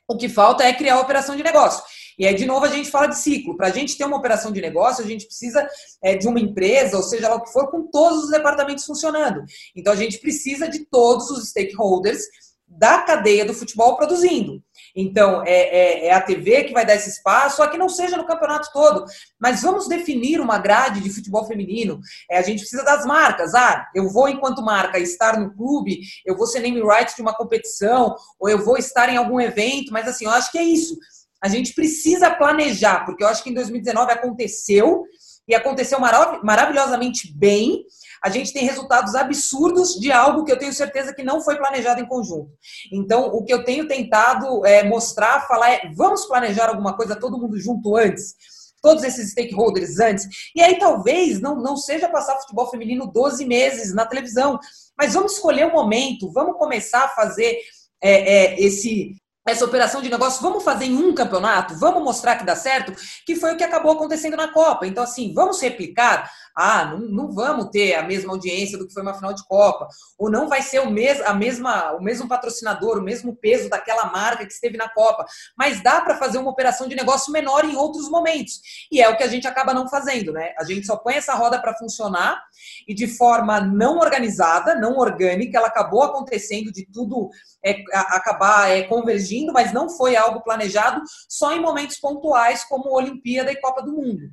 O 0.09 0.17
que 0.17 0.29
falta 0.29 0.65
é 0.65 0.73
criar 0.73 0.97
a 0.97 1.01
operação 1.01 1.37
de 1.37 1.43
negócio. 1.43 1.83
E 2.19 2.27
aí, 2.27 2.35
de 2.35 2.45
novo, 2.45 2.67
a 2.67 2.69
gente 2.69 2.91
fala 2.91 3.07
de 3.07 3.17
ciclo. 3.17 3.57
Para 3.57 3.69
a 3.69 3.71
gente 3.71 3.97
ter 3.97 4.05
uma 4.05 4.17
operação 4.17 4.53
de 4.53 4.61
negócio, 4.61 5.03
a 5.03 5.07
gente 5.07 5.25
precisa 5.25 5.67
é, 6.03 6.17
de 6.17 6.27
uma 6.27 6.41
empresa, 6.41 6.97
ou 6.97 7.03
seja 7.03 7.29
lá 7.29 7.37
o 7.37 7.43
que 7.43 7.53
for, 7.53 7.71
com 7.71 7.87
todos 7.87 8.25
os 8.25 8.31
departamentos 8.31 8.85
funcionando. 8.85 9.43
Então, 9.75 9.93
a 9.93 9.97
gente 9.97 10.19
precisa 10.19 10.69
de 10.69 10.85
todos 10.87 11.31
os 11.31 11.49
stakeholders 11.49 12.25
da 12.67 13.03
cadeia 13.03 13.45
do 13.45 13.55
futebol 13.55 13.97
produzindo. 13.97 14.63
Então, 14.95 15.43
é, 15.47 15.53
é, 15.53 16.07
é, 16.07 16.13
a 16.13 16.21
TV 16.21 16.65
que 16.65 16.73
vai 16.73 16.85
dar 16.85 16.95
esse 16.95 17.11
espaço, 17.11 17.57
só 17.57 17.67
que 17.67 17.79
não 17.79 17.89
seja 17.89 18.17
no 18.17 18.27
campeonato 18.27 18.71
todo. 18.73 19.05
Mas 19.39 19.63
vamos 19.63 19.89
definir 19.89 20.41
uma 20.41 20.59
grade 20.59 21.01
de 21.01 21.11
futebol 21.11 21.47
feminino. 21.47 22.01
É, 22.31 22.39
a 22.39 22.43
gente 22.43 22.61
precisa 22.61 22.85
das 22.85 23.05
marcas. 23.05 23.55
Ah, 23.55 23.87
eu 23.95 24.09
vou, 24.09 24.29
enquanto 24.29 24.63
marca, 24.63 24.99
estar 24.99 25.39
no 25.39 25.55
clube, 25.55 26.01
eu 26.27 26.37
vou 26.37 26.47
ser 26.47 26.61
name 26.61 26.81
rights 26.83 27.15
de 27.15 27.23
uma 27.23 27.35
competição, 27.35 28.15
ou 28.39 28.49
eu 28.49 28.65
vou 28.65 28.77
estar 28.77 29.09
em 29.09 29.17
algum 29.17 29.41
evento, 29.41 29.93
mas 29.93 30.07
assim, 30.09 30.25
eu 30.25 30.31
acho 30.31 30.51
que 30.51 30.59
é 30.59 30.65
isso. 30.65 30.97
A 31.43 31.49
gente 31.49 31.73
precisa 31.75 32.31
planejar, 32.31 33.07
porque 33.07 33.25
eu 33.25 33.29
acho 33.29 33.43
que 33.43 33.51
em 33.51 33.55
2019 33.55 34.13
aconteceu, 34.13 35.05
e 35.51 35.55
aconteceu 35.55 35.99
marav 35.99 36.41
maravilhosamente 36.45 37.33
bem. 37.37 37.85
A 38.23 38.29
gente 38.29 38.53
tem 38.53 38.65
resultados 38.65 39.15
absurdos 39.15 39.95
de 39.95 40.13
algo 40.13 40.45
que 40.45 40.53
eu 40.53 40.59
tenho 40.59 40.73
certeza 40.73 41.15
que 41.15 41.23
não 41.23 41.41
foi 41.41 41.57
planejado 41.57 42.01
em 42.01 42.07
conjunto. 42.07 42.51
Então, 42.93 43.27
o 43.29 43.45
que 43.45 43.53
eu 43.53 43.65
tenho 43.65 43.89
tentado 43.89 44.65
é 44.67 44.83
mostrar, 44.85 45.47
falar 45.47 45.71
é, 45.71 45.93
vamos 45.97 46.27
planejar 46.27 46.69
alguma 46.69 46.97
coisa 46.97 47.17
todo 47.17 47.39
mundo 47.39 47.59
junto 47.59 47.97
antes? 47.97 48.35
todos 48.83 49.05
esses 49.05 49.33
stakeholders 49.33 50.01
antes. 50.01 50.27
E 50.57 50.63
aí 50.63 50.79
talvez 50.79 51.39
não, 51.39 51.57
não 51.57 51.77
seja 51.77 52.09
passar 52.09 52.41
futebol 52.41 52.71
feminino 52.71 53.07
12 53.13 53.45
meses 53.45 53.95
na 53.95 54.07
televisão, 54.07 54.59
mas 54.97 55.13
vamos 55.13 55.35
escolher 55.35 55.67
o 55.67 55.69
um 55.69 55.73
momento, 55.73 56.33
vamos 56.33 56.57
começar 56.57 57.05
a 57.05 57.09
fazer 57.09 57.59
é, 58.03 58.55
é, 58.55 58.61
esse 58.61 59.15
essa 59.47 59.65
operação 59.65 60.03
de 60.03 60.11
negócio, 60.11 60.43
vamos 60.43 60.63
fazer 60.63 60.85
em 60.85 60.97
um 60.97 61.15
campeonato, 61.15 61.75
vamos 61.77 62.05
mostrar 62.05 62.37
que 62.37 62.45
dá 62.45 62.55
certo, 62.55 62.93
que 63.25 63.35
foi 63.35 63.55
o 63.55 63.57
que 63.57 63.65
acabou 63.65 63.93
acontecendo 63.93 64.37
na 64.37 64.49
Copa. 64.49 64.87
Então, 64.87 65.03
assim, 65.03 65.33
vamos 65.35 65.61
replicar. 65.61 66.31
Ah, 66.57 66.85
não, 66.85 66.99
não 66.99 67.33
vamos 67.33 67.71
ter 67.71 67.95
a 67.95 68.03
mesma 68.03 68.33
audiência 68.33 68.79
do 68.79 68.87
que 68.87 68.93
foi 68.93 69.03
uma 69.03 69.15
final 69.15 69.33
de 69.33 69.47
Copa, 69.47 69.89
ou 70.19 70.31
não 70.31 70.49
vai 70.49 70.63
ser 70.63 70.81
o, 70.81 70.91
mes 70.91 71.21
a 71.23 71.35
mesma, 71.35 71.93
o 71.93 72.03
mesmo 72.03 72.29
patrocinador, 72.29 72.99
o 72.99 73.03
mesmo 73.03 73.35
peso 73.37 73.69
daquela 73.69 74.07
marca 74.07 74.47
que 74.47 74.53
esteve 74.53 74.77
na 74.77 74.89
Copa, 74.89 75.25
mas 75.57 75.83
dá 75.83 76.01
para 76.01 76.17
fazer 76.17 76.39
uma 76.39 76.51
operação 76.51 76.89
de 76.89 76.97
negócio 76.97 77.33
menor 77.33 77.65
em 77.65 77.77
outros 77.77 78.09
momentos. 78.09 78.61
E 78.91 79.01
é 79.01 79.09
o 79.09 79.17
que 79.17 79.23
a 79.23 79.29
gente 79.29 79.47
acaba 79.47 79.75
não 79.75 79.89
fazendo, 79.89 80.33
né? 80.33 80.53
A 80.59 80.65
gente 80.65 80.87
só 80.87 80.97
põe 80.97 81.15
essa 81.15 81.35
roda 81.35 81.61
para 81.61 81.77
funcionar 81.77 82.43
e 82.87 82.95
de 82.95 83.07
forma 83.07 83.61
não 83.61 83.99
organizada, 83.99 84.75
não 84.75 84.97
orgânica, 84.97 85.59
ela 85.59 85.69
acabou 85.69 86.03
acontecendo 86.03 86.73
de 86.73 86.87
tudo 86.87 87.31
é, 87.65 87.83
acabar 87.93 88.71
é, 88.71 88.83
convergindo, 88.83 89.53
mas 89.53 89.73
não 89.73 89.89
foi 89.89 90.17
algo 90.17 90.43
planejado 90.43 91.03
só 91.29 91.53
em 91.53 91.61
momentos 91.61 91.99
pontuais 91.99 92.65
como 92.65 92.95
Olimpíada 92.95 93.53
e 93.53 93.61
Copa 93.61 93.83
do 93.83 93.93
Mundo. 93.93 94.31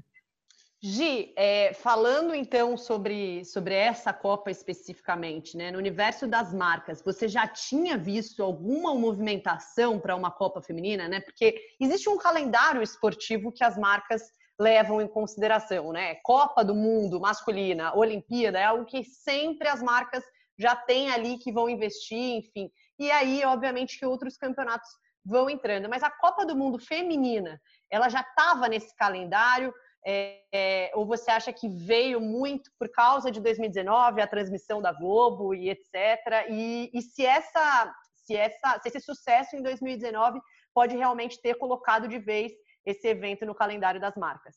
Gi, 0.80 1.34
é, 1.36 1.74
falando 1.74 2.36
então 2.36 2.78
sobre, 2.78 3.44
sobre 3.46 3.74
essa 3.74 4.14
Copa 4.14 4.52
especificamente, 4.52 5.58
né, 5.58 5.72
no 5.72 5.80
universo 5.80 6.28
das 6.28 6.54
marcas, 6.54 7.02
você 7.02 7.28
já 7.28 7.48
tinha 7.48 7.98
visto 7.98 8.44
alguma 8.44 8.94
movimentação 8.94 10.00
para 10.00 10.16
uma 10.16 10.30
Copa 10.30 10.62
feminina, 10.62 11.08
né? 11.08 11.20
Porque 11.20 11.60
existe 11.80 12.08
um 12.08 12.18
calendário 12.18 12.84
esportivo 12.84 13.52
que 13.52 13.64
as 13.64 13.76
marcas 13.76 14.22
levam 14.60 15.02
em 15.02 15.08
consideração, 15.08 15.92
né? 15.92 16.16
Copa 16.24 16.64
do 16.64 16.76
Mundo 16.76 17.20
masculina, 17.20 17.96
Olimpíada, 17.98 18.60
é 18.60 18.66
algo 18.66 18.86
que 18.86 19.04
sempre 19.04 19.68
as 19.68 19.82
marcas 19.82 20.24
já 20.60 20.76
têm 20.76 21.10
ali 21.10 21.40
que 21.40 21.52
vão 21.52 21.68
investir, 21.68 22.38
enfim. 22.38 22.70
E 23.00 23.10
aí, 23.10 23.44
obviamente, 23.46 23.98
que 23.98 24.06
outros 24.06 24.38
campeonatos 24.38 24.90
vão 25.26 25.50
entrando. 25.50 25.90
Mas 25.90 26.04
a 26.04 26.10
Copa 26.10 26.46
do 26.46 26.56
Mundo 26.56 26.80
feminina, 26.80 27.60
ela 27.92 28.10
já 28.10 28.22
estava 28.22 28.68
nesse 28.68 28.96
calendário? 28.96 29.74
É, 30.06 30.92
ou 30.94 31.06
você 31.06 31.30
acha 31.30 31.52
que 31.52 31.68
veio 31.68 32.22
muito 32.22 32.72
por 32.80 32.90
causa 32.90 33.30
de 33.30 33.42
2019, 33.42 34.22
a 34.22 34.28
transmissão 34.28 34.82
da 34.82 34.94
Globo 34.94 35.54
e 35.54 35.70
etc. 35.70 36.48
E, 36.50 36.90
e 36.94 37.02
se, 37.02 37.26
essa, 37.26 37.94
se, 38.16 38.36
essa, 38.36 38.80
se 38.82 38.88
esse 38.90 39.02
sucesso 39.02 39.56
em 39.56 39.62
2019 39.62 40.40
pode 40.74 40.96
realmente 40.96 41.42
ter 41.42 41.56
colocado 41.56 42.08
de 42.08 42.20
vez 42.20 42.52
esse 42.86 43.08
evento 43.08 43.46
no 43.46 43.54
calendário 43.54 44.00
das 44.00 44.16
marcas? 44.16 44.56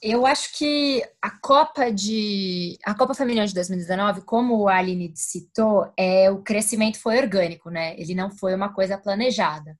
Eu 0.00 0.24
acho 0.24 0.56
que 0.56 1.02
a 1.20 1.30
Copa 1.40 1.90
de 1.90 2.78
a 2.84 2.94
Copa 2.94 3.14
Feminina 3.14 3.46
de 3.46 3.52
2019, 3.52 4.22
como 4.22 4.68
a 4.68 4.76
Aline 4.76 5.12
citou, 5.16 5.92
é 5.96 6.30
o 6.30 6.40
crescimento 6.40 7.00
foi 7.00 7.18
orgânico, 7.18 7.68
né? 7.68 7.98
Ele 7.98 8.14
não 8.14 8.30
foi 8.30 8.54
uma 8.54 8.72
coisa 8.72 8.96
planejada. 8.96 9.76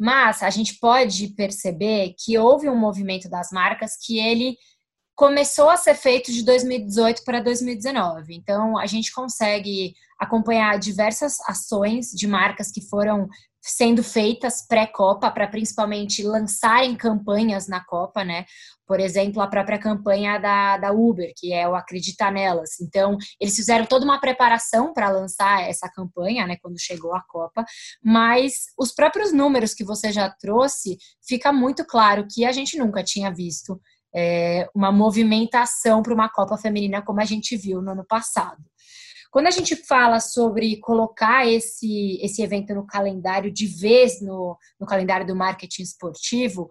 Mas 0.00 0.42
a 0.42 0.48
gente 0.48 0.78
pode 0.80 1.28
perceber 1.34 2.14
que 2.18 2.38
houve 2.38 2.70
um 2.70 2.76
movimento 2.76 3.28
das 3.28 3.50
marcas 3.52 3.98
que 4.00 4.18
ele 4.18 4.56
começou 5.14 5.68
a 5.68 5.76
ser 5.76 5.94
feito 5.94 6.32
de 6.32 6.42
2018 6.42 7.22
para 7.22 7.40
2019. 7.40 8.34
Então 8.34 8.78
a 8.78 8.86
gente 8.86 9.12
consegue 9.12 9.94
acompanhar 10.18 10.78
diversas 10.78 11.38
ações 11.46 12.12
de 12.12 12.26
marcas 12.26 12.72
que 12.72 12.80
foram 12.80 13.28
sendo 13.62 14.02
feitas 14.02 14.66
pré-Copa 14.66 15.30
para 15.30 15.46
principalmente 15.46 16.22
lançarem 16.22 16.96
campanhas 16.96 17.68
na 17.68 17.84
Copa, 17.84 18.24
né? 18.24 18.44
Por 18.86 18.98
exemplo, 18.98 19.40
a 19.40 19.46
própria 19.46 19.78
campanha 19.78 20.38
da, 20.38 20.76
da 20.76 20.92
Uber, 20.92 21.32
que 21.36 21.52
é 21.52 21.68
o 21.68 21.76
Acreditar 21.76 22.32
Nelas. 22.32 22.80
Então, 22.80 23.16
eles 23.40 23.54
fizeram 23.54 23.86
toda 23.86 24.04
uma 24.04 24.18
preparação 24.20 24.92
para 24.92 25.10
lançar 25.10 25.68
essa 25.68 25.88
campanha, 25.88 26.46
né, 26.46 26.56
quando 26.60 26.80
chegou 26.80 27.14
a 27.14 27.22
Copa, 27.22 27.64
mas 28.02 28.64
os 28.78 28.92
próprios 28.92 29.32
números 29.32 29.74
que 29.74 29.84
você 29.84 30.10
já 30.10 30.28
trouxe, 30.28 30.98
fica 31.26 31.52
muito 31.52 31.84
claro 31.84 32.26
que 32.28 32.44
a 32.44 32.52
gente 32.52 32.76
nunca 32.76 33.04
tinha 33.04 33.32
visto 33.32 33.80
é, 34.14 34.68
uma 34.74 34.90
movimentação 34.90 36.02
para 36.02 36.14
uma 36.14 36.28
Copa 36.28 36.56
Feminina 36.56 37.02
como 37.02 37.20
a 37.20 37.24
gente 37.24 37.56
viu 37.56 37.80
no 37.80 37.92
ano 37.92 38.04
passado. 38.04 38.62
Quando 39.30 39.46
a 39.46 39.50
gente 39.50 39.76
fala 39.76 40.18
sobre 40.18 40.76
colocar 40.78 41.46
esse, 41.46 42.18
esse 42.20 42.42
evento 42.42 42.74
no 42.74 42.86
calendário 42.86 43.50
de 43.52 43.66
vez 43.66 44.20
no, 44.20 44.58
no 44.78 44.86
calendário 44.86 45.26
do 45.26 45.36
marketing 45.36 45.82
esportivo, 45.82 46.68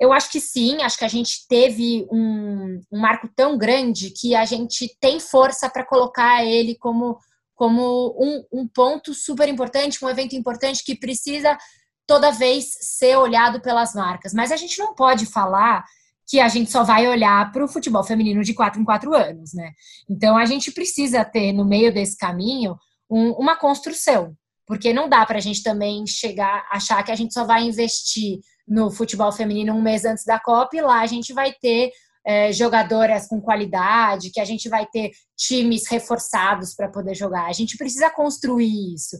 eu 0.00 0.12
acho 0.12 0.30
que 0.30 0.40
sim, 0.40 0.82
acho 0.82 0.96
que 0.96 1.04
a 1.04 1.08
gente 1.08 1.46
teve 1.48 2.06
um, 2.10 2.80
um 2.92 3.00
marco 3.00 3.28
tão 3.34 3.58
grande 3.58 4.10
que 4.10 4.34
a 4.34 4.44
gente 4.44 4.96
tem 5.00 5.18
força 5.18 5.68
para 5.68 5.84
colocar 5.84 6.44
ele 6.44 6.76
como, 6.76 7.18
como 7.54 8.14
um, 8.16 8.60
um 8.60 8.68
ponto 8.68 9.12
super 9.12 9.48
importante, 9.48 10.04
um 10.04 10.08
evento 10.08 10.36
importante 10.36 10.84
que 10.84 10.94
precisa 10.94 11.58
toda 12.06 12.30
vez 12.30 12.66
ser 12.80 13.16
olhado 13.16 13.60
pelas 13.60 13.92
marcas. 13.92 14.32
Mas 14.32 14.52
a 14.52 14.56
gente 14.56 14.78
não 14.78 14.94
pode 14.94 15.26
falar 15.26 15.84
que 16.28 16.38
a 16.40 16.48
gente 16.48 16.70
só 16.70 16.84
vai 16.84 17.08
olhar 17.08 17.50
para 17.50 17.64
o 17.64 17.68
futebol 17.68 18.04
feminino 18.04 18.44
de 18.44 18.52
quatro 18.52 18.80
em 18.80 18.84
quatro 18.84 19.14
anos, 19.14 19.54
né? 19.54 19.72
Então 20.08 20.36
a 20.36 20.44
gente 20.44 20.70
precisa 20.70 21.24
ter 21.24 21.52
no 21.52 21.64
meio 21.64 21.92
desse 21.92 22.16
caminho 22.16 22.76
um, 23.10 23.30
uma 23.32 23.56
construção, 23.56 24.36
porque 24.66 24.92
não 24.92 25.08
dá 25.08 25.24
para 25.24 25.38
a 25.38 25.40
gente 25.40 25.62
também 25.62 26.06
chegar 26.06 26.68
achar 26.70 27.02
que 27.02 27.10
a 27.10 27.16
gente 27.16 27.32
só 27.32 27.44
vai 27.44 27.64
investir 27.64 28.40
no 28.66 28.90
futebol 28.90 29.32
feminino 29.32 29.74
um 29.74 29.80
mês 29.80 30.04
antes 30.04 30.26
da 30.26 30.38
Copa 30.38 30.76
e 30.76 30.82
lá 30.82 31.00
a 31.00 31.06
gente 31.06 31.32
vai 31.32 31.54
ter 31.54 31.90
é, 32.28 32.52
jogadoras 32.52 33.26
com 33.26 33.40
qualidade, 33.40 34.30
que 34.30 34.38
a 34.38 34.44
gente 34.44 34.68
vai 34.68 34.84
ter 34.84 35.12
times 35.34 35.88
reforçados 35.88 36.74
para 36.74 36.86
poder 36.86 37.14
jogar. 37.14 37.46
A 37.46 37.52
gente 37.54 37.78
precisa 37.78 38.10
construir 38.10 38.94
isso. 38.94 39.16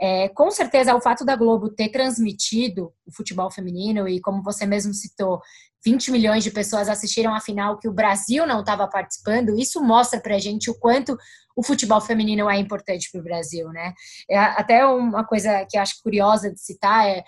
É, 0.00 0.28
com 0.30 0.50
certeza, 0.50 0.92
o 0.96 1.00
fato 1.00 1.24
da 1.24 1.36
Globo 1.36 1.70
ter 1.70 1.88
transmitido 1.90 2.92
o 3.06 3.12
futebol 3.14 3.48
feminino 3.48 4.08
e, 4.08 4.20
como 4.20 4.42
você 4.42 4.66
mesmo 4.66 4.92
citou, 4.92 5.40
20 5.84 6.10
milhões 6.10 6.44
de 6.44 6.50
pessoas 6.50 6.88
assistiram 6.88 7.34
a 7.34 7.40
final 7.40 7.78
que 7.78 7.88
o 7.88 7.92
Brasil 7.92 8.46
não 8.46 8.60
estava 8.60 8.86
participando, 8.88 9.58
isso 9.58 9.82
mostra 9.82 10.20
para 10.20 10.36
a 10.36 10.38
gente 10.38 10.70
o 10.70 10.74
quanto 10.74 11.16
o 11.56 11.62
futebol 11.62 12.00
feminino 12.00 12.48
é 12.48 12.56
importante 12.56 13.10
para 13.10 13.20
o 13.20 13.24
Brasil, 13.24 13.68
né? 13.70 13.92
É, 14.30 14.38
até 14.38 14.86
uma 14.86 15.24
coisa 15.24 15.66
que 15.68 15.76
acho 15.76 16.02
curiosa 16.02 16.52
de 16.52 16.60
citar 16.60 17.06
é 17.08 17.24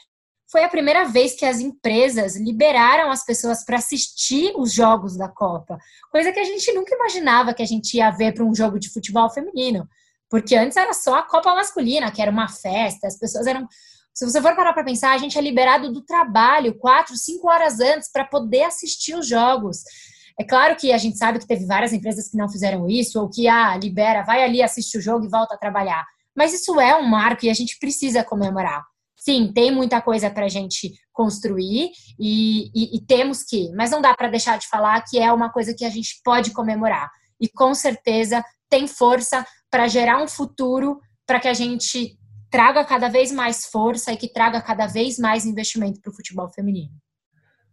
foi 0.51 0.65
a 0.65 0.69
primeira 0.69 1.05
vez 1.05 1.35
que 1.35 1.47
as 1.47 1.61
empresas 1.61 2.37
liberaram 2.37 3.11
as 3.11 3.25
pessoas 3.25 3.65
para 3.65 3.77
assistir 3.77 4.53
os 4.57 4.73
jogos 4.73 5.17
da 5.17 5.29
Copa, 5.29 5.79
coisa 6.11 6.33
que 6.33 6.41
a 6.41 6.45
gente 6.45 6.73
nunca 6.73 6.95
imaginava 6.95 7.55
que 7.55 7.63
a 7.63 7.67
gente 7.67 7.97
ia 7.97 8.11
ver 8.11 8.35
para 8.35 8.45
um 8.45 8.55
jogo 8.55 8.79
de 8.79 8.91
futebol 8.91 9.31
feminino, 9.31 9.89
porque 10.29 10.57
antes 10.57 10.77
era 10.77 10.93
só 10.93 11.17
a 11.17 11.23
Copa 11.23 11.55
masculina, 11.55 12.11
que 12.11 12.21
era 12.23 12.31
uma 12.31 12.49
festa, 12.49 13.07
as 13.07 13.19
pessoas 13.19 13.47
eram. 13.47 13.67
Se 14.15 14.25
você 14.25 14.41
for 14.41 14.55
parar 14.55 14.73
para 14.73 14.85
pensar, 14.85 15.13
a 15.13 15.19
gente 15.19 15.39
é 15.39 15.41
liberado 15.41 15.93
do 15.93 16.03
trabalho 16.03 16.77
quatro, 16.79 17.17
cinco 17.17 17.49
horas 17.49 17.81
antes 17.81 18.11
para 18.11 18.25
poder 18.25 18.65
assistir 18.65 19.15
os 19.15 19.27
jogos. 19.27 19.79
É 20.39 20.45
claro 20.45 20.77
que 20.77 20.93
a 20.93 20.99
gente 20.99 21.17
sabe 21.17 21.39
que 21.39 21.47
teve 21.47 21.67
várias 21.67 21.93
empresas 21.93 22.29
que 22.29 22.37
não 22.37 22.49
fizeram 22.49 22.89
isso, 22.89 23.21
ou 23.21 23.29
que, 23.29 23.49
ah, 23.49 23.77
libera, 23.77 24.23
vai 24.23 24.43
ali, 24.43 24.63
assiste 24.63 24.99
o 24.99 25.01
jogo 25.01 25.25
e 25.27 25.31
volta 25.31 25.55
a 25.55 25.59
trabalhar. 25.59 26.05
Mas 26.37 26.53
isso 26.53 26.81
é 26.81 26.97
um 26.97 27.07
marco 27.07 27.45
e 27.45 27.51
a 27.51 27.55
gente 27.55 27.79
precisa 27.79 28.25
comemorar 28.25 28.83
sim, 29.21 29.53
tem 29.53 29.71
muita 29.71 30.01
coisa 30.01 30.31
para 30.31 30.47
a 30.47 30.49
gente 30.49 30.95
construir 31.13 31.91
e, 32.19 32.71
e, 32.75 32.97
e, 32.97 33.01
temos 33.07 33.43
que, 33.43 33.71
mas 33.73 33.91
não 33.91 34.01
dá 34.01 34.15
para 34.15 34.31
deixar 34.31 34.59
de 34.59 34.67
falar 34.67 35.03
que 35.03 35.19
é 35.19 35.31
uma 35.31 35.53
coisa 35.53 35.75
que 35.75 35.85
a 35.85 35.91
gente 35.91 36.21
pode 36.25 36.53
comemorar 36.53 37.11
e 37.39 37.47
com 37.47 37.75
certeza 37.75 38.43
tem 38.71 38.89
força 38.89 39.47
para 39.71 39.87
gerar 39.89 40.23
um 40.23 40.27
futuro 40.27 40.99
para 41.27 41.39
que 41.39 41.49
a 41.49 41.55
gente 41.55 42.19
traga 42.51 42.85
cada 42.85 43.09
vez 43.09 43.31
mais 43.31 43.67
força 43.67 44.13
e 44.13 44.17
que 44.17 44.33
traga 44.33 44.61
cada 44.61 44.87
vez 44.87 45.19
mais 45.19 45.47
investimento 45.47 46.01
para 46.01 46.11
o 46.11 46.15
futebol 46.15 46.49
feminino. 46.49 46.93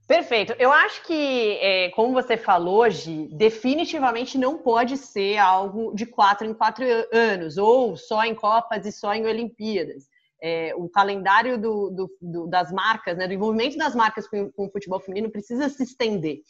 Perfeito. 0.07 0.53
Eu 0.57 0.71
acho 0.71 1.03
que, 1.03 1.57
é, 1.61 1.89
como 1.89 2.13
você 2.13 2.37
falou 2.37 2.79
hoje, 2.81 3.27
definitivamente 3.33 4.37
não 4.37 4.57
pode 4.57 4.95
ser 4.95 5.37
algo 5.37 5.93
de 5.93 6.05
quatro 6.05 6.47
em 6.47 6.53
quatro 6.53 6.85
anos, 7.11 7.57
ou 7.57 7.97
só 7.97 8.23
em 8.23 8.33
Copas 8.33 8.85
e 8.85 8.91
só 8.91 9.13
em 9.13 9.25
Olimpíadas 9.25 10.05
é, 10.41 10.73
o 10.75 10.87
calendário 10.89 11.57
do, 11.57 11.89
do, 11.89 12.17
do, 12.21 12.47
das 12.47 12.71
marcas, 12.71 13.17
né, 13.17 13.27
do 13.27 13.33
envolvimento 13.33 13.77
das 13.77 13.95
marcas 13.95 14.27
com, 14.27 14.51
com 14.51 14.65
o 14.65 14.71
futebol 14.71 14.99
feminino 14.99 15.31
precisa 15.31 15.69
se 15.69 15.83
estender. 15.83 16.41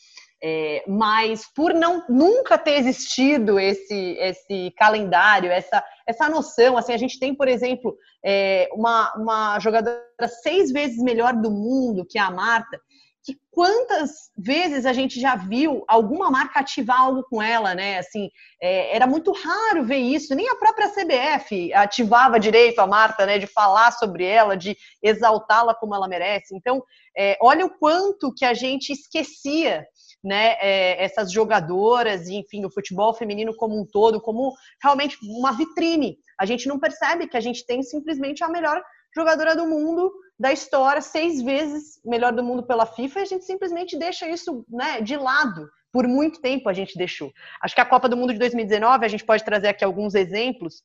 É, 0.44 0.84
mas 0.88 1.52
por 1.56 1.74
não 1.74 2.06
nunca 2.08 2.60
ter 2.60 2.78
existido 2.78 3.60
esse, 3.60 4.16
esse 4.20 4.72
calendário, 4.78 5.52
essa, 5.52 5.84
essa 6.06 6.30
noção, 6.30 6.78
assim, 6.78 6.94
a 6.94 6.98
gente 6.98 7.20
tem, 7.20 7.34
por 7.34 7.48
exemplo, 7.48 7.98
é, 8.24 8.70
uma, 8.72 9.14
uma 9.16 9.60
jogadora 9.60 10.00
seis 10.44 10.72
vezes 10.72 10.98
melhor 11.02 11.34
do 11.34 11.50
mundo 11.50 12.06
que 12.08 12.20
a 12.20 12.30
Marta, 12.30 12.80
que 13.28 13.38
quantas 13.52 14.32
vezes 14.38 14.86
a 14.86 14.94
gente 14.94 15.20
já 15.20 15.36
viu 15.36 15.84
alguma 15.86 16.32
marca 16.32 16.62
ativar 16.62 17.02
algo 17.02 17.24
com 17.30 17.42
ela, 17.42 17.76
né? 17.76 17.98
Assim, 17.98 18.30
é, 18.62 18.96
era 18.96 19.06
muito 19.06 19.34
raro 19.34 19.84
ver 19.84 19.98
isso. 19.98 20.34
Nem 20.34 20.50
a 20.50 20.56
própria 20.56 20.90
CBF 20.90 21.74
ativava 21.74 22.40
direito 22.40 22.80
a 22.80 22.88
Marta, 22.88 23.26
né? 23.26 23.38
De 23.38 23.46
falar 23.46 23.92
sobre 23.92 24.24
ela, 24.24 24.56
de 24.56 24.78
exaltá-la 25.04 25.76
como 25.76 25.94
ela 25.94 26.08
merece. 26.08 26.56
Então, 26.56 26.82
é, 27.18 27.38
olha 27.42 27.66
o 27.66 27.78
quanto 27.78 28.34
que 28.34 28.46
a 28.46 28.54
gente 28.54 28.94
esquecia 28.94 29.86
né, 30.24 30.56
é, 30.60 31.04
essas 31.04 31.32
jogadoras, 31.32 32.28
enfim, 32.28 32.66
o 32.66 32.72
futebol 32.72 33.14
feminino 33.14 33.56
como 33.56 33.80
um 33.80 33.86
todo, 33.86 34.22
como 34.22 34.54
realmente 34.82 35.18
uma 35.24 35.52
vitrine. 35.52 36.18
A 36.40 36.46
gente 36.46 36.68
não 36.68 36.80
percebe 36.80 37.28
que 37.28 37.38
a 37.38 37.42
gente 37.42 37.66
tem 37.66 37.82
simplesmente 37.84 38.44
a 38.44 38.50
melhor 38.50 38.82
jogadora 39.16 39.56
do 39.56 39.66
mundo 39.66 40.12
da 40.40 40.52
história, 40.52 41.02
seis 41.02 41.42
vezes 41.42 42.00
melhor 42.06 42.32
do 42.32 42.44
mundo 42.44 42.64
pela 42.64 42.86
FIFA, 42.86 43.20
e 43.20 43.22
a 43.24 43.26
gente 43.26 43.46
simplesmente 43.46 43.98
deixa 43.98 44.28
isso 44.30 44.66
né, 44.70 45.02
de 45.02 45.18
lado. 45.18 45.68
Por 45.92 46.08
muito 46.08 46.42
tempo 46.42 46.70
a 46.70 46.74
gente 46.74 46.98
deixou. 46.98 47.32
Acho 47.62 47.74
que 47.74 47.82
a 47.82 47.86
Copa 47.86 48.08
do 48.08 48.18
Mundo 48.18 48.34
de 48.34 48.40
2019, 48.40 49.06
a 49.06 49.08
gente 49.08 49.26
pode 49.26 49.44
trazer 49.44 49.70
aqui 49.70 49.84
alguns 49.84 50.14
exemplos 50.14 50.84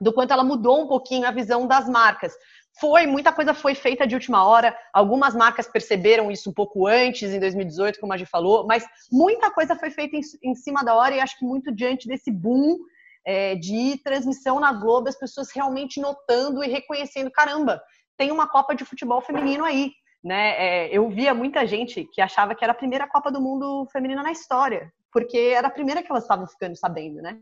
do 0.00 0.12
quanto 0.12 0.32
ela 0.32 0.42
mudou 0.42 0.82
um 0.82 0.88
pouquinho 0.88 1.28
a 1.28 1.30
visão 1.30 1.66
das 1.66 1.88
marcas. 1.88 2.32
Foi, 2.80 3.06
muita 3.06 3.32
coisa 3.32 3.52
foi 3.52 3.74
feita 3.74 4.06
de 4.06 4.14
última 4.14 4.44
hora. 4.44 4.76
Algumas 4.92 5.34
marcas 5.34 5.68
perceberam 5.68 6.30
isso 6.30 6.50
um 6.50 6.52
pouco 6.52 6.86
antes, 6.86 7.30
em 7.30 7.38
2018, 7.38 8.00
como 8.00 8.12
a 8.12 8.16
gente 8.16 8.30
falou, 8.30 8.66
mas 8.66 8.84
muita 9.10 9.50
coisa 9.50 9.76
foi 9.76 9.90
feita 9.90 10.16
em, 10.16 10.20
em 10.42 10.54
cima 10.54 10.82
da 10.82 10.94
hora 10.94 11.14
e 11.14 11.20
acho 11.20 11.38
que 11.38 11.44
muito 11.44 11.70
diante 11.74 12.08
desse 12.08 12.30
boom 12.30 12.78
é, 13.24 13.54
de 13.54 13.98
transmissão 14.02 14.58
na 14.58 14.72
Globo, 14.72 15.08
as 15.08 15.18
pessoas 15.18 15.50
realmente 15.54 16.00
notando 16.00 16.64
e 16.64 16.68
reconhecendo: 16.68 17.30
caramba, 17.30 17.82
tem 18.16 18.30
uma 18.30 18.48
Copa 18.48 18.74
de 18.74 18.84
Futebol 18.84 19.20
feminino 19.20 19.64
aí. 19.64 19.92
Né? 20.24 20.50
É, 20.56 20.96
eu 20.96 21.08
via 21.08 21.34
muita 21.34 21.66
gente 21.66 22.04
que 22.04 22.20
achava 22.20 22.54
que 22.54 22.62
era 22.62 22.72
a 22.72 22.76
primeira 22.76 23.08
Copa 23.08 23.30
do 23.30 23.40
Mundo 23.40 23.88
feminina 23.90 24.22
na 24.22 24.30
história, 24.30 24.92
porque 25.12 25.36
era 25.36 25.66
a 25.66 25.70
primeira 25.70 26.00
que 26.00 26.10
elas 26.10 26.22
estavam 26.22 26.46
ficando 26.46 26.76
sabendo, 26.76 27.20
né? 27.20 27.38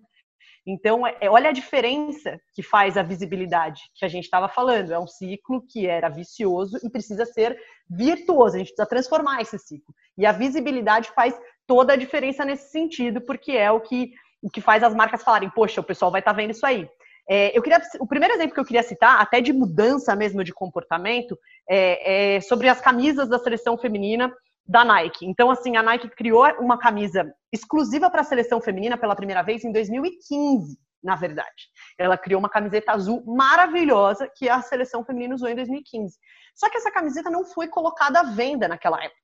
Então, 0.67 1.07
é, 1.07 1.29
olha 1.29 1.51
a 1.51 1.53
diferença 1.53 2.39
que 2.55 2.63
faz 2.63 2.97
a 2.97 3.03
visibilidade 3.03 3.83
que 3.95 4.05
a 4.05 4.09
gente 4.09 4.25
estava 4.25 4.49
falando. 4.49 4.93
É 4.93 4.99
um 4.99 5.07
ciclo 5.07 5.65
que 5.67 5.87
era 5.87 6.09
vicioso 6.09 6.79
e 6.83 6.91
precisa 6.91 7.25
ser 7.25 7.59
virtuoso. 7.89 8.57
A 8.57 8.59
gente 8.59 8.69
precisa 8.69 8.89
transformar 8.89 9.41
esse 9.41 9.59
ciclo. 9.59 9.95
E 10.19 10.27
a 10.27 10.33
visibilidade 10.33 11.11
faz 11.15 11.39
toda 11.67 11.95
a 11.95 11.97
diferença 11.97 12.45
nesse 12.45 12.71
sentido, 12.71 13.21
porque 13.21 13.53
é 13.53 13.71
o 13.71 13.81
que, 13.81 14.13
o 14.43 14.51
que 14.51 14.61
faz 14.61 14.83
as 14.83 14.95
marcas 14.95 15.23
falarem: 15.23 15.51
poxa, 15.51 15.81
o 15.81 15.85
pessoal 15.85 16.11
vai 16.11 16.21
estar 16.21 16.33
tá 16.33 16.37
vendo 16.37 16.51
isso 16.51 16.67
aí. 16.67 16.89
É, 17.29 17.57
eu 17.57 17.63
queria, 17.63 17.81
o 18.01 18.07
primeiro 18.07 18.35
exemplo 18.35 18.55
que 18.55 18.61
eu 18.61 18.65
queria 18.65 18.83
citar, 18.83 19.21
até 19.21 19.41
de 19.41 19.53
mudança 19.53 20.17
mesmo 20.17 20.43
de 20.43 20.53
comportamento, 20.53 21.39
é, 21.69 22.37
é 22.37 22.41
sobre 22.41 22.69
as 22.69 22.81
camisas 22.81 23.29
da 23.29 23.39
seleção 23.39 23.79
feminina 23.79 24.33
da 24.67 24.85
Nike. 24.85 25.27
Então, 25.27 25.51
assim, 25.51 25.77
a 25.77 25.83
Nike 25.83 26.09
criou 26.09 26.45
uma 26.61 26.79
camisa 26.79 27.33
exclusiva 27.53 28.11
para 28.11 28.21
a 28.21 28.25
seleção 28.25 28.61
feminina 28.61 28.97
pela 28.97 29.17
primeira 29.17 29.43
vez 29.43 29.65
em 29.65 29.73
2015, 29.73 30.79
na 31.03 31.17
verdade. 31.17 31.69
Ela 31.99 32.17
criou 32.17 32.39
uma 32.39 32.49
camiseta 32.49 32.93
azul 32.93 33.25
maravilhosa 33.27 34.31
que 34.37 34.49
a 34.49 34.63
seleção 34.63 35.05
feminina 35.05 35.35
usou 35.35 35.49
em 35.49 35.57
2015. 35.57 36.17
Só 36.55 36.69
que 36.71 36.77
essa 36.77 36.91
camiseta 36.91 37.31
não 37.31 37.45
foi 37.45 37.69
colocada 37.69 38.21
à 38.21 38.23
venda 38.23 38.69
naquela 38.69 39.03
época. 39.03 39.21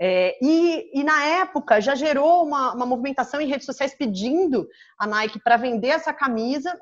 É, 0.00 0.36
e, 0.42 0.90
e, 0.92 1.04
na 1.04 1.24
época 1.24 1.80
já 1.80 1.94
gerou 1.94 2.44
uma, 2.44 2.74
uma 2.74 2.84
movimentação 2.84 3.40
em 3.40 3.46
redes 3.46 3.64
sociais 3.64 3.94
pedindo 3.94 4.66
a 4.98 5.06
Nike 5.06 5.38
para 5.38 5.56
vender 5.56 5.88
essa 5.88 6.12
camisa 6.12 6.76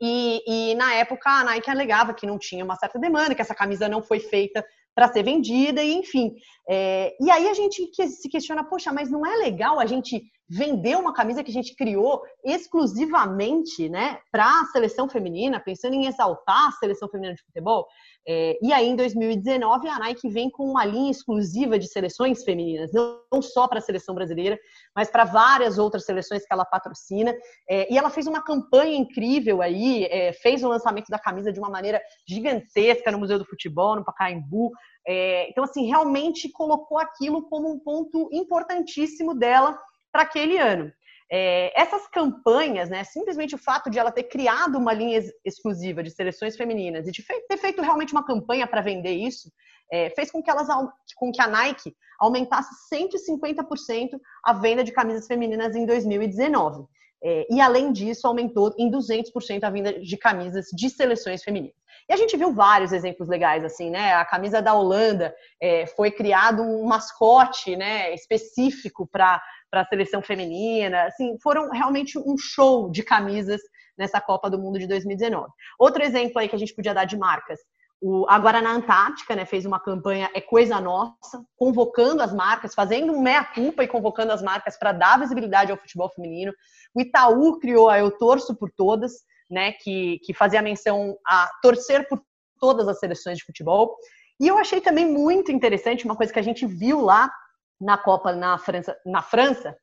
e, 0.00 0.42
e, 0.46 0.74
na 0.74 0.94
época 0.94 1.30
a 1.30 1.44
Nike 1.44 1.70
alegava 1.70 2.12
que 2.12 2.26
não 2.26 2.36
tinha 2.36 2.64
uma 2.64 2.74
certa 2.74 2.98
demanda, 2.98 3.36
que 3.36 3.42
essa 3.42 3.54
camisa 3.54 3.88
não 3.88 4.02
foi 4.02 4.18
feita 4.18 4.64
para 4.94 5.12
ser 5.12 5.22
vendida, 5.22 5.82
e 5.82 5.92
enfim. 5.94 6.34
É, 6.68 7.14
e 7.20 7.30
aí 7.30 7.48
a 7.48 7.54
gente 7.54 7.90
se 8.08 8.28
questiona, 8.28 8.64
poxa, 8.64 8.92
mas 8.92 9.10
não 9.10 9.26
é 9.26 9.36
legal 9.36 9.80
a 9.80 9.86
gente 9.86 10.22
vender 10.54 10.96
uma 10.96 11.12
camisa 11.12 11.42
que 11.42 11.50
a 11.50 11.54
gente 11.54 11.74
criou 11.74 12.22
exclusivamente 12.44 13.88
né, 13.88 14.18
para 14.30 14.44
a 14.44 14.64
seleção 14.66 15.08
feminina, 15.08 15.58
pensando 15.58 15.94
em 15.94 16.06
exaltar 16.06 16.68
a 16.68 16.72
seleção 16.72 17.08
feminina 17.08 17.34
de 17.34 17.42
futebol? 17.42 17.86
É, 18.26 18.56
e 18.62 18.72
aí, 18.72 18.86
em 18.86 18.96
2019, 18.96 19.88
a 19.88 19.98
Nike 19.98 20.28
vem 20.28 20.48
com 20.48 20.64
uma 20.64 20.84
linha 20.84 21.10
exclusiva 21.10 21.78
de 21.78 21.88
seleções 21.88 22.44
femininas, 22.44 22.92
não, 22.92 23.42
só 23.42 23.66
para 23.66 23.78
a 23.78 23.82
seleção 23.82 24.14
brasileira, 24.14 24.58
mas 24.94 25.10
para 25.10 25.24
várias 25.24 25.76
outras 25.76 26.04
seleções 26.04 26.46
que 26.46 26.52
ela 26.52 26.64
patrocina. 26.64 27.34
É, 27.68 27.92
e 27.92 27.98
ela 27.98 28.08
fez 28.08 28.26
uma 28.26 28.42
campanha 28.42 28.96
incrível 28.96 29.60
aí, 29.60 30.04
é, 30.04 30.32
fez 30.34 30.62
o 30.62 30.68
lançamento 30.68 31.08
da 31.08 31.18
camisa 31.18 31.52
de 31.52 31.58
uma 31.58 31.68
maneira 31.68 32.00
gigantesca 32.28 33.10
no 33.10 33.18
Museu 33.18 33.38
do 33.38 33.44
Futebol, 33.44 33.96
no 33.96 34.04
Pacaembu. 34.04 34.70
É, 35.06 35.50
então, 35.50 35.64
assim, 35.64 35.86
realmente 35.86 36.48
colocou 36.50 36.98
aquilo 36.98 37.42
como 37.48 37.70
um 37.70 37.78
ponto 37.78 38.28
importantíssimo 38.32 39.34
dela 39.34 39.76
para 40.14 40.22
aquele 40.22 40.56
ano. 40.58 40.92
É, 41.28 41.72
essas 41.80 42.06
campanhas, 42.06 42.88
né, 42.88 43.02
simplesmente 43.02 43.56
o 43.56 43.58
fato 43.58 43.90
de 43.90 43.98
ela 43.98 44.12
ter 44.12 44.22
criado 44.24 44.78
uma 44.78 44.92
linha 44.92 45.20
exclusiva 45.44 46.04
de 46.04 46.10
seleções 46.12 46.56
femininas 46.56 47.08
e 47.08 47.10
de 47.10 47.24
ter 47.48 47.56
feito 47.56 47.82
realmente 47.82 48.12
uma 48.12 48.24
campanha 48.24 48.64
para 48.64 48.80
vender 48.80 49.10
isso, 49.10 49.50
é, 49.90 50.10
fez 50.10 50.30
com 50.30 50.40
que, 50.40 50.48
elas, 50.48 50.68
com 51.16 51.32
que 51.32 51.42
a 51.42 51.48
Nike 51.48 51.96
aumentasse 52.20 52.70
150% 52.94 54.10
a 54.44 54.52
venda 54.52 54.84
de 54.84 54.92
camisas 54.92 55.26
femininas 55.26 55.74
em 55.74 55.84
2019. 55.84 56.84
É, 57.24 57.46
e 57.50 57.60
além 57.60 57.90
disso, 57.90 58.28
aumentou 58.28 58.72
em 58.78 58.88
200% 58.88 59.64
a 59.64 59.70
venda 59.70 59.98
de 59.98 60.16
camisas 60.16 60.66
de 60.72 60.88
seleções 60.88 61.42
femininas. 61.42 61.74
E 62.08 62.12
a 62.12 62.16
gente 62.16 62.36
viu 62.36 62.52
vários 62.52 62.92
exemplos 62.92 63.28
legais, 63.28 63.64
assim, 63.64 63.90
né? 63.90 64.14
A 64.14 64.24
camisa 64.24 64.60
da 64.60 64.74
Holanda 64.74 65.34
é, 65.60 65.86
foi 65.86 66.10
criado 66.10 66.62
um 66.62 66.84
mascote 66.84 67.76
né, 67.76 68.12
específico 68.14 69.06
para 69.06 69.42
a 69.72 69.84
seleção 69.86 70.20
feminina. 70.20 71.04
Assim, 71.04 71.38
foram 71.42 71.70
realmente 71.70 72.18
um 72.18 72.36
show 72.36 72.90
de 72.90 73.02
camisas 73.02 73.60
nessa 73.96 74.20
Copa 74.20 74.50
do 74.50 74.58
Mundo 74.58 74.78
de 74.78 74.86
2019. 74.86 75.50
Outro 75.78 76.02
exemplo 76.02 76.38
aí 76.38 76.48
que 76.48 76.56
a 76.56 76.58
gente 76.58 76.74
podia 76.74 76.92
dar 76.92 77.04
de 77.04 77.16
marcas. 77.16 77.58
O, 78.02 78.26
a 78.28 78.38
Guaraná 78.38 78.72
Antártica 78.72 79.34
né, 79.34 79.46
fez 79.46 79.64
uma 79.64 79.80
campanha 79.80 80.28
É 80.34 80.40
Coisa 80.40 80.78
Nossa, 80.78 81.42
convocando 81.56 82.22
as 82.22 82.34
marcas, 82.34 82.74
fazendo 82.74 83.14
um 83.14 83.22
meia-culpa 83.22 83.82
e 83.82 83.88
convocando 83.88 84.30
as 84.30 84.42
marcas 84.42 84.76
para 84.76 84.92
dar 84.92 85.18
visibilidade 85.18 85.72
ao 85.72 85.78
futebol 85.78 86.10
feminino. 86.10 86.52
O 86.94 87.00
Itaú 87.00 87.58
criou 87.58 87.88
a 87.88 87.98
Eu 87.98 88.10
Torço 88.10 88.54
por 88.54 88.70
Todas, 88.70 89.12
né, 89.54 89.72
que, 89.72 90.18
que 90.24 90.34
fazia 90.34 90.60
menção 90.60 91.16
a 91.26 91.48
torcer 91.62 92.06
por 92.08 92.20
todas 92.60 92.88
as 92.88 92.98
seleções 92.98 93.38
de 93.38 93.44
futebol. 93.44 93.96
E 94.40 94.48
eu 94.48 94.58
achei 94.58 94.80
também 94.80 95.06
muito 95.06 95.52
interessante 95.52 96.04
uma 96.04 96.16
coisa 96.16 96.32
que 96.32 96.38
a 96.38 96.42
gente 96.42 96.66
viu 96.66 97.00
lá 97.00 97.32
na 97.80 97.96
Copa 97.96 98.32
na 98.32 98.58
França, 98.58 98.96
na 99.06 99.22
França, 99.22 99.76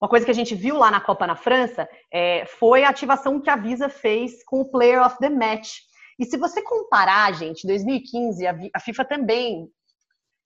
uma 0.00 0.08
coisa 0.08 0.26
que 0.26 0.30
a 0.30 0.34
gente 0.34 0.54
viu 0.54 0.76
lá 0.76 0.90
na 0.90 1.00
Copa 1.00 1.26
na 1.26 1.36
França 1.36 1.88
é, 2.12 2.44
foi 2.44 2.84
a 2.84 2.90
ativação 2.90 3.40
que 3.40 3.48
a 3.48 3.56
Visa 3.56 3.88
fez 3.88 4.44
com 4.44 4.60
o 4.60 4.70
Player 4.70 5.00
of 5.00 5.16
the 5.18 5.30
Match. 5.30 5.70
E 6.18 6.24
se 6.24 6.36
você 6.36 6.60
comparar, 6.62 7.32
gente, 7.32 7.66
2015, 7.66 8.46
a 8.74 8.80
FIFA 8.80 9.04
também. 9.04 9.68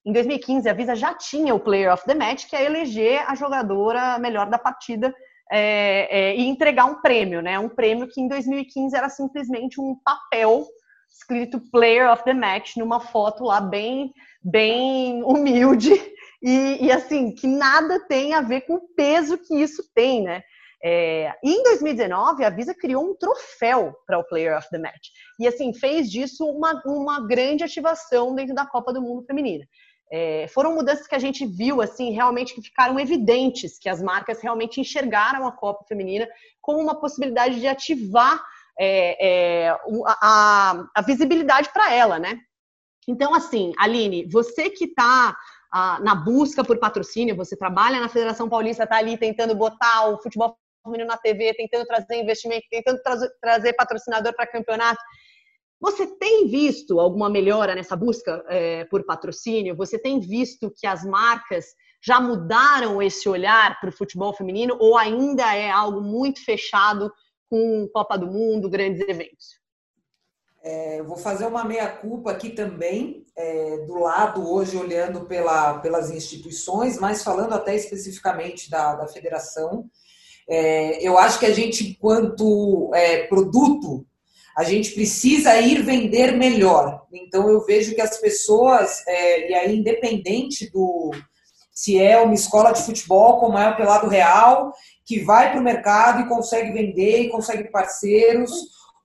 Em 0.04 0.12
2015, 0.12 0.68
a 0.68 0.72
Visa 0.72 0.94
já 0.94 1.14
tinha 1.14 1.54
o 1.54 1.60
Player 1.60 1.92
of 1.92 2.04
the 2.04 2.14
Match, 2.14 2.46
que 2.46 2.54
é 2.54 2.64
eleger 2.64 3.28
a 3.28 3.34
jogadora 3.34 4.18
melhor 4.18 4.48
da 4.48 4.58
partida 4.58 5.12
é, 5.50 6.30
é, 6.30 6.36
e 6.36 6.46
entregar 6.46 6.84
um 6.84 7.00
prêmio, 7.00 7.42
né? 7.42 7.58
Um 7.58 7.68
prêmio 7.68 8.08
que 8.08 8.20
em 8.20 8.28
2015 8.28 8.96
era 8.96 9.08
simplesmente 9.08 9.80
um 9.80 9.96
papel 10.04 10.66
escrito 11.10 11.60
Player 11.72 12.10
of 12.10 12.22
the 12.24 12.32
Match 12.32 12.76
numa 12.76 13.00
foto 13.00 13.44
lá 13.44 13.60
bem, 13.60 14.12
bem 14.42 15.22
humilde 15.24 15.90
e, 16.42 16.86
e, 16.86 16.92
assim, 16.92 17.34
que 17.34 17.46
nada 17.46 17.98
tem 18.06 18.32
a 18.32 18.40
ver 18.40 18.62
com 18.62 18.74
o 18.74 18.88
peso 18.96 19.36
que 19.36 19.54
isso 19.54 19.82
tem, 19.94 20.22
né? 20.22 20.42
É, 20.82 21.34
e 21.44 21.52
em 21.52 21.62
2019, 21.62 22.42
a 22.42 22.48
Visa 22.48 22.74
criou 22.74 23.04
um 23.04 23.14
troféu 23.14 23.94
para 24.06 24.18
o 24.18 24.24
Player 24.24 24.56
of 24.56 24.66
the 24.70 24.78
Match. 24.78 25.08
E 25.38 25.46
assim, 25.46 25.74
fez 25.74 26.10
disso 26.10 26.46
uma, 26.46 26.80
uma 26.86 27.26
grande 27.26 27.62
ativação 27.62 28.34
dentro 28.34 28.54
da 28.54 28.66
Copa 28.66 28.92
do 28.92 29.02
Mundo 29.02 29.24
Feminina. 29.26 29.66
É, 30.12 30.48
foram 30.48 30.74
mudanças 30.74 31.06
que 31.06 31.14
a 31.14 31.20
gente 31.20 31.46
viu, 31.46 31.80
assim, 31.80 32.10
realmente 32.10 32.52
que 32.52 32.62
ficaram 32.62 32.98
evidentes, 32.98 33.78
que 33.78 33.88
as 33.88 34.02
marcas 34.02 34.40
realmente 34.40 34.80
enxergaram 34.80 35.46
a 35.46 35.52
Copa 35.52 35.84
Feminina 35.86 36.28
como 36.60 36.80
uma 36.80 36.98
possibilidade 36.98 37.60
de 37.60 37.68
ativar 37.68 38.42
é, 38.78 39.66
é 39.68 39.76
a, 40.06 40.84
a, 40.96 41.02
visibilidade 41.02 41.70
para 41.72 41.92
ela, 41.92 42.18
né? 42.18 42.40
Então, 43.06 43.34
assim, 43.34 43.72
Aline, 43.78 44.26
você 44.26 44.70
que 44.70 44.86
está 44.86 45.36
na 46.00 46.14
busca 46.14 46.64
por 46.64 46.78
patrocínio, 46.78 47.36
você 47.36 47.56
trabalha 47.56 48.00
na 48.00 48.08
Federação 48.08 48.48
Paulista, 48.48 48.84
está 48.84 48.96
ali 48.96 49.16
tentando 49.16 49.54
botar 49.54 50.08
o 50.08 50.18
futebol 50.20 50.56
feminino 50.82 51.08
na 51.08 51.16
TV, 51.16 51.54
tentando 51.54 51.86
trazer 51.86 52.20
investimento, 52.20 52.66
tentando 52.70 53.00
tra 53.02 53.16
trazer 53.40 53.74
patrocinador 53.74 54.34
para 54.34 54.46
campeonato. 54.46 55.00
Você 55.80 56.06
tem 56.06 56.46
visto 56.48 57.00
alguma 57.00 57.30
melhora 57.30 57.74
nessa 57.74 57.96
busca 57.96 58.44
é, 58.48 58.84
por 58.84 59.04
patrocínio? 59.04 59.74
Você 59.76 59.98
tem 59.98 60.20
visto 60.20 60.70
que 60.76 60.86
as 60.86 61.04
marcas 61.04 61.66
já 62.04 62.20
mudaram 62.20 63.00
esse 63.00 63.28
olhar 63.28 63.80
para 63.80 63.88
o 63.88 63.96
futebol 63.96 64.34
feminino 64.34 64.76
ou 64.78 64.96
ainda 64.96 65.54
é 65.54 65.70
algo 65.70 66.00
muito 66.00 66.44
fechado 66.44 67.10
com 67.48 67.88
Copa 67.92 68.16
do 68.16 68.26
Mundo, 68.26 68.68
grandes 68.68 69.00
eventos? 69.08 69.60
É, 70.62 71.02
vou 71.02 71.16
fazer 71.16 71.46
uma 71.46 71.64
meia-culpa 71.64 72.30
aqui 72.30 72.50
também, 72.50 73.24
é, 73.34 73.78
do 73.86 73.94
lado 73.94 74.46
hoje 74.52 74.76
olhando 74.76 75.24
pela, 75.24 75.78
pelas 75.78 76.10
instituições, 76.10 76.98
mas 76.98 77.24
falando 77.24 77.54
até 77.54 77.74
especificamente 77.74 78.70
da, 78.70 78.94
da 78.94 79.08
federação. 79.08 79.86
É, 80.46 81.02
eu 81.02 81.16
acho 81.18 81.38
que 81.38 81.46
a 81.46 81.54
gente, 81.54 81.88
enquanto 81.88 82.90
é, 82.94 83.26
produto, 83.26 84.06
a 84.56 84.64
gente 84.64 84.92
precisa 84.92 85.58
ir 85.60 85.82
vender 85.82 86.32
melhor. 86.32 87.06
Então, 87.12 87.48
eu 87.48 87.64
vejo 87.64 87.94
que 87.94 88.00
as 88.00 88.18
pessoas, 88.18 89.02
é, 89.06 89.50
e 89.50 89.54
aí, 89.54 89.76
independente 89.76 90.70
do 90.70 91.12
se 91.72 91.98
é 91.98 92.20
uma 92.20 92.34
escola 92.34 92.72
de 92.72 92.82
futebol, 92.82 93.40
como 93.40 93.56
é 93.56 93.70
o 93.70 93.76
Pelado 93.76 94.06
Real, 94.06 94.70
que 95.06 95.24
vai 95.24 95.50
para 95.50 95.60
o 95.60 95.64
mercado 95.64 96.20
e 96.20 96.28
consegue 96.28 96.72
vender, 96.72 97.22
e 97.22 97.30
consegue 97.30 97.70
parceiros, 97.70 98.50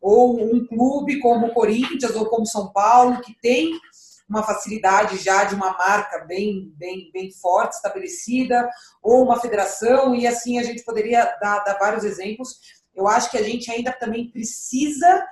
ou 0.01 0.37
um 0.39 0.67
clube 0.67 1.19
como 1.19 1.47
o 1.47 1.53
Corinthians 1.53 2.15
ou 2.15 2.25
como 2.25 2.45
São 2.45 2.73
Paulo, 2.73 3.21
que 3.21 3.33
tem 3.41 3.71
uma 4.27 4.43
facilidade 4.43 5.17
já 5.19 5.45
de 5.45 5.55
uma 5.55 5.71
marca 5.77 6.25
bem, 6.25 6.73
bem, 6.75 7.09
bem 7.13 7.31
forte, 7.31 7.75
estabelecida, 7.75 8.67
ou 9.01 9.23
uma 9.23 9.39
federação, 9.39 10.13
e 10.13 10.27
assim 10.27 10.59
a 10.59 10.63
gente 10.63 10.83
poderia 10.83 11.23
dar, 11.41 11.59
dar 11.59 11.77
vários 11.79 12.03
exemplos. 12.03 12.59
Eu 12.95 13.07
acho 13.07 13.29
que 13.29 13.37
a 13.37 13.43
gente 13.43 13.69
ainda 13.71 13.91
também 13.91 14.29
precisa 14.29 15.25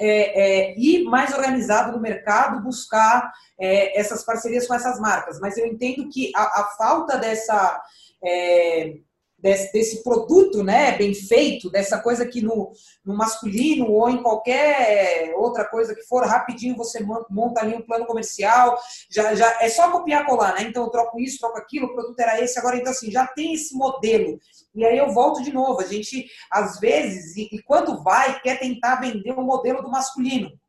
é, 0.00 0.70
é, 0.70 0.78
ir 0.78 1.04
mais 1.04 1.32
organizado 1.34 1.92
no 1.92 2.00
mercado, 2.00 2.62
buscar 2.62 3.30
é, 3.58 3.98
essas 3.98 4.24
parcerias 4.24 4.66
com 4.66 4.74
essas 4.74 4.98
marcas. 4.98 5.38
Mas 5.40 5.56
eu 5.58 5.66
entendo 5.66 6.08
que 6.08 6.32
a, 6.34 6.42
a 6.42 6.64
falta 6.78 7.18
dessa 7.18 7.82
é, 8.24 8.94
desse, 9.42 9.72
desse, 9.72 10.02
produto 10.02 10.62
né, 10.62 10.96
bem 10.96 11.14
feito, 11.14 11.70
dessa 11.70 11.98
coisa 11.98 12.26
que 12.26 12.40
no, 12.40 12.72
no, 13.04 13.16
masculino 13.16 13.90
ou 13.90 14.08
em 14.08 14.22
qualquer 14.22 15.32
outra 15.36 15.64
coisa 15.64 15.94
que 15.94 16.02
for, 16.02 16.24
rapidinho 16.24 16.76
você 16.76 17.04
monta 17.30 17.60
ali 17.60 17.74
um 17.74 17.82
plano 17.82 18.06
comercial, 18.06 18.78
já, 19.10 19.34
já 19.34 19.62
é 19.62 19.68
só 19.68 19.90
copiar 19.90 20.22
e 20.22 20.26
colar, 20.26 20.54
né? 20.54 20.62
Então 20.62 20.84
eu 20.84 20.90
troco 20.90 21.20
isso, 21.20 21.38
troco 21.38 21.58
aquilo, 21.58 21.86
o 21.86 21.94
produto 21.94 22.20
era 22.20 22.40
esse, 22.40 22.58
agora 22.58 22.76
então 22.76 22.92
assim, 22.92 23.10
já 23.10 23.26
tem 23.26 23.54
esse 23.54 23.74
modelo. 23.74 24.38
E 24.74 24.84
aí 24.84 24.98
eu 24.98 25.12
volto 25.12 25.42
de 25.42 25.52
novo, 25.52 25.80
a 25.80 25.86
gente 25.86 26.26
às 26.50 26.78
vezes, 26.78 27.36
e, 27.36 27.48
e 27.52 27.62
quando 27.62 28.02
vai, 28.02 28.40
quer 28.40 28.58
tentar 28.58 28.96
vender 28.96 29.32
o 29.32 29.42
modelo 29.42 29.82
do 29.82 29.90
masculino 29.90 30.59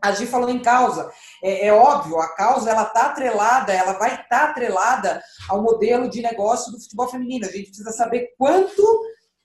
a 0.00 0.12
Gi 0.12 0.26
falou 0.26 0.50
em 0.50 0.60
causa. 0.60 1.10
É, 1.42 1.66
é, 1.66 1.72
óbvio, 1.72 2.18
a 2.18 2.34
causa 2.34 2.70
ela 2.70 2.82
está 2.82 3.06
atrelada, 3.06 3.72
ela 3.72 3.92
vai 3.94 4.10
estar 4.10 4.26
tá 4.28 4.44
atrelada 4.44 5.22
ao 5.48 5.62
modelo 5.62 6.08
de 6.08 6.22
negócio 6.22 6.72
do 6.72 6.80
futebol 6.80 7.08
feminino. 7.08 7.46
A 7.46 7.50
gente 7.50 7.66
precisa 7.66 7.92
saber 7.92 8.34
quanto 8.38 8.82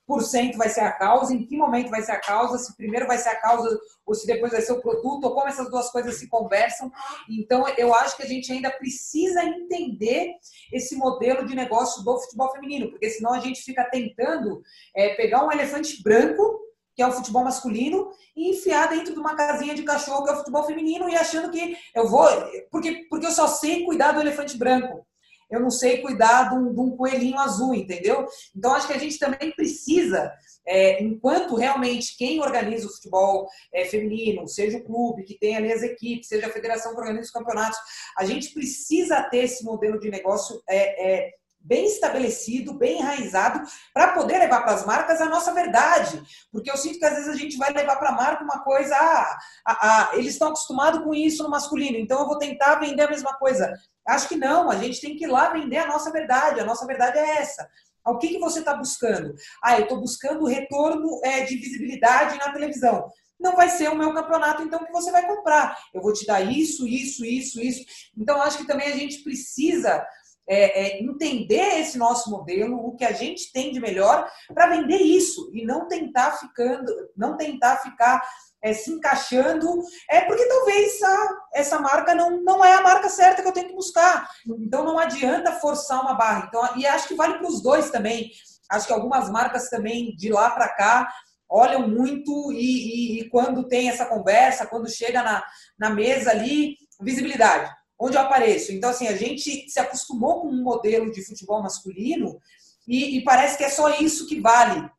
por 0.06 0.22
cento 0.22 0.58
vai 0.58 0.70
ser 0.70 0.82
a 0.82 0.92
causa, 0.92 1.34
em 1.34 1.46
que 1.46 1.56
momento 1.56 1.90
vai 1.90 2.02
ser 2.02 2.12
a 2.12 2.20
causa, 2.20 2.58
se 2.58 2.76
primeiro 2.76 3.08
vai 3.08 3.18
ser 3.18 3.30
a 3.30 3.40
causa 3.40 3.80
ou 4.06 4.14
se 4.14 4.28
depois 4.28 4.52
vai 4.52 4.62
ser 4.62 4.74
o 4.74 4.82
produto, 4.82 5.24
ou 5.24 5.34
como 5.34 5.48
essas 5.48 5.70
duas 5.70 5.90
coisas 5.90 6.16
se 6.16 6.28
conversam. 6.28 6.92
Então, 7.30 7.66
eu 7.78 7.94
acho 7.94 8.18
que 8.18 8.24
a 8.24 8.28
gente 8.28 8.52
ainda 8.52 8.70
precisa 8.70 9.42
entender 9.44 10.34
esse 10.74 10.96
modelo 10.98 11.46
de 11.46 11.56
negócio 11.56 12.04
do 12.04 12.20
futebol 12.20 12.52
feminino, 12.52 12.90
porque 12.90 13.10
senão 13.10 13.34
a 13.34 13.40
gente 13.40 13.62
fica 13.62 13.86
tentando 13.90 14.62
é, 14.94 15.16
pegar 15.16 15.46
um 15.46 15.52
elefante 15.52 16.04
branco 16.04 16.63
que 16.96 17.02
é 17.02 17.08
o 17.08 17.12
futebol 17.12 17.44
masculino, 17.44 18.12
e 18.36 18.52
enfiar 18.52 18.90
dentro 18.90 19.14
de 19.14 19.20
uma 19.20 19.36
casinha 19.36 19.74
de 19.74 19.84
cachorro, 19.84 20.24
que 20.24 20.30
é 20.30 20.34
o 20.34 20.38
futebol 20.38 20.64
feminino, 20.66 21.10
e 21.10 21.16
achando 21.16 21.52
que 21.52 21.76
eu 21.96 22.08
vou. 22.08 22.28
Porque, 22.72 23.06
porque 23.10 23.26
eu 23.26 23.32
só 23.32 23.48
sei 23.48 23.84
cuidar 23.86 24.12
do 24.12 24.22
elefante 24.22 24.58
branco. 24.58 25.06
Eu 25.54 25.60
não 25.60 25.70
sei 25.70 26.02
cuidar 26.02 26.50
de 26.50 26.56
um, 26.56 26.74
de 26.74 26.80
um 26.80 26.98
coelhinho 26.98 27.38
azul, 27.38 27.76
entendeu? 27.76 28.26
Então, 28.56 28.74
acho 28.74 28.88
que 28.88 28.94
a 28.94 28.98
gente 28.98 29.20
também 29.20 29.52
precisa, 29.52 30.34
é, 30.66 31.04
enquanto 31.04 31.56
realmente 31.56 32.18
quem 32.18 32.42
organiza 32.42 32.88
o 32.88 32.92
futebol 32.92 33.48
é, 33.72 33.86
feminino, 33.86 34.48
seja 34.48 34.80
o 34.80 34.84
clube, 34.84 35.24
que 35.24 35.38
tem 35.38 35.56
ali 35.56 35.72
as 35.72 35.84
equipes, 35.84 36.28
seja 36.28 36.48
a 36.48 36.52
federação 36.52 36.94
que 36.94 37.00
organiza 37.00 37.26
os 37.26 37.32
campeonatos, 37.32 37.78
a 38.18 38.26
gente 38.26 38.52
precisa 38.52 39.22
ter 39.30 39.44
esse 39.44 39.64
modelo 39.64 40.00
de 40.00 40.10
negócio 40.10 40.60
é, 40.68 41.14
é 41.14 41.32
bem 41.64 41.86
estabelecido, 41.86 42.74
bem 42.74 43.00
enraizado, 43.00 43.64
para 43.94 44.14
poder 44.14 44.38
levar 44.38 44.62
para 44.62 44.74
as 44.74 44.86
marcas 44.86 45.22
a 45.22 45.26
nossa 45.26 45.54
verdade. 45.54 46.22
Porque 46.52 46.70
eu 46.70 46.78
sinto 46.78 47.00
que 47.00 47.06
às 47.06 47.16
vezes 47.16 47.30
a 47.30 47.36
gente 47.36 47.58
vai 47.58 47.72
levar 47.72 47.96
para 47.96 48.10
a 48.10 48.16
marca 48.16 48.44
uma 48.44 48.64
coisa, 48.64 48.94
ah, 48.96 49.38
ah, 49.66 49.78
ah, 49.82 50.10
eles 50.14 50.34
estão 50.34 50.50
acostumados 50.50 51.02
com 51.04 51.14
isso 51.14 51.42
no 51.44 51.50
masculino, 51.50 51.98
então 51.98 52.20
eu 52.20 52.28
vou 52.28 52.38
tentar 52.38 52.76
vender 52.76 53.04
a 53.04 53.10
mesma 53.10 53.34
coisa. 53.36 53.74
Acho 54.06 54.28
que 54.28 54.36
não, 54.36 54.70
a 54.70 54.76
gente 54.76 55.00
tem 55.00 55.16
que 55.16 55.24
ir 55.24 55.28
lá 55.28 55.50
vender 55.50 55.78
a 55.78 55.88
nossa 55.88 56.12
verdade, 56.12 56.60
a 56.60 56.66
nossa 56.66 56.86
verdade 56.86 57.18
é 57.18 57.38
essa. 57.38 57.68
O 58.06 58.18
que, 58.18 58.28
que 58.28 58.40
você 58.40 58.60
está 58.60 58.76
buscando? 58.76 59.34
Ah, 59.64 59.78
eu 59.78 59.84
estou 59.84 60.02
buscando 60.02 60.46
retorno 60.46 61.22
é, 61.24 61.46
de 61.46 61.56
visibilidade 61.56 62.38
na 62.38 62.52
televisão 62.52 63.10
não 63.44 63.58
vai 63.58 63.70
ser 63.70 63.90
o 63.90 63.96
meu 63.96 64.14
campeonato, 64.14 64.64
então, 64.64 64.84
que 64.86 64.92
você 64.92 65.12
vai 65.12 65.28
comprar. 65.28 65.78
Eu 65.94 66.02
vou 66.02 66.14
te 66.14 66.26
dar 66.26 66.42
isso, 66.42 66.88
isso, 66.88 67.26
isso, 67.26 67.60
isso. 67.60 67.84
Então, 68.18 68.42
acho 68.42 68.60
que 68.60 68.66
também 68.66 68.88
a 68.88 68.96
gente 68.96 69.22
precisa 69.22 70.08
é, 70.48 70.98
é, 70.98 71.04
entender 71.04 71.80
esse 71.80 71.98
nosso 71.98 72.30
modelo, 72.30 72.76
o 72.76 72.96
que 72.96 73.06
a 73.06 73.14
gente 73.14 73.52
tem 73.52 73.72
de 73.72 73.80
melhor, 73.80 74.30
para 74.54 74.68
vender 74.68 74.98
isso 74.98 75.50
e 75.54 75.66
não 75.66 75.88
tentar 75.88 76.32
ficando, 76.34 76.92
não 77.16 77.38
tentar 77.38 77.78
ficar 77.78 78.22
é, 78.62 78.74
se 78.74 78.92
encaixando, 78.92 79.68
é 80.10 80.22
porque 80.22 80.46
talvez 80.46 81.02
a, 81.02 81.30
essa 81.54 81.80
marca 81.80 82.16
não, 82.16 82.42
não 82.42 82.64
é 82.64 82.74
a 82.74 82.82
marca 82.82 83.10
certa 83.10 83.42
que 83.42 83.48
eu 83.48 83.54
tenho 83.54 83.70
que 83.70 83.76
buscar. 83.76 84.30
Então 84.60 84.86
não 84.86 84.98
adianta 84.98 85.52
forçar 85.54 86.02
uma 86.02 86.14
barra. 86.14 86.46
Então, 86.48 86.78
e 86.78 86.86
acho 86.86 87.08
que 87.08 87.16
vale 87.16 87.38
para 87.38 87.48
os 87.48 87.62
dois 87.62 87.90
também. 87.90 88.32
Acho 88.70 88.88
que 88.88 88.94
algumas 88.94 89.30
marcas 89.30 89.70
também 89.70 90.16
de 90.16 90.30
lá 90.32 90.50
para 90.52 90.70
cá 90.70 91.14
olham 91.50 91.88
muito 91.88 92.52
e, 92.52 92.56
e, 92.56 93.20
e, 93.20 93.30
quando 93.30 93.68
tem 93.68 93.90
essa 93.90 94.06
conversa, 94.06 94.66
quando 94.66 94.90
chega 94.90 95.22
na, 95.22 95.44
na 95.78 95.90
mesa 95.90 96.32
ali, 96.32 96.76
visibilidade 97.02 97.70
onde 98.04 98.18
eu 98.18 98.22
apareço. 98.22 98.74
Então, 98.74 98.90
assim, 98.90 99.08
a 99.08 99.16
gente 99.16 99.70
se 99.70 99.80
acostumou 99.80 100.42
com 100.42 100.50
um 100.50 100.62
modelo 100.62 101.10
de 101.10 101.26
futebol 101.26 101.64
masculino 101.64 102.38
e, 102.86 103.18
e 103.18 103.24
parece 103.24 103.58
que 103.58 103.64
é 103.64 103.70
só 103.70 103.98
isso 104.00 104.28
que 104.28 104.42
vale. 104.42 104.90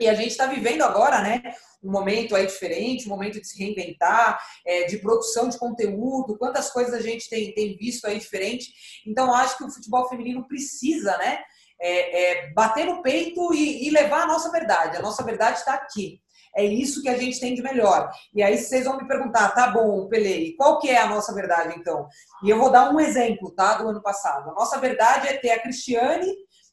E 0.00 0.08
a 0.08 0.14
gente 0.14 0.30
está 0.30 0.46
vivendo 0.46 0.82
agora, 0.82 1.22
né, 1.22 1.42
um 1.82 1.92
momento 1.92 2.34
aí 2.34 2.46
diferente, 2.46 3.06
um 3.06 3.10
momento 3.10 3.40
de 3.40 3.46
se 3.46 3.56
reinventar, 3.56 4.40
é, 4.66 4.84
de 4.84 4.98
produção 4.98 5.48
de 5.48 5.58
conteúdo, 5.58 6.36
quantas 6.38 6.70
coisas 6.70 6.92
a 6.92 7.00
gente 7.00 7.28
tem, 7.28 7.54
tem 7.54 7.76
visto 7.76 8.06
aí 8.06 8.18
diferente. 8.18 8.72
Então, 9.06 9.32
acho 9.32 9.56
que 9.56 9.64
o 9.64 9.70
futebol 9.70 10.08
feminino 10.08 10.46
precisa, 10.48 11.16
né, 11.18 11.42
é, 11.80 12.22
é, 12.22 12.52
bater 12.52 12.84
no 12.84 13.00
peito 13.00 13.54
e, 13.54 13.86
e 13.86 13.90
levar 13.90 14.22
a 14.22 14.26
nossa 14.26 14.50
verdade. 14.50 14.96
A 14.96 15.02
nossa 15.02 15.22
verdade 15.22 15.58
está 15.58 15.74
aqui. 15.74 16.20
É 16.56 16.64
isso 16.64 17.02
que 17.02 17.08
a 17.08 17.16
gente 17.16 17.38
tem 17.38 17.54
de 17.54 17.62
melhor. 17.62 18.10
E 18.34 18.42
aí 18.42 18.58
vocês 18.58 18.84
vão 18.84 18.96
me 18.96 19.06
perguntar, 19.06 19.50
tá 19.50 19.68
bom, 19.68 20.08
Pelei, 20.08 20.54
qual 20.56 20.78
que 20.78 20.88
é 20.88 20.98
a 20.98 21.08
nossa 21.08 21.32
verdade 21.34 21.74
então? 21.78 22.08
E 22.44 22.50
eu 22.50 22.58
vou 22.58 22.70
dar 22.70 22.92
um 22.92 22.98
exemplo, 22.98 23.50
tá, 23.52 23.74
do 23.74 23.88
ano 23.88 24.02
passado. 24.02 24.50
A 24.50 24.54
nossa 24.54 24.78
verdade 24.78 25.28
é 25.28 25.36
ter 25.36 25.50
a 25.50 25.60
Cristiane, 25.60 26.26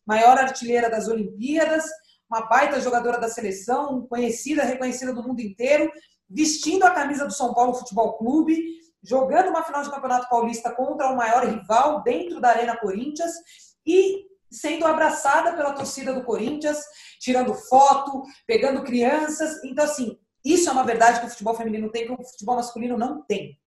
maior 0.05 0.37
artilheira 0.37 0.89
das 0.89 1.07
Olimpíadas, 1.07 1.85
uma 2.29 2.41
baita 2.41 2.81
jogadora 2.81 3.19
da 3.19 3.29
seleção, 3.29 4.05
conhecida, 4.07 4.63
reconhecida 4.63 5.13
do 5.13 5.23
mundo 5.23 5.41
inteiro, 5.41 5.91
vestindo 6.29 6.83
a 6.83 6.91
camisa 6.91 7.25
do 7.25 7.33
São 7.33 7.53
Paulo 7.53 7.73
Futebol 7.73 8.17
Clube, 8.17 8.61
jogando 9.03 9.49
uma 9.49 9.63
final 9.63 9.83
de 9.83 9.89
Campeonato 9.89 10.27
Paulista 10.29 10.71
contra 10.71 11.09
o 11.09 11.15
maior 11.15 11.45
rival 11.45 12.03
dentro 12.03 12.41
da 12.41 12.49
Arena 12.49 12.75
Corinthians 12.75 13.31
e 13.85 14.25
sendo 14.51 14.85
abraçada 14.85 15.53
pela 15.53 15.73
torcida 15.73 16.13
do 16.13 16.23
Corinthians, 16.23 16.77
tirando 17.19 17.53
foto, 17.53 18.23
pegando 18.45 18.83
crianças. 18.83 19.63
Então, 19.63 19.85
assim, 19.85 20.17
isso 20.43 20.69
é 20.69 20.71
uma 20.71 20.83
verdade 20.83 21.19
que 21.19 21.25
o 21.25 21.29
futebol 21.29 21.55
feminino 21.55 21.91
tem, 21.91 22.05
que 22.05 22.11
o 22.13 22.23
futebol 22.23 22.55
masculino 22.55 22.97
não 22.97 23.23
tem. 23.23 23.57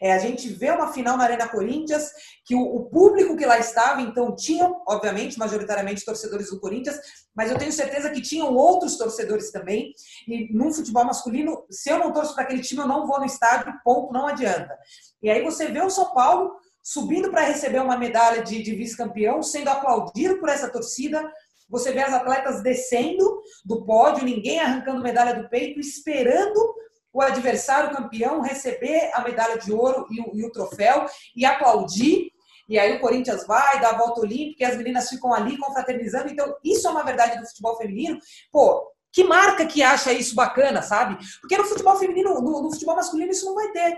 É, 0.00 0.12
a 0.12 0.18
gente 0.18 0.48
vê 0.48 0.70
uma 0.70 0.92
final 0.92 1.16
na 1.16 1.24
Arena 1.24 1.48
Corinthians, 1.48 2.10
que 2.44 2.54
o, 2.54 2.60
o, 2.60 2.84
público 2.88 3.36
que 3.36 3.46
lá 3.46 3.58
estava, 3.58 4.00
então, 4.00 4.34
tinham, 4.34 4.82
obviamente, 4.86 5.38
majoritariamente 5.38 6.04
torcedores 6.04 6.50
do 6.50 6.60
Corinthians, 6.60 6.98
mas 7.34 7.50
eu 7.50 7.58
tenho 7.58 7.72
certeza 7.72 8.10
que 8.10 8.20
tinham 8.20 8.54
outros 8.54 8.96
torcedores 8.96 9.50
também. 9.50 9.92
E 10.28 10.52
num 10.52 10.72
futebol 10.72 11.04
masculino, 11.04 11.64
se 11.70 11.90
eu 11.90 11.98
não 11.98 12.12
torço 12.12 12.34
para 12.34 12.44
aquele 12.44 12.62
time, 12.62 12.82
eu 12.82 12.88
não 12.88 13.06
vou 13.06 13.18
no 13.18 13.26
estádio, 13.26 13.72
ponto, 13.84 14.12
não 14.12 14.26
adianta. 14.26 14.76
E 15.22 15.30
aí 15.30 15.42
você 15.42 15.66
vê 15.66 15.80
o 15.80 15.90
São 15.90 16.12
Paulo 16.12 16.56
subindo 16.84 17.30
para 17.30 17.40
receber 17.40 17.80
uma 17.80 17.96
medalha 17.96 18.42
de, 18.42 18.62
de 18.62 18.74
vice-campeão, 18.74 19.42
sendo 19.42 19.68
aplaudido 19.68 20.38
por 20.38 20.50
essa 20.50 20.70
torcida. 20.70 21.32
Você 21.70 21.90
vê 21.92 22.00
as 22.00 22.12
atletas 22.12 22.62
descendo 22.62 23.40
do 23.64 23.86
pódio, 23.86 24.22
ninguém 24.22 24.60
arrancando 24.60 25.02
medalha 25.02 25.34
do 25.34 25.48
peito, 25.48 25.80
esperando 25.80 26.74
o 27.10 27.22
adversário 27.22 27.96
campeão 27.96 28.42
receber 28.42 29.10
a 29.14 29.22
medalha 29.22 29.56
de 29.56 29.72
ouro 29.72 30.06
e 30.10 30.20
o, 30.20 30.36
e 30.36 30.44
o 30.44 30.52
troféu 30.52 31.06
e 31.34 31.46
aplaudir. 31.46 32.30
E 32.68 32.78
aí 32.78 32.96
o 32.96 33.00
Corinthians 33.00 33.46
vai, 33.46 33.80
dá 33.80 33.90
a 33.90 33.98
volta 33.98 34.20
olímpica 34.20 34.64
e 34.64 34.66
as 34.66 34.76
meninas 34.76 35.08
ficam 35.08 35.32
ali 35.32 35.56
confraternizando. 35.56 36.28
Então, 36.28 36.54
isso 36.62 36.86
é 36.86 36.90
uma 36.90 37.02
verdade 37.02 37.40
do 37.40 37.46
futebol 37.46 37.78
feminino. 37.78 38.18
Pô, 38.52 38.90
que 39.10 39.24
marca 39.24 39.64
que 39.64 39.82
acha 39.82 40.12
isso 40.12 40.34
bacana, 40.34 40.82
sabe? 40.82 41.16
Porque 41.40 41.56
no 41.56 41.64
futebol 41.64 41.96
feminino, 41.96 42.34
no, 42.40 42.62
no 42.62 42.70
futebol 42.70 42.96
masculino, 42.96 43.30
isso 43.30 43.46
não 43.46 43.54
vai 43.54 43.70
ter. 43.70 43.96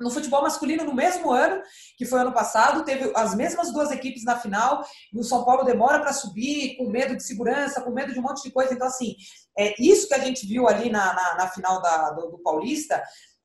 No 0.00 0.10
futebol 0.10 0.42
masculino, 0.42 0.84
no 0.84 0.94
mesmo 0.94 1.30
ano, 1.30 1.62
que 1.96 2.06
foi 2.06 2.20
ano 2.20 2.32
passado, 2.32 2.84
teve 2.84 3.12
as 3.14 3.34
mesmas 3.34 3.72
duas 3.72 3.90
equipes 3.90 4.24
na 4.24 4.38
final, 4.38 4.84
e 5.12 5.18
o 5.18 5.24
São 5.24 5.44
Paulo 5.44 5.64
demora 5.64 6.00
para 6.00 6.12
subir, 6.12 6.76
com 6.76 6.88
medo 6.88 7.16
de 7.16 7.22
segurança, 7.22 7.82
com 7.82 7.90
medo 7.90 8.12
de 8.12 8.18
um 8.18 8.22
monte 8.22 8.42
de 8.42 8.50
coisa. 8.50 8.72
Então, 8.72 8.86
assim, 8.86 9.14
é 9.56 9.74
isso 9.78 10.08
que 10.08 10.14
a 10.14 10.18
gente 10.18 10.46
viu 10.46 10.66
ali 10.66 10.90
na, 10.90 11.12
na, 11.12 11.34
na 11.36 11.48
final 11.48 11.82
da, 11.82 12.10
do, 12.10 12.30
do, 12.30 12.38
Paulista 12.38 13.02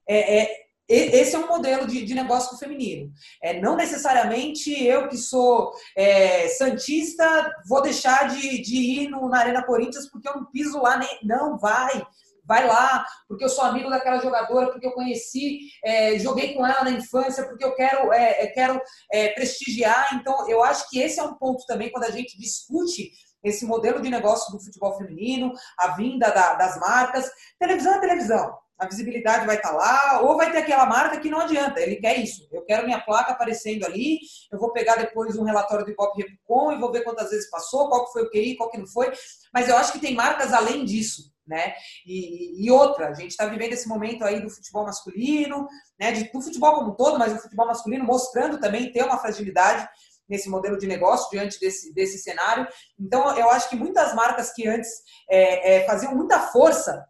é, 0.07 0.43
é 0.43 0.65
esse 0.87 1.35
é 1.35 1.39
um 1.39 1.47
modelo 1.47 1.87
de, 1.87 2.05
de 2.05 2.13
negócio 2.13 2.57
feminino. 2.57 3.11
É, 3.41 3.59
não 3.59 3.75
necessariamente 3.75 4.71
eu 4.83 5.07
que 5.07 5.17
sou 5.17 5.73
é, 5.95 6.47
santista 6.49 7.25
vou 7.67 7.81
deixar 7.81 8.29
de, 8.29 8.61
de 8.61 8.75
ir 8.75 9.09
no, 9.09 9.27
na 9.27 9.39
Arena 9.39 9.63
Corinthians 9.63 10.07
porque 10.07 10.29
eu 10.29 10.35
não 10.35 10.45
piso 10.45 10.79
lá, 10.79 10.97
nem, 10.97 11.19
não, 11.23 11.57
vai, 11.57 12.05
vai 12.45 12.67
lá, 12.67 13.05
porque 13.27 13.43
eu 13.43 13.49
sou 13.49 13.63
amigo 13.63 13.89
daquela 13.89 14.19
jogadora, 14.19 14.71
porque 14.71 14.85
eu 14.85 14.93
conheci, 14.93 15.59
é, 15.83 16.17
joguei 16.19 16.53
com 16.53 16.65
ela 16.65 16.83
na 16.83 16.91
infância, 16.91 17.47
porque 17.47 17.63
eu 17.63 17.75
quero, 17.75 18.11
é, 18.13 18.43
é 18.43 18.47
quero 18.47 18.81
é, 19.11 19.29
prestigiar. 19.29 20.15
Então, 20.15 20.49
eu 20.49 20.63
acho 20.63 20.89
que 20.89 20.99
esse 20.99 21.19
é 21.19 21.23
um 21.23 21.35
ponto 21.35 21.65
também 21.65 21.91
quando 21.91 22.05
a 22.05 22.11
gente 22.11 22.37
discute 22.37 23.11
esse 23.43 23.65
modelo 23.65 24.01
de 24.01 24.09
negócio 24.09 24.51
do 24.51 24.63
futebol 24.63 24.97
feminino, 24.97 25.51
a 25.77 25.95
vinda 25.95 26.31
da, 26.31 26.55
das 26.55 26.79
marcas. 26.79 27.29
Televisão 27.59 27.93
é 27.93 27.99
televisão 27.99 28.65
a 28.77 28.87
visibilidade 28.87 29.45
vai 29.45 29.55
estar 29.55 29.69
tá 29.69 29.75
lá, 29.75 30.21
ou 30.21 30.35
vai 30.35 30.51
ter 30.51 30.59
aquela 30.59 30.85
marca 30.85 31.19
que 31.19 31.29
não 31.29 31.41
adianta, 31.41 31.79
ele 31.79 31.95
quer 31.95 32.17
isso. 32.19 32.47
Eu 32.51 32.63
quero 32.63 32.85
minha 32.85 32.99
placa 32.99 33.31
aparecendo 33.31 33.85
ali, 33.85 34.19
eu 34.51 34.59
vou 34.59 34.71
pegar 34.71 34.95
depois 34.95 35.37
um 35.37 35.43
relatório 35.43 35.85
do 35.85 35.91
Ibope 35.91 36.21
Repcom 36.21 36.73
e 36.73 36.79
vou 36.79 36.91
ver 36.91 37.03
quantas 37.03 37.29
vezes 37.29 37.49
passou, 37.49 37.87
qual 37.89 38.05
que 38.05 38.11
foi 38.11 38.23
o 38.23 38.29
QI, 38.29 38.57
qual 38.57 38.69
que 38.69 38.77
não 38.77 38.87
foi. 38.87 39.11
Mas 39.53 39.69
eu 39.69 39.77
acho 39.77 39.93
que 39.93 39.99
tem 39.99 40.13
marcas 40.13 40.51
além 40.51 40.83
disso, 40.83 41.33
né? 41.47 41.73
E, 42.05 42.65
e 42.65 42.71
outra, 42.71 43.09
a 43.09 43.13
gente 43.13 43.31
está 43.31 43.45
vivendo 43.45 43.73
esse 43.73 43.87
momento 43.87 44.23
aí 44.23 44.41
do 44.41 44.49
futebol 44.49 44.85
masculino, 44.85 45.67
né? 45.99 46.11
De, 46.11 46.31
do 46.31 46.41
futebol 46.41 46.75
como 46.75 46.91
um 46.91 46.95
todo, 46.95 47.19
mas 47.19 47.33
do 47.33 47.39
futebol 47.39 47.67
masculino 47.67 48.03
mostrando 48.05 48.59
também 48.59 48.91
ter 48.91 49.03
uma 49.03 49.17
fragilidade 49.17 49.87
nesse 50.27 50.49
modelo 50.49 50.77
de 50.77 50.87
negócio 50.87 51.29
diante 51.29 51.59
desse, 51.59 51.93
desse 51.93 52.17
cenário. 52.17 52.67
Então, 52.99 53.37
eu 53.37 53.49
acho 53.51 53.69
que 53.69 53.75
muitas 53.75 54.13
marcas 54.13 54.51
que 54.53 54.67
antes 54.67 54.89
é, 55.29 55.75
é, 55.75 55.85
faziam 55.85 56.15
muita 56.15 56.39
força 56.39 57.05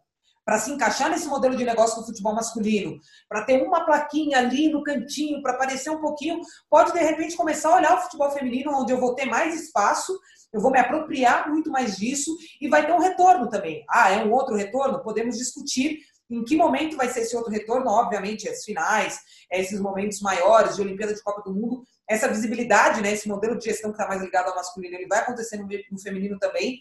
para 0.46 0.60
se 0.60 0.70
encaixar 0.70 1.10
nesse 1.10 1.26
modelo 1.26 1.56
de 1.56 1.64
negócio 1.64 2.00
do 2.00 2.06
futebol 2.06 2.32
masculino, 2.32 3.00
para 3.28 3.42
ter 3.42 3.60
uma 3.60 3.84
plaquinha 3.84 4.38
ali 4.38 4.70
no 4.70 4.80
cantinho, 4.84 5.42
para 5.42 5.54
aparecer 5.54 5.90
um 5.90 6.00
pouquinho, 6.00 6.38
pode 6.70 6.92
de 6.92 7.00
repente 7.00 7.36
começar 7.36 7.70
a 7.70 7.76
olhar 7.76 7.98
o 7.98 8.02
futebol 8.02 8.30
feminino, 8.30 8.70
onde 8.72 8.92
eu 8.92 9.00
vou 9.00 9.12
ter 9.16 9.24
mais 9.24 9.60
espaço, 9.60 10.16
eu 10.56 10.62
vou 10.62 10.70
me 10.70 10.78
apropriar 10.78 11.50
muito 11.50 11.70
mais 11.70 11.98
disso 11.98 12.34
e 12.58 12.66
vai 12.66 12.86
ter 12.86 12.92
um 12.94 12.98
retorno 12.98 13.46
também. 13.50 13.84
Ah, 13.90 14.10
é 14.10 14.24
um 14.24 14.32
outro 14.32 14.56
retorno? 14.56 15.02
Podemos 15.02 15.36
discutir 15.36 16.00
em 16.30 16.42
que 16.42 16.56
momento 16.56 16.96
vai 16.96 17.10
ser 17.10 17.20
esse 17.20 17.36
outro 17.36 17.52
retorno, 17.52 17.90
obviamente, 17.90 18.48
as 18.48 18.64
finais, 18.64 19.20
esses 19.52 19.78
momentos 19.78 20.18
maiores 20.20 20.74
de 20.74 20.80
Olimpíada 20.80 21.12
de 21.12 21.22
Copa 21.22 21.42
do 21.42 21.54
Mundo, 21.54 21.84
essa 22.08 22.26
visibilidade, 22.26 23.02
né, 23.02 23.12
esse 23.12 23.28
modelo 23.28 23.58
de 23.58 23.66
gestão 23.66 23.90
que 23.90 23.96
está 23.96 24.08
mais 24.08 24.22
ligado 24.22 24.48
ao 24.48 24.56
masculino, 24.56 24.96
ele 24.96 25.06
vai 25.06 25.18
acontecer 25.18 25.58
no, 25.58 25.68
no 25.90 26.00
feminino 26.00 26.38
também, 26.38 26.80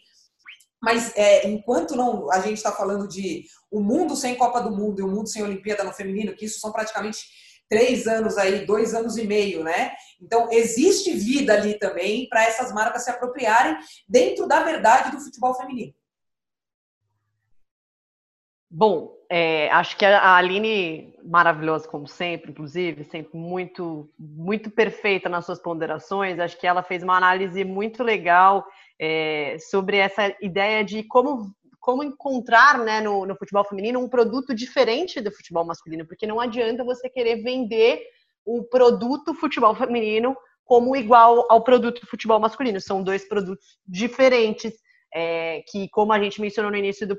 mas 0.82 1.12
é, 1.18 1.46
enquanto 1.48 1.98
não 1.98 2.32
a 2.32 2.40
gente 2.40 2.58
está 2.58 2.72
falando 2.72 3.08
de 3.10 3.44
o 3.70 3.82
mundo 3.82 4.16
sem 4.16 4.36
Copa 4.36 4.62
do 4.62 4.72
Mundo 4.72 5.02
e 5.02 5.04
o 5.04 5.08
mundo 5.08 5.28
sem 5.28 5.44
Olimpíada 5.44 5.84
no 5.84 5.92
feminino, 5.92 6.34
que 6.34 6.46
isso 6.46 6.62
são 6.62 6.72
praticamente 6.72 7.26
três 7.70 8.08
anos 8.08 8.38
aí, 8.38 8.66
dois 8.66 8.94
anos 8.94 9.18
e 9.18 9.26
meio, 9.26 9.64
né? 9.64 9.94
Então 10.22 10.52
existe 10.52 11.12
vida 11.12 11.54
ali 11.54 11.78
também 11.78 12.28
para 12.30 12.44
essas 12.44 12.72
marcas 12.74 13.04
se 13.04 13.10
apropriarem 13.10 13.78
dentro 14.08 14.48
da 14.48 14.64
verdade 14.64 15.12
do 15.12 15.22
futebol 15.22 15.54
feminino. 15.54 15.94
Bom, 18.70 19.16
é, 19.30 19.70
acho 19.72 19.96
que 19.98 20.06
a 20.06 20.36
Aline, 20.36 21.18
maravilhosa 21.24 21.88
como 21.88 22.08
sempre, 22.08 22.52
inclusive, 22.52 23.04
sempre 23.06 23.38
muito, 23.38 24.10
muito 24.20 24.70
perfeita 24.70 25.30
nas 25.30 25.46
suas 25.46 25.60
ponderações. 25.60 26.40
Acho 26.40 26.60
que 26.60 26.68
ela 26.68 26.84
fez 26.84 27.02
uma 27.02 27.16
análise 27.16 27.64
muito 27.64 28.04
legal 28.04 28.66
é, 29.00 29.58
sobre 29.60 29.98
essa 29.98 30.36
ideia 30.42 30.84
de 30.84 31.04
como, 31.04 31.52
como 31.86 32.04
encontrar 32.04 32.80
né, 32.80 33.00
no, 33.00 33.28
no 33.28 33.36
futebol 33.36 33.64
feminino 33.64 34.00
um 34.00 34.10
produto 34.10 34.56
diferente 34.56 35.22
do 35.22 35.32
futebol 35.32 35.64
masculino, 35.64 36.04
porque 36.08 36.26
não 36.26 36.40
adianta 36.40 36.84
você 36.84 37.08
querer 37.08 37.44
vender 37.44 38.02
o 38.44 38.64
produto 38.64 39.36
futebol 39.36 39.76
feminino 39.76 40.36
como 40.64 40.96
igual 40.96 41.46
ao 41.48 41.64
produto 41.64 42.08
futebol 42.08 42.40
masculino. 42.40 42.82
São 42.82 43.04
dois 43.04 43.28
produtos 43.28 43.78
diferentes. 43.88 44.74
É, 45.18 45.64
que, 45.70 45.88
como 45.90 46.12
a 46.12 46.20
gente 46.20 46.42
mencionou 46.42 46.70
no 46.70 46.78
início, 46.78 47.08
do 47.08 47.16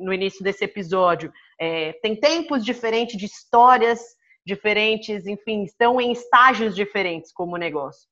no 0.00 0.12
início 0.12 0.42
desse 0.42 0.64
episódio, 0.64 1.30
é, 1.60 1.92
tem 2.02 2.18
tempos 2.18 2.64
diferentes 2.64 3.16
de 3.16 3.26
histórias 3.26 4.00
diferentes, 4.44 5.26
enfim, 5.28 5.62
estão 5.62 6.00
em 6.00 6.10
estágios 6.10 6.74
diferentes 6.74 7.32
como 7.32 7.56
negócio. 7.56 8.08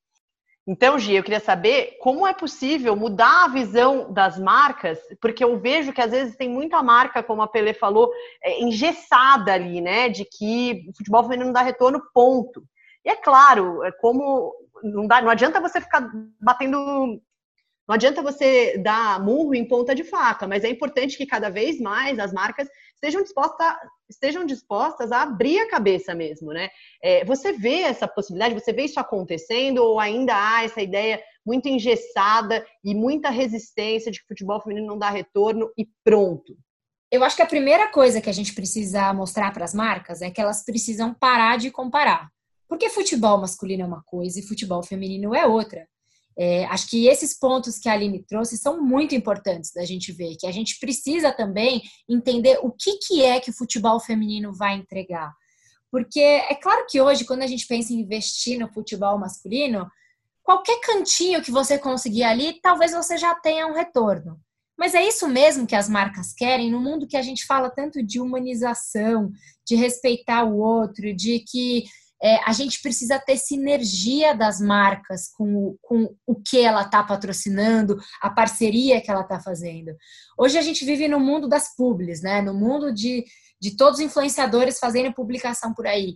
Então, 0.67 0.97
Gia, 0.97 1.19
eu 1.19 1.23
queria 1.23 1.39
saber 1.39 1.97
como 1.99 2.25
é 2.25 2.33
possível 2.33 2.95
mudar 2.95 3.45
a 3.45 3.47
visão 3.47 4.11
das 4.11 4.39
marcas, 4.39 4.97
porque 5.21 5.43
eu 5.43 5.59
vejo 5.59 5.93
que 5.93 6.01
às 6.01 6.09
vezes 6.09 6.35
tem 6.35 6.49
muita 6.49 6.81
marca, 6.81 7.21
como 7.21 7.43
a 7.43 7.47
Pelé 7.47 7.73
falou, 7.73 8.11
é, 8.43 8.61
engessada 8.63 9.53
ali, 9.53 9.79
né? 9.79 10.09
De 10.09 10.25
que 10.25 10.85
o 10.89 10.97
futebol 10.97 11.23
feminino 11.23 11.45
não 11.45 11.53
dá 11.53 11.61
retorno, 11.61 12.01
ponto. 12.11 12.63
E 13.05 13.09
é 13.09 13.15
claro, 13.15 13.83
é 13.83 13.91
como 13.91 14.55
não, 14.83 15.05
dá, 15.05 15.21
não 15.21 15.29
adianta 15.29 15.61
você 15.61 15.79
ficar 15.79 16.09
batendo 16.41 17.21
não 17.87 17.93
adianta 17.93 18.23
você 18.23 18.79
dar 18.79 19.23
murro 19.23 19.53
em 19.53 19.67
ponta 19.67 19.93
de 19.93 20.03
faca, 20.03 20.47
mas 20.47 20.63
é 20.63 20.69
importante 20.69 21.15
que 21.15 21.25
cada 21.25 21.49
vez 21.49 21.79
mais 21.79 22.17
as 22.17 22.33
marcas 22.33 22.67
estejam 22.95 23.21
dispostas, 23.21 23.75
estejam 24.09 24.45
dispostas 24.45 25.11
a 25.11 25.21
abrir 25.21 25.59
a 25.59 25.69
cabeça 25.69 26.15
mesmo, 26.15 26.51
né? 26.51 26.69
É, 27.01 27.23
você 27.25 27.53
vê 27.53 27.81
essa 27.81 28.07
possibilidade, 28.07 28.53
você 28.55 28.73
vê 28.73 28.83
isso 28.85 28.99
acontecendo 28.99 29.79
ou 29.79 29.99
ainda 29.99 30.33
há 30.35 30.63
essa 30.63 30.81
ideia 30.81 31.21
muito 31.45 31.67
engessada 31.67 32.65
e 32.83 32.95
muita 32.95 33.29
resistência 33.29 34.11
de 34.11 34.19
que 34.19 34.27
futebol 34.27 34.59
feminino 34.61 34.87
não 34.87 34.97
dá 34.97 35.09
retorno 35.09 35.71
e 35.77 35.87
pronto? 36.03 36.57
Eu 37.11 37.23
acho 37.23 37.35
que 37.35 37.41
a 37.41 37.47
primeira 37.47 37.87
coisa 37.91 38.19
que 38.19 38.29
a 38.29 38.33
gente 38.33 38.53
precisa 38.53 39.13
mostrar 39.13 39.53
para 39.53 39.63
as 39.63 39.73
marcas 39.73 40.21
é 40.21 40.31
que 40.31 40.41
elas 40.41 40.63
precisam 40.65 41.13
parar 41.13 41.57
de 41.57 41.69
comparar. 41.69 42.29
Porque 42.67 42.89
futebol 42.89 43.37
masculino 43.37 43.83
é 43.83 43.85
uma 43.85 44.03
coisa 44.03 44.39
e 44.39 44.43
futebol 44.43 44.81
feminino 44.81 45.35
é 45.35 45.45
outra. 45.45 45.87
É, 46.37 46.65
acho 46.65 46.89
que 46.89 47.07
esses 47.07 47.37
pontos 47.37 47.79
que 47.79 47.87
a 47.87 47.93
Aline 47.93 48.23
trouxe 48.23 48.57
são 48.57 48.81
muito 48.83 49.15
importantes 49.15 49.71
da 49.73 49.85
gente 49.85 50.11
ver, 50.11 50.35
que 50.37 50.45
a 50.45 50.51
gente 50.51 50.77
precisa 50.79 51.31
também 51.31 51.81
entender 52.09 52.59
o 52.61 52.71
que, 52.71 52.97
que 52.97 53.23
é 53.23 53.39
que 53.39 53.51
o 53.51 53.55
futebol 53.55 53.99
feminino 53.99 54.53
vai 54.53 54.75
entregar. 54.75 55.31
Porque 55.89 56.19
é 56.19 56.55
claro 56.55 56.85
que 56.89 56.99
hoje, 56.99 57.23
quando 57.23 57.43
a 57.43 57.47
gente 57.47 57.65
pensa 57.65 57.93
em 57.93 58.01
investir 58.01 58.59
no 58.59 58.67
futebol 58.67 59.17
masculino, 59.17 59.87
qualquer 60.43 60.79
cantinho 60.81 61.41
que 61.41 61.51
você 61.51 61.77
conseguir 61.79 62.23
ali, 62.23 62.59
talvez 62.61 62.91
você 62.91 63.17
já 63.17 63.33
tenha 63.33 63.65
um 63.65 63.73
retorno. 63.73 64.37
Mas 64.77 64.93
é 64.93 65.07
isso 65.07 65.25
mesmo 65.27 65.65
que 65.65 65.75
as 65.75 65.87
marcas 65.87 66.33
querem 66.33 66.69
no 66.69 66.81
mundo 66.81 67.07
que 67.07 67.15
a 67.15 67.21
gente 67.21 67.45
fala 67.45 67.69
tanto 67.69 68.03
de 68.03 68.19
humanização, 68.19 69.31
de 69.65 69.75
respeitar 69.75 70.43
o 70.43 70.57
outro, 70.57 71.15
de 71.15 71.39
que 71.39 71.85
é, 72.25 72.39
a 72.43 72.51
gente 72.53 72.81
precisa 72.81 73.19
ter 73.19 73.37
sinergia 73.37 74.33
das 74.33 74.59
marcas 74.59 75.31
com 75.31 75.45
o, 75.55 75.77
com 75.79 76.15
o 76.25 76.33
que 76.33 76.59
ela 76.59 76.81
está 76.81 77.03
patrocinando, 77.03 77.99
a 78.19 78.31
parceria 78.31 78.99
que 78.99 79.11
ela 79.11 79.21
está 79.21 79.39
fazendo. 79.39 79.95
Hoje 80.35 80.57
a 80.57 80.61
gente 80.63 80.83
vive 80.83 81.07
no 81.07 81.19
mundo 81.19 81.47
das 81.47 81.75
publis, 81.75 82.23
né? 82.23 82.41
No 82.41 82.51
mundo 82.51 82.91
de, 82.91 83.23
de 83.61 83.77
todos 83.77 83.99
os 83.99 84.05
influenciadores 84.05 84.79
fazendo 84.79 85.13
publicação 85.13 85.71
por 85.71 85.85
aí. 85.85 86.15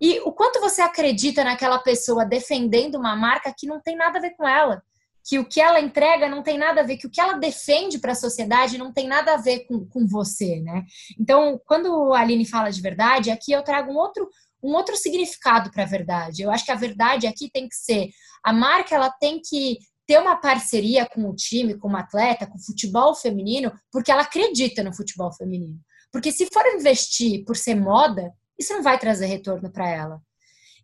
E 0.00 0.20
o 0.20 0.32
quanto 0.32 0.58
você 0.58 0.80
acredita 0.80 1.44
naquela 1.44 1.78
pessoa 1.80 2.24
defendendo 2.24 2.94
uma 2.94 3.14
marca 3.14 3.54
que 3.54 3.66
não 3.66 3.78
tem 3.78 3.94
nada 3.94 4.18
a 4.18 4.22
ver 4.22 4.30
com 4.30 4.48
ela? 4.48 4.82
Que 5.22 5.38
o 5.38 5.44
que 5.44 5.60
ela 5.60 5.82
entrega 5.82 6.30
não 6.30 6.42
tem 6.42 6.56
nada 6.56 6.80
a 6.80 6.84
ver, 6.84 6.96
que 6.96 7.06
o 7.06 7.10
que 7.10 7.20
ela 7.20 7.34
defende 7.34 7.98
para 7.98 8.12
a 8.12 8.16
sociedade 8.16 8.78
não 8.78 8.90
tem 8.90 9.06
nada 9.06 9.34
a 9.34 9.36
ver 9.36 9.66
com, 9.66 9.86
com 9.86 10.06
você, 10.06 10.60
né? 10.60 10.82
Então, 11.20 11.60
quando 11.66 12.14
a 12.14 12.20
Aline 12.20 12.46
fala 12.46 12.70
de 12.70 12.80
verdade, 12.80 13.30
aqui 13.30 13.52
eu 13.52 13.62
trago 13.62 13.92
um 13.92 13.96
outro, 13.96 14.26
um 14.62 14.74
outro 14.74 14.96
significado 14.96 15.70
para 15.70 15.82
a 15.82 15.86
verdade. 15.86 16.42
Eu 16.42 16.50
acho 16.50 16.64
que 16.64 16.72
a 16.72 16.76
verdade 16.76 17.26
aqui 17.26 17.50
tem 17.50 17.68
que 17.68 17.74
ser 17.74 18.10
a 18.42 18.52
marca 18.52 18.94
ela 18.94 19.10
tem 19.10 19.40
que 19.40 19.78
ter 20.06 20.18
uma 20.18 20.36
parceria 20.36 21.06
com 21.06 21.28
o 21.30 21.34
time, 21.34 21.78
com 21.78 21.88
o 21.88 21.96
atleta, 21.96 22.46
com 22.46 22.58
o 22.58 22.62
futebol 22.62 23.14
feminino, 23.14 23.72
porque 23.90 24.10
ela 24.10 24.22
acredita 24.22 24.82
no 24.82 24.94
futebol 24.94 25.32
feminino. 25.32 25.78
Porque 26.10 26.32
se 26.32 26.48
for 26.52 26.66
investir 26.74 27.44
por 27.44 27.56
ser 27.56 27.76
moda, 27.76 28.32
isso 28.58 28.72
não 28.74 28.82
vai 28.82 28.98
trazer 28.98 29.26
retorno 29.26 29.70
para 29.70 29.88
ela. 29.88 30.20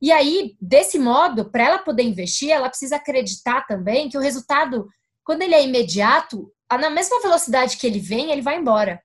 E 0.00 0.12
aí, 0.12 0.56
desse 0.60 0.98
modo, 0.98 1.50
para 1.50 1.64
ela 1.64 1.78
poder 1.78 2.04
investir, 2.04 2.50
ela 2.50 2.68
precisa 2.68 2.96
acreditar 2.96 3.66
também 3.66 4.08
que 4.08 4.16
o 4.16 4.20
resultado, 4.20 4.88
quando 5.24 5.42
ele 5.42 5.54
é 5.54 5.64
imediato, 5.64 6.52
na 6.70 6.88
mesma 6.88 7.20
velocidade 7.20 7.76
que 7.76 7.86
ele 7.86 7.98
vem, 7.98 8.30
ele 8.30 8.40
vai 8.40 8.56
embora. 8.56 9.02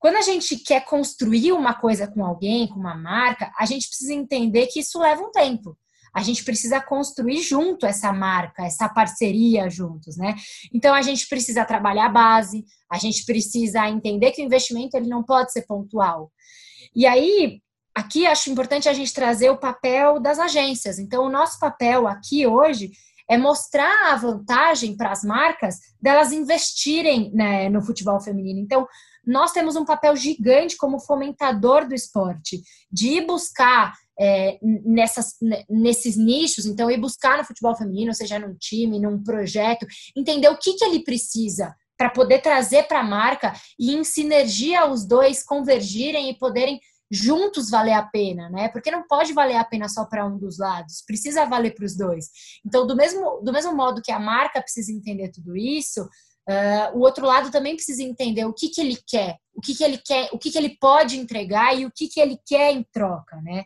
Quando 0.00 0.16
a 0.16 0.22
gente 0.22 0.56
quer 0.56 0.82
construir 0.86 1.52
uma 1.52 1.74
coisa 1.74 2.08
com 2.08 2.24
alguém, 2.24 2.66
com 2.66 2.80
uma 2.80 2.96
marca, 2.96 3.52
a 3.56 3.66
gente 3.66 3.86
precisa 3.86 4.14
entender 4.14 4.66
que 4.68 4.80
isso 4.80 4.98
leva 4.98 5.22
um 5.22 5.30
tempo. 5.30 5.76
A 6.12 6.22
gente 6.22 6.42
precisa 6.42 6.80
construir 6.80 7.42
junto 7.42 7.84
essa 7.84 8.10
marca, 8.10 8.64
essa 8.64 8.88
parceria 8.88 9.68
juntos, 9.68 10.16
né? 10.16 10.34
Então 10.72 10.94
a 10.94 11.02
gente 11.02 11.28
precisa 11.28 11.66
trabalhar 11.66 12.06
a 12.06 12.08
base, 12.08 12.64
a 12.90 12.96
gente 12.96 13.24
precisa 13.26 13.86
entender 13.88 14.32
que 14.32 14.42
o 14.42 14.44
investimento 14.44 14.96
ele 14.96 15.06
não 15.06 15.22
pode 15.22 15.52
ser 15.52 15.66
pontual. 15.66 16.32
E 16.96 17.06
aí, 17.06 17.60
aqui 17.94 18.26
acho 18.26 18.50
importante 18.50 18.88
a 18.88 18.94
gente 18.94 19.12
trazer 19.12 19.50
o 19.50 19.58
papel 19.58 20.18
das 20.18 20.38
agências. 20.38 20.98
Então, 20.98 21.26
o 21.26 21.30
nosso 21.30 21.60
papel 21.60 22.08
aqui 22.08 22.46
hoje 22.46 22.90
é 23.28 23.36
mostrar 23.36 24.10
a 24.10 24.16
vantagem 24.16 24.96
para 24.96 25.12
as 25.12 25.22
marcas 25.22 25.76
delas 26.00 26.32
investirem 26.32 27.30
né, 27.32 27.68
no 27.68 27.82
futebol 27.82 28.18
feminino. 28.20 28.58
Então, 28.58 28.88
nós 29.26 29.52
temos 29.52 29.76
um 29.76 29.84
papel 29.84 30.16
gigante 30.16 30.76
como 30.76 31.00
fomentador 31.00 31.86
do 31.86 31.94
esporte, 31.94 32.62
de 32.90 33.08
ir 33.08 33.26
buscar 33.26 33.92
é, 34.18 34.58
nessas, 34.84 35.34
nesses 35.68 36.16
nichos, 36.16 36.66
então 36.66 36.90
ir 36.90 36.98
buscar 36.98 37.38
no 37.38 37.44
futebol 37.44 37.74
feminino, 37.74 38.14
seja 38.14 38.38
num 38.38 38.54
time, 38.54 39.00
num 39.00 39.22
projeto, 39.22 39.86
entender 40.16 40.48
o 40.48 40.58
que, 40.58 40.74
que 40.74 40.84
ele 40.84 41.02
precisa 41.02 41.74
para 41.96 42.10
poder 42.10 42.40
trazer 42.40 42.84
para 42.84 43.00
a 43.00 43.04
marca 43.04 43.52
e 43.78 43.94
em 43.94 44.04
sinergia 44.04 44.86
os 44.86 45.06
dois 45.06 45.42
convergirem 45.42 46.30
e 46.30 46.38
poderem 46.38 46.80
juntos 47.10 47.68
valer 47.68 47.92
a 47.92 48.02
pena, 48.02 48.48
né? 48.50 48.68
Porque 48.68 48.90
não 48.90 49.06
pode 49.06 49.32
valer 49.32 49.56
a 49.56 49.64
pena 49.64 49.88
só 49.88 50.04
para 50.04 50.24
um 50.24 50.38
dos 50.38 50.58
lados, 50.58 51.02
precisa 51.04 51.44
valer 51.44 51.74
para 51.74 51.84
os 51.84 51.96
dois. 51.96 52.30
Então, 52.64 52.86
do 52.86 52.94
mesmo, 52.94 53.40
do 53.42 53.52
mesmo 53.52 53.74
modo 53.74 54.00
que 54.00 54.12
a 54.12 54.18
marca 54.18 54.62
precisa 54.62 54.92
entender 54.92 55.30
tudo 55.30 55.56
isso, 55.56 56.08
uh, 56.48 56.96
o 56.96 57.00
outro 57.00 57.26
lado 57.26 57.50
também 57.50 57.74
precisa 57.74 58.02
entender 58.02 58.44
o 58.44 58.52
que, 58.52 58.68
que 58.68 58.80
ele 58.80 58.98
quer, 59.06 59.36
o 59.54 59.60
que, 59.60 59.74
que 59.74 59.84
ele 59.84 59.98
quer, 59.98 60.28
o 60.32 60.38
que, 60.38 60.50
que 60.50 60.58
ele 60.58 60.76
pode 60.80 61.18
entregar 61.18 61.78
e 61.78 61.86
o 61.86 61.92
que, 61.94 62.08
que 62.08 62.20
ele 62.20 62.38
quer 62.46 62.72
em 62.72 62.84
troca, 62.92 63.40
né? 63.42 63.64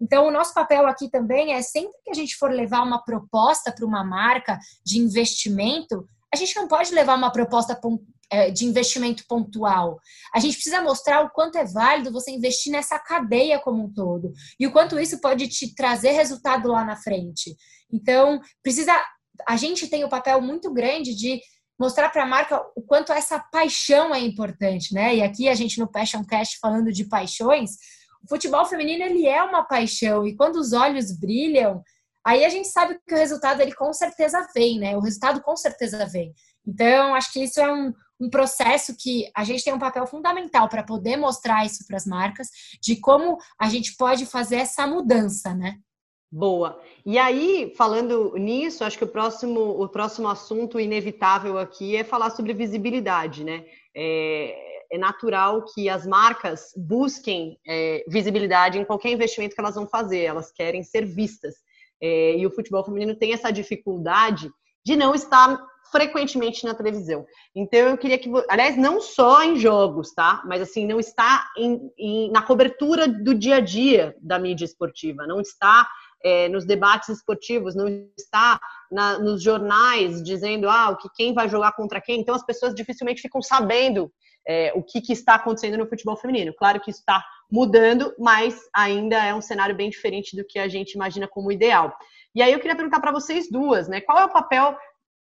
Então, 0.00 0.26
o 0.26 0.30
nosso 0.30 0.54
papel 0.54 0.86
aqui 0.86 1.10
também 1.10 1.52
é 1.52 1.60
sempre 1.60 1.92
que 2.04 2.10
a 2.10 2.14
gente 2.14 2.36
for 2.36 2.50
levar 2.50 2.82
uma 2.82 3.02
proposta 3.04 3.70
para 3.70 3.84
uma 3.84 4.02
marca 4.02 4.58
de 4.84 4.98
investimento, 4.98 6.08
a 6.32 6.36
gente 6.36 6.56
não 6.56 6.68
pode 6.68 6.94
levar 6.94 7.16
uma 7.16 7.30
proposta 7.30 7.78
é, 8.30 8.50
de 8.50 8.64
investimento 8.64 9.24
pontual. 9.28 9.98
A 10.32 10.38
gente 10.38 10.54
precisa 10.54 10.80
mostrar 10.80 11.24
o 11.24 11.30
quanto 11.30 11.58
é 11.58 11.64
válido 11.64 12.12
você 12.12 12.30
investir 12.30 12.72
nessa 12.72 12.98
cadeia 12.98 13.58
como 13.58 13.84
um 13.84 13.92
todo 13.92 14.32
e 14.58 14.66
o 14.66 14.72
quanto 14.72 14.98
isso 14.98 15.20
pode 15.20 15.48
te 15.48 15.74
trazer 15.74 16.12
resultado 16.12 16.68
lá 16.68 16.84
na 16.84 16.96
frente. 16.96 17.56
Então, 17.92 18.40
precisa. 18.62 18.92
A 19.48 19.56
gente 19.56 19.88
tem 19.88 20.04
o 20.04 20.08
papel 20.08 20.40
muito 20.40 20.72
grande 20.72 21.14
de 21.14 21.40
mostrar 21.80 22.10
para 22.10 22.24
a 22.24 22.26
marca 22.26 22.62
o 22.76 22.82
quanto 22.82 23.10
essa 23.10 23.38
paixão 23.38 24.14
é 24.14 24.20
importante, 24.20 24.92
né? 24.92 25.16
E 25.16 25.22
aqui 25.22 25.48
a 25.48 25.54
gente 25.54 25.80
no 25.80 25.90
Passion 25.90 26.22
Cast 26.22 26.58
falando 26.60 26.92
de 26.92 27.06
paixões, 27.06 27.70
o 28.22 28.28
futebol 28.28 28.66
feminino 28.66 29.02
ele 29.02 29.26
é 29.26 29.42
uma 29.42 29.64
paixão 29.64 30.26
e 30.26 30.36
quando 30.36 30.56
os 30.56 30.74
olhos 30.74 31.10
brilham, 31.10 31.82
aí 32.22 32.44
a 32.44 32.50
gente 32.50 32.68
sabe 32.68 33.00
que 33.08 33.14
o 33.14 33.16
resultado 33.16 33.62
ele 33.62 33.74
com 33.74 33.90
certeza 33.94 34.46
vem, 34.54 34.78
né? 34.78 34.94
O 34.94 35.00
resultado 35.00 35.40
com 35.40 35.56
certeza 35.56 36.04
vem. 36.04 36.34
Então, 36.66 37.14
acho 37.14 37.32
que 37.32 37.42
isso 37.42 37.58
é 37.58 37.72
um, 37.72 37.94
um 38.20 38.28
processo 38.28 38.94
que 38.94 39.30
a 39.34 39.42
gente 39.42 39.64
tem 39.64 39.72
um 39.72 39.78
papel 39.78 40.06
fundamental 40.06 40.68
para 40.68 40.82
poder 40.82 41.16
mostrar 41.16 41.64
isso 41.64 41.86
para 41.86 41.96
as 41.96 42.04
marcas, 42.04 42.48
de 42.82 42.96
como 42.96 43.38
a 43.58 43.70
gente 43.70 43.96
pode 43.96 44.26
fazer 44.26 44.56
essa 44.56 44.86
mudança, 44.86 45.54
né? 45.54 45.78
Boa. 46.32 46.80
E 47.04 47.18
aí, 47.18 47.72
falando 47.76 48.34
nisso, 48.36 48.84
acho 48.84 48.96
que 48.96 49.02
o 49.02 49.08
próximo, 49.08 49.82
o 49.82 49.88
próximo 49.88 50.28
assunto 50.28 50.78
inevitável 50.78 51.58
aqui 51.58 51.96
é 51.96 52.04
falar 52.04 52.30
sobre 52.30 52.54
visibilidade, 52.54 53.42
né? 53.42 53.64
É, 53.92 54.70
é 54.92 54.98
natural 54.98 55.64
que 55.64 55.88
as 55.88 56.06
marcas 56.06 56.72
busquem 56.76 57.58
é, 57.66 58.04
visibilidade 58.06 58.78
em 58.78 58.84
qualquer 58.84 59.10
investimento 59.10 59.56
que 59.56 59.60
elas 59.60 59.74
vão 59.74 59.88
fazer, 59.88 60.20
elas 60.20 60.52
querem 60.52 60.84
ser 60.84 61.04
vistas. 61.04 61.56
É, 62.00 62.36
e 62.36 62.46
o 62.46 62.50
futebol 62.50 62.84
feminino 62.84 63.16
tem 63.16 63.32
essa 63.32 63.50
dificuldade 63.50 64.50
de 64.84 64.94
não 64.94 65.14
estar 65.14 65.60
frequentemente 65.90 66.64
na 66.64 66.74
televisão. 66.74 67.26
Então 67.54 67.80
eu 67.80 67.98
queria 67.98 68.18
que, 68.18 68.30
aliás, 68.48 68.76
não 68.76 69.00
só 69.00 69.42
em 69.42 69.56
jogos, 69.56 70.12
tá? 70.14 70.42
Mas 70.46 70.62
assim, 70.62 70.86
não 70.86 71.00
está 71.00 71.48
em, 71.56 71.90
em, 71.98 72.30
na 72.30 72.42
cobertura 72.42 73.08
do 73.08 73.34
dia 73.34 73.56
a 73.56 73.60
dia 73.60 74.14
da 74.20 74.38
mídia 74.38 74.64
esportiva, 74.64 75.26
não 75.26 75.40
está 75.40 75.88
é, 76.24 76.48
nos 76.48 76.64
debates 76.64 77.08
esportivos, 77.08 77.74
não 77.74 77.88
está 78.16 78.60
na, 78.90 79.18
nos 79.18 79.42
jornais 79.42 80.22
dizendo 80.22 80.68
ah, 80.68 80.90
o 80.90 80.96
que 80.96 81.08
quem 81.14 81.32
vai 81.32 81.48
jogar 81.48 81.72
contra 81.72 82.00
quem. 82.00 82.20
Então 82.20 82.34
as 82.34 82.44
pessoas 82.44 82.74
dificilmente 82.74 83.22
ficam 83.22 83.40
sabendo 83.40 84.12
é, 84.46 84.72
o 84.74 84.82
que, 84.82 85.00
que, 85.00 85.12
está 85.12 85.34
acontecendo 85.34 85.78
no 85.78 85.86
futebol 85.86 86.16
feminino. 86.16 86.54
Claro 86.54 86.80
que 86.80 86.90
está 86.90 87.24
mudando, 87.50 88.14
mas 88.18 88.58
ainda 88.74 89.16
é 89.24 89.34
um 89.34 89.40
cenário 89.40 89.74
bem 89.74 89.90
diferente 89.90 90.36
do 90.36 90.44
que 90.44 90.58
a 90.58 90.68
gente 90.68 90.92
imagina 90.92 91.28
como 91.28 91.52
ideal. 91.52 91.96
E 92.34 92.42
aí 92.42 92.52
eu 92.52 92.58
queria 92.58 92.76
perguntar 92.76 93.00
para 93.00 93.12
vocês 93.12 93.50
duas, 93.50 93.88
né? 93.88 94.00
Qual 94.00 94.18
é 94.18 94.24
o 94.24 94.32
papel 94.32 94.76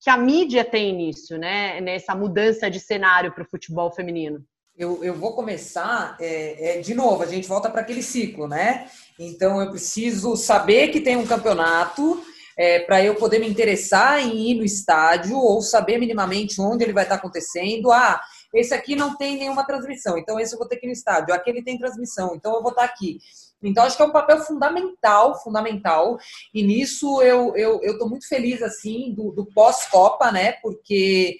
que 0.01 0.09
a 0.09 0.17
mídia 0.17 0.65
tem 0.65 0.93
nisso, 0.93 1.37
né? 1.37 1.79
Nessa 1.81 2.15
mudança 2.15 2.69
de 2.69 2.79
cenário 2.79 3.33
para 3.33 3.43
o 3.43 3.49
futebol 3.49 3.91
feminino. 3.91 4.43
Eu, 4.75 5.03
eu 5.03 5.13
vou 5.13 5.33
começar 5.33 6.17
é, 6.19 6.77
é, 6.77 6.81
de 6.81 6.95
novo, 6.95 7.21
a 7.21 7.27
gente 7.27 7.47
volta 7.47 7.69
para 7.69 7.81
aquele 7.81 8.01
ciclo, 8.01 8.47
né? 8.47 8.87
Então 9.19 9.61
eu 9.61 9.69
preciso 9.69 10.35
saber 10.35 10.87
que 10.87 10.99
tem 10.99 11.15
um 11.15 11.27
campeonato 11.27 12.23
é, 12.57 12.79
para 12.79 13.03
eu 13.03 13.15
poder 13.15 13.39
me 13.39 13.47
interessar 13.47 14.19
em 14.19 14.49
ir 14.49 14.55
no 14.55 14.63
estádio 14.63 15.37
ou 15.37 15.61
saber 15.61 15.99
minimamente 15.99 16.59
onde 16.59 16.83
ele 16.83 16.93
vai 16.93 17.03
estar 17.03 17.15
acontecendo. 17.15 17.91
Ah, 17.91 18.19
esse 18.51 18.73
aqui 18.73 18.95
não 18.95 19.15
tem 19.15 19.37
nenhuma 19.37 19.65
transmissão, 19.65 20.17
então 20.17 20.39
esse 20.39 20.53
eu 20.53 20.59
vou 20.59 20.67
ter 20.67 20.77
que 20.77 20.87
ir 20.87 20.89
no 20.89 20.93
estádio. 20.93 21.33
Aquele 21.35 21.63
tem 21.63 21.77
transmissão, 21.77 22.33
então 22.35 22.55
eu 22.55 22.61
vou 22.61 22.71
estar 22.71 22.83
aqui. 22.83 23.19
Então, 23.61 23.85
acho 23.85 23.95
que 23.95 24.03
é 24.03 24.05
um 24.05 24.11
papel 24.11 24.39
fundamental, 24.41 25.41
fundamental. 25.41 26.17
E 26.53 26.61
nisso 26.63 27.21
eu 27.21 27.55
eu 27.55 27.79
estou 27.83 28.09
muito 28.09 28.27
feliz, 28.27 28.61
assim, 28.61 29.13
do, 29.13 29.31
do 29.31 29.45
pós-Copa, 29.45 30.31
né? 30.31 30.53
Porque 30.61 31.37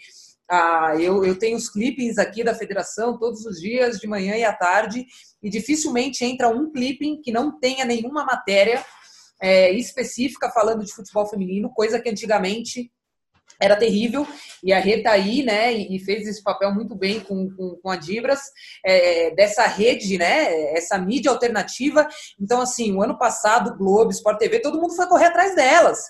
ah, 0.49 0.93
eu, 0.99 1.23
eu 1.25 1.37
tenho 1.37 1.57
os 1.57 1.69
clippings 1.69 2.17
aqui 2.17 2.43
da 2.43 2.53
federação 2.53 3.17
todos 3.17 3.45
os 3.45 3.59
dias, 3.59 3.99
de 3.99 4.07
manhã 4.07 4.35
e 4.35 4.43
à 4.43 4.53
tarde, 4.53 5.05
e 5.41 5.49
dificilmente 5.49 6.23
entra 6.23 6.49
um 6.49 6.71
clipping 6.71 7.21
que 7.21 7.31
não 7.31 7.59
tenha 7.59 7.85
nenhuma 7.85 8.25
matéria 8.25 8.83
é, 9.41 9.71
específica 9.71 10.49
falando 10.49 10.85
de 10.85 10.93
futebol 10.93 11.25
feminino, 11.25 11.73
coisa 11.73 11.99
que 11.99 12.09
antigamente 12.09 12.91
era 13.59 13.75
terrível 13.75 14.27
e 14.63 14.73
a 14.73 14.79
Rê 14.79 15.01
tá 15.01 15.11
aí, 15.11 15.43
né, 15.43 15.71
e 15.73 15.99
fez 15.99 16.27
esse 16.27 16.41
papel 16.41 16.73
muito 16.73 16.95
bem 16.95 17.19
com, 17.19 17.49
com, 17.55 17.77
com 17.81 17.89
a 17.89 17.95
Dibras, 17.95 18.41
é, 18.85 19.31
dessa 19.35 19.65
rede, 19.65 20.17
né, 20.17 20.73
essa 20.73 20.97
mídia 20.97 21.31
alternativa. 21.31 22.07
Então, 22.39 22.61
assim, 22.61 22.93
o 22.93 23.01
ano 23.01 23.17
passado, 23.17 23.77
Globo, 23.77 24.11
Sport 24.11 24.37
TV, 24.39 24.59
todo 24.59 24.79
mundo 24.79 24.95
foi 24.95 25.07
correr 25.07 25.25
atrás 25.25 25.55
delas, 25.55 26.05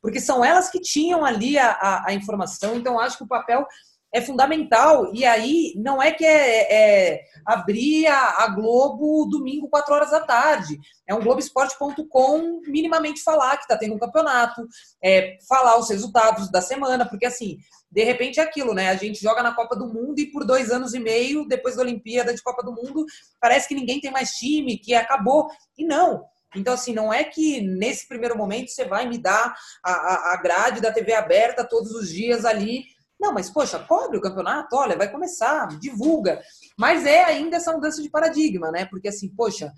porque 0.00 0.20
são 0.20 0.44
elas 0.44 0.70
que 0.70 0.80
tinham 0.80 1.24
ali 1.24 1.58
a, 1.58 1.70
a, 1.70 2.04
a 2.08 2.14
informação. 2.14 2.76
Então, 2.76 2.98
acho 2.98 3.18
que 3.18 3.24
o 3.24 3.28
papel 3.28 3.66
é 4.12 4.20
fundamental. 4.20 5.12
E 5.14 5.24
aí, 5.24 5.74
não 5.76 6.02
é 6.02 6.12
que 6.12 6.24
é, 6.24 7.12
é 7.12 7.20
abrir 7.44 8.06
a, 8.06 8.44
a, 8.44 8.48
Globo 8.48 9.26
domingo, 9.26 9.68
4 9.68 9.94
horas 9.94 10.10
da 10.10 10.20
tarde. 10.20 10.78
É 11.06 11.14
um 11.14 11.20
Globoesporte.com 11.20 12.60
minimamente 12.66 13.22
falar 13.22 13.56
que 13.56 13.64
está 13.64 13.76
tendo 13.76 13.94
um 13.94 13.98
campeonato, 13.98 14.66
é, 15.02 15.38
falar 15.48 15.78
os 15.78 15.90
resultados 15.90 16.50
da 16.50 16.60
semana, 16.60 17.06
porque 17.06 17.26
assim, 17.26 17.58
de 17.90 18.04
repente 18.04 18.40
é 18.40 18.42
aquilo, 18.42 18.74
né? 18.74 18.88
A 18.88 18.96
gente 18.96 19.20
joga 19.20 19.42
na 19.42 19.54
Copa 19.54 19.76
do 19.76 19.86
Mundo 19.86 20.18
e 20.18 20.30
por 20.30 20.44
dois 20.44 20.70
anos 20.70 20.94
e 20.94 20.98
meio, 20.98 21.46
depois 21.46 21.76
da 21.76 21.82
Olimpíada 21.82 22.34
de 22.34 22.42
Copa 22.42 22.62
do 22.62 22.72
Mundo, 22.72 23.04
parece 23.40 23.68
que 23.68 23.74
ninguém 23.74 24.00
tem 24.00 24.10
mais 24.10 24.30
time, 24.32 24.78
que 24.78 24.94
acabou. 24.94 25.48
E 25.76 25.84
não. 25.84 26.24
Então, 26.56 26.74
assim, 26.74 26.94
não 26.94 27.12
é 27.12 27.24
que 27.24 27.60
nesse 27.60 28.08
primeiro 28.08 28.36
momento 28.36 28.70
você 28.70 28.84
vai 28.84 29.06
me 29.06 29.18
dar 29.18 29.54
a, 29.84 30.32
a 30.32 30.36
grade 30.42 30.80
da 30.80 30.92
TV 30.92 31.12
aberta 31.12 31.62
todos 31.62 31.92
os 31.92 32.08
dias 32.08 32.44
ali 32.44 32.84
não, 33.20 33.32
mas 33.32 33.50
poxa, 33.50 33.78
cobre 33.80 34.16
o 34.16 34.20
campeonato, 34.20 34.76
olha, 34.76 34.96
vai 34.96 35.10
começar, 35.10 35.66
divulga. 35.80 36.40
Mas 36.78 37.04
é 37.04 37.24
ainda 37.24 37.56
essa 37.56 37.72
mudança 37.72 38.00
de 38.00 38.08
paradigma, 38.08 38.70
né? 38.70 38.86
Porque 38.86 39.08
assim, 39.08 39.28
poxa, 39.34 39.72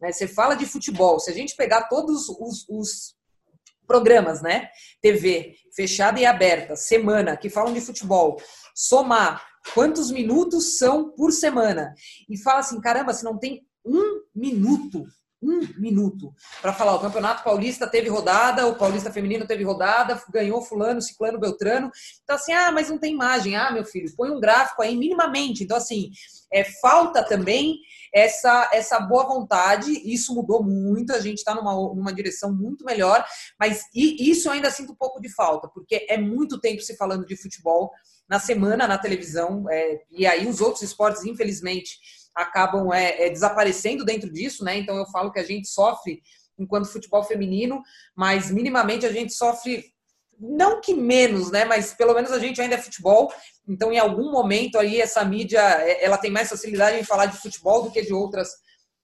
né, 0.00 0.12
você 0.12 0.28
fala 0.28 0.54
de 0.54 0.64
futebol, 0.64 1.18
se 1.18 1.30
a 1.30 1.34
gente 1.34 1.56
pegar 1.56 1.88
todos 1.88 2.28
os, 2.28 2.64
os 2.68 3.16
programas, 3.86 4.40
né? 4.40 4.68
TV 5.02 5.56
fechada 5.74 6.20
e 6.20 6.24
aberta, 6.24 6.76
semana, 6.76 7.36
que 7.36 7.50
falam 7.50 7.74
de 7.74 7.80
futebol, 7.80 8.40
somar 8.74 9.44
quantos 9.74 10.10
minutos 10.10 10.78
são 10.78 11.10
por 11.10 11.32
semana 11.32 11.92
e 12.28 12.38
fala 12.40 12.60
assim, 12.60 12.80
caramba, 12.80 13.12
se 13.12 13.24
não 13.24 13.36
tem 13.38 13.66
um 13.84 14.20
minuto 14.34 15.04
um 15.44 15.60
minuto 15.78 16.34
para 16.62 16.72
falar: 16.72 16.94
o 16.94 17.00
Campeonato 17.00 17.44
Paulista 17.44 17.86
teve 17.86 18.08
rodada, 18.08 18.66
o 18.66 18.76
Paulista 18.76 19.12
Feminino 19.12 19.46
teve 19.46 19.62
rodada, 19.64 20.20
ganhou 20.30 20.62
Fulano, 20.62 21.02
Ciclano, 21.02 21.38
Beltrano. 21.38 21.90
Então, 22.22 22.36
assim, 22.36 22.52
ah, 22.52 22.72
mas 22.72 22.88
não 22.88 22.98
tem 22.98 23.12
imagem. 23.12 23.56
Ah, 23.56 23.70
meu 23.70 23.84
filho, 23.84 24.12
põe 24.16 24.30
um 24.30 24.40
gráfico 24.40 24.82
aí 24.82 24.96
minimamente. 24.96 25.62
Então, 25.64 25.76
assim, 25.76 26.10
é, 26.52 26.64
falta 26.64 27.22
também 27.22 27.80
essa, 28.12 28.70
essa 28.72 29.00
boa 29.00 29.26
vontade. 29.26 29.90
Isso 30.04 30.34
mudou 30.34 30.62
muito, 30.62 31.12
a 31.12 31.20
gente 31.20 31.38
está 31.38 31.54
numa, 31.54 31.72
numa 31.72 32.12
direção 32.12 32.52
muito 32.52 32.84
melhor, 32.84 33.24
mas 33.58 33.82
isso 33.92 34.48
eu 34.48 34.52
ainda 34.52 34.70
sinto 34.70 34.92
um 34.92 34.96
pouco 34.96 35.20
de 35.20 35.28
falta, 35.28 35.68
porque 35.68 36.06
é 36.08 36.16
muito 36.16 36.60
tempo 36.60 36.80
se 36.80 36.96
falando 36.96 37.26
de 37.26 37.36
futebol 37.36 37.90
na 38.28 38.38
semana 38.38 38.86
na 38.86 38.96
televisão, 38.96 39.68
é, 39.68 40.00
e 40.10 40.26
aí 40.26 40.46
os 40.46 40.60
outros 40.60 40.82
esportes, 40.82 41.24
infelizmente 41.24 41.98
acabam 42.34 42.92
é, 42.92 43.26
é, 43.26 43.30
desaparecendo 43.30 44.04
dentro 44.04 44.30
disso, 44.30 44.64
né? 44.64 44.76
Então 44.78 44.96
eu 44.96 45.06
falo 45.06 45.30
que 45.32 45.38
a 45.38 45.44
gente 45.44 45.68
sofre 45.68 46.20
enquanto 46.58 46.90
futebol 46.90 47.22
feminino, 47.22 47.82
mas 48.14 48.50
minimamente 48.50 49.06
a 49.06 49.12
gente 49.12 49.32
sofre 49.32 49.84
não 50.38 50.80
que 50.80 50.94
menos, 50.94 51.50
né? 51.50 51.64
Mas 51.64 51.94
pelo 51.94 52.14
menos 52.14 52.32
a 52.32 52.38
gente 52.38 52.60
ainda 52.60 52.74
é 52.74 52.82
futebol. 52.82 53.32
Então, 53.68 53.92
em 53.92 53.98
algum 53.98 54.30
momento 54.30 54.78
aí 54.78 55.00
essa 55.00 55.24
mídia 55.24 55.60
é, 55.60 56.04
ela 56.04 56.18
tem 56.18 56.30
mais 56.30 56.48
facilidade 56.48 56.98
em 56.98 57.04
falar 57.04 57.26
de 57.26 57.38
futebol 57.38 57.82
do 57.82 57.90
que 57.90 58.02
de 58.02 58.12
outras 58.12 58.50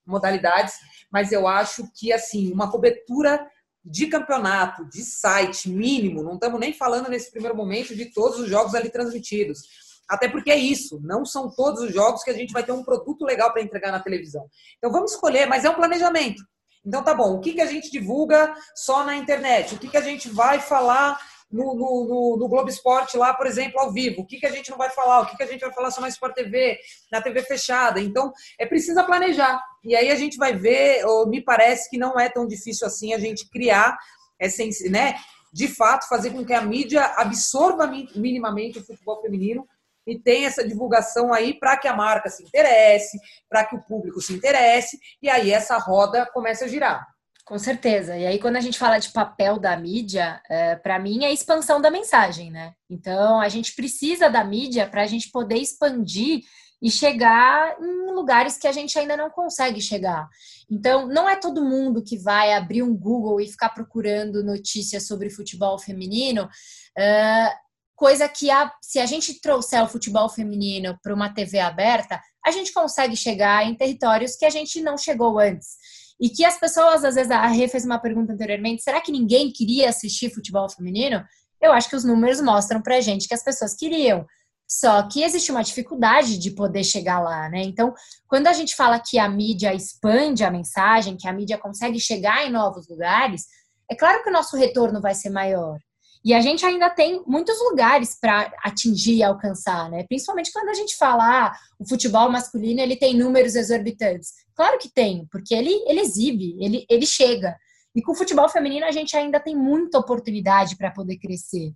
modalidades. 0.06 0.74
Mas 1.10 1.32
eu 1.32 1.46
acho 1.46 1.88
que 1.94 2.12
assim 2.12 2.52
uma 2.52 2.70
cobertura 2.70 3.46
de 3.84 4.08
campeonato, 4.08 4.84
de 4.90 5.02
site 5.02 5.70
mínimo, 5.70 6.22
não 6.22 6.34
estamos 6.34 6.60
nem 6.60 6.72
falando 6.72 7.08
nesse 7.08 7.30
primeiro 7.30 7.56
momento 7.56 7.94
de 7.94 8.06
todos 8.12 8.38
os 8.38 8.48
jogos 8.48 8.74
ali 8.74 8.90
transmitidos. 8.90 9.62
Até 10.10 10.28
porque 10.28 10.50
é 10.50 10.56
isso, 10.56 11.00
não 11.04 11.24
são 11.24 11.48
todos 11.48 11.82
os 11.82 11.94
jogos 11.94 12.24
que 12.24 12.30
a 12.30 12.34
gente 12.34 12.52
vai 12.52 12.64
ter 12.64 12.72
um 12.72 12.82
produto 12.82 13.24
legal 13.24 13.52
para 13.52 13.62
entregar 13.62 13.92
na 13.92 14.00
televisão. 14.00 14.44
Então 14.76 14.90
vamos 14.90 15.12
escolher, 15.12 15.46
mas 15.46 15.64
é 15.64 15.70
um 15.70 15.74
planejamento. 15.74 16.42
Então 16.84 17.04
tá 17.04 17.14
bom, 17.14 17.36
o 17.36 17.40
que, 17.40 17.52
que 17.52 17.60
a 17.60 17.66
gente 17.66 17.90
divulga 17.90 18.52
só 18.74 19.04
na 19.04 19.14
internet? 19.14 19.74
O 19.74 19.78
que, 19.78 19.88
que 19.88 19.96
a 19.96 20.02
gente 20.02 20.28
vai 20.28 20.58
falar 20.58 21.16
no, 21.50 21.74
no, 21.74 22.06
no, 22.06 22.36
no, 22.38 22.48
Globo 22.48 22.68
Esporte 22.68 23.16
lá, 23.16 23.34
por 23.34 23.46
exemplo, 23.46 23.80
ao 23.80 23.92
vivo. 23.92 24.22
O 24.22 24.26
que, 24.26 24.38
que 24.38 24.46
a 24.46 24.50
gente 24.50 24.70
não 24.70 24.78
vai 24.78 24.88
falar? 24.90 25.20
O 25.20 25.26
que, 25.26 25.36
que 25.36 25.42
a 25.42 25.46
gente 25.46 25.60
vai 25.60 25.72
falar 25.72 25.90
só 25.90 26.00
na 26.00 26.08
Sport 26.08 26.32
TV, 26.34 26.78
na 27.10 27.20
TV 27.20 27.42
fechada? 27.42 28.00
Então, 28.00 28.32
é 28.58 28.64
preciso 28.64 29.04
planejar. 29.04 29.60
E 29.84 29.96
aí 29.96 30.10
a 30.10 30.14
gente 30.14 30.36
vai 30.36 30.56
ver, 30.56 31.04
ou 31.04 31.26
me 31.26 31.42
parece 31.42 31.90
que 31.90 31.98
não 31.98 32.18
é 32.18 32.28
tão 32.28 32.46
difícil 32.46 32.86
assim 32.86 33.12
a 33.14 33.18
gente 33.18 33.48
criar, 33.50 33.98
essa, 34.38 34.62
né, 34.88 35.16
de 35.52 35.66
fato, 35.66 36.08
fazer 36.08 36.30
com 36.30 36.44
que 36.44 36.54
a 36.54 36.62
mídia 36.62 37.04
absorva 37.16 37.90
minimamente 38.14 38.78
o 38.78 38.86
futebol 38.86 39.20
feminino 39.20 39.66
e 40.10 40.18
tenha 40.18 40.48
essa 40.48 40.66
divulgação 40.66 41.32
aí 41.32 41.54
para 41.54 41.76
que 41.76 41.86
a 41.88 41.96
marca 41.96 42.28
se 42.28 42.42
interesse, 42.42 43.18
para 43.48 43.64
que 43.64 43.76
o 43.76 43.82
público 43.82 44.20
se 44.20 44.32
interesse, 44.32 44.98
e 45.22 45.28
aí 45.28 45.52
essa 45.52 45.78
roda 45.78 46.26
comece 46.32 46.64
a 46.64 46.68
girar. 46.68 47.06
Com 47.44 47.58
certeza. 47.58 48.16
E 48.16 48.24
aí, 48.24 48.38
quando 48.38 48.56
a 48.56 48.60
gente 48.60 48.78
fala 48.78 48.98
de 48.98 49.10
papel 49.10 49.58
da 49.58 49.76
mídia, 49.76 50.40
é, 50.48 50.76
para 50.76 51.00
mim 51.00 51.24
é 51.24 51.26
a 51.26 51.32
expansão 51.32 51.80
da 51.80 51.90
mensagem, 51.90 52.48
né? 52.48 52.74
Então, 52.88 53.40
a 53.40 53.48
gente 53.48 53.74
precisa 53.74 54.28
da 54.28 54.44
mídia 54.44 54.86
para 54.86 55.02
a 55.02 55.06
gente 55.06 55.30
poder 55.32 55.56
expandir 55.56 56.42
e 56.80 56.90
chegar 56.90 57.76
em 57.80 58.12
lugares 58.12 58.56
que 58.56 58.68
a 58.68 58.72
gente 58.72 58.96
ainda 58.98 59.16
não 59.16 59.28
consegue 59.30 59.80
chegar. 59.80 60.28
Então, 60.70 61.08
não 61.08 61.28
é 61.28 61.34
todo 61.34 61.64
mundo 61.64 62.04
que 62.04 62.16
vai 62.16 62.52
abrir 62.52 62.84
um 62.84 62.96
Google 62.96 63.40
e 63.40 63.48
ficar 63.48 63.70
procurando 63.70 64.44
notícias 64.44 65.06
sobre 65.06 65.28
futebol 65.28 65.76
feminino. 65.76 66.48
É, 66.96 67.52
coisa 68.00 68.26
que, 68.26 68.50
a, 68.50 68.72
se 68.80 68.98
a 68.98 69.04
gente 69.04 69.42
trouxer 69.42 69.84
o 69.84 69.86
futebol 69.86 70.26
feminino 70.26 70.98
para 71.02 71.14
uma 71.14 71.28
TV 71.28 71.58
aberta, 71.58 72.18
a 72.44 72.50
gente 72.50 72.72
consegue 72.72 73.14
chegar 73.14 73.66
em 73.66 73.74
territórios 73.74 74.36
que 74.36 74.46
a 74.46 74.50
gente 74.50 74.80
não 74.80 74.96
chegou 74.96 75.38
antes. 75.38 75.76
E 76.18 76.30
que 76.30 76.42
as 76.42 76.58
pessoas, 76.58 77.04
às 77.04 77.14
vezes, 77.14 77.30
a 77.30 77.46
Rê 77.46 77.68
fez 77.68 77.84
uma 77.84 77.98
pergunta 77.98 78.32
anteriormente: 78.32 78.82
será 78.82 79.02
que 79.02 79.12
ninguém 79.12 79.52
queria 79.52 79.90
assistir 79.90 80.32
futebol 80.32 80.66
feminino? 80.70 81.22
Eu 81.60 81.72
acho 81.72 81.90
que 81.90 81.96
os 81.96 82.02
números 82.02 82.40
mostram 82.40 82.80
pra 82.80 83.02
gente 83.02 83.28
que 83.28 83.34
as 83.34 83.44
pessoas 83.44 83.74
queriam. 83.74 84.24
Só 84.66 85.02
que 85.06 85.22
existe 85.22 85.52
uma 85.52 85.62
dificuldade 85.62 86.38
de 86.38 86.52
poder 86.52 86.84
chegar 86.84 87.20
lá, 87.20 87.50
né? 87.50 87.60
Então, 87.64 87.92
quando 88.26 88.46
a 88.46 88.54
gente 88.54 88.74
fala 88.74 88.98
que 88.98 89.18
a 89.18 89.28
mídia 89.28 89.74
expande 89.74 90.42
a 90.42 90.50
mensagem, 90.50 91.18
que 91.18 91.28
a 91.28 91.32
mídia 91.34 91.58
consegue 91.58 92.00
chegar 92.00 92.46
em 92.46 92.50
novos 92.50 92.88
lugares, 92.88 93.44
é 93.90 93.94
claro 93.94 94.22
que 94.22 94.30
o 94.30 94.32
nosso 94.32 94.56
retorno 94.56 95.02
vai 95.02 95.14
ser 95.14 95.28
maior. 95.28 95.76
E 96.24 96.34
a 96.34 96.40
gente 96.40 96.64
ainda 96.66 96.90
tem 96.90 97.22
muitos 97.26 97.58
lugares 97.60 98.18
para 98.20 98.52
atingir 98.62 99.16
e 99.16 99.22
alcançar, 99.22 99.90
né? 99.90 100.04
Principalmente 100.06 100.52
quando 100.52 100.68
a 100.68 100.74
gente 100.74 100.96
fala, 100.96 101.46
ah, 101.46 101.56
o 101.78 101.88
futebol 101.88 102.30
masculino 102.30 102.80
ele 102.80 102.96
tem 102.96 103.16
números 103.16 103.54
exorbitantes. 103.54 104.32
Claro 104.54 104.78
que 104.78 104.92
tem, 104.92 105.26
porque 105.30 105.54
ele, 105.54 105.72
ele 105.86 106.00
exibe, 106.00 106.56
ele, 106.60 106.84
ele 106.90 107.06
chega. 107.06 107.56
E 107.94 108.02
com 108.02 108.12
o 108.12 108.16
futebol 108.16 108.48
feminino 108.48 108.84
a 108.84 108.90
gente 108.90 109.16
ainda 109.16 109.40
tem 109.40 109.56
muita 109.56 109.98
oportunidade 109.98 110.76
para 110.76 110.90
poder 110.90 111.16
crescer. 111.16 111.72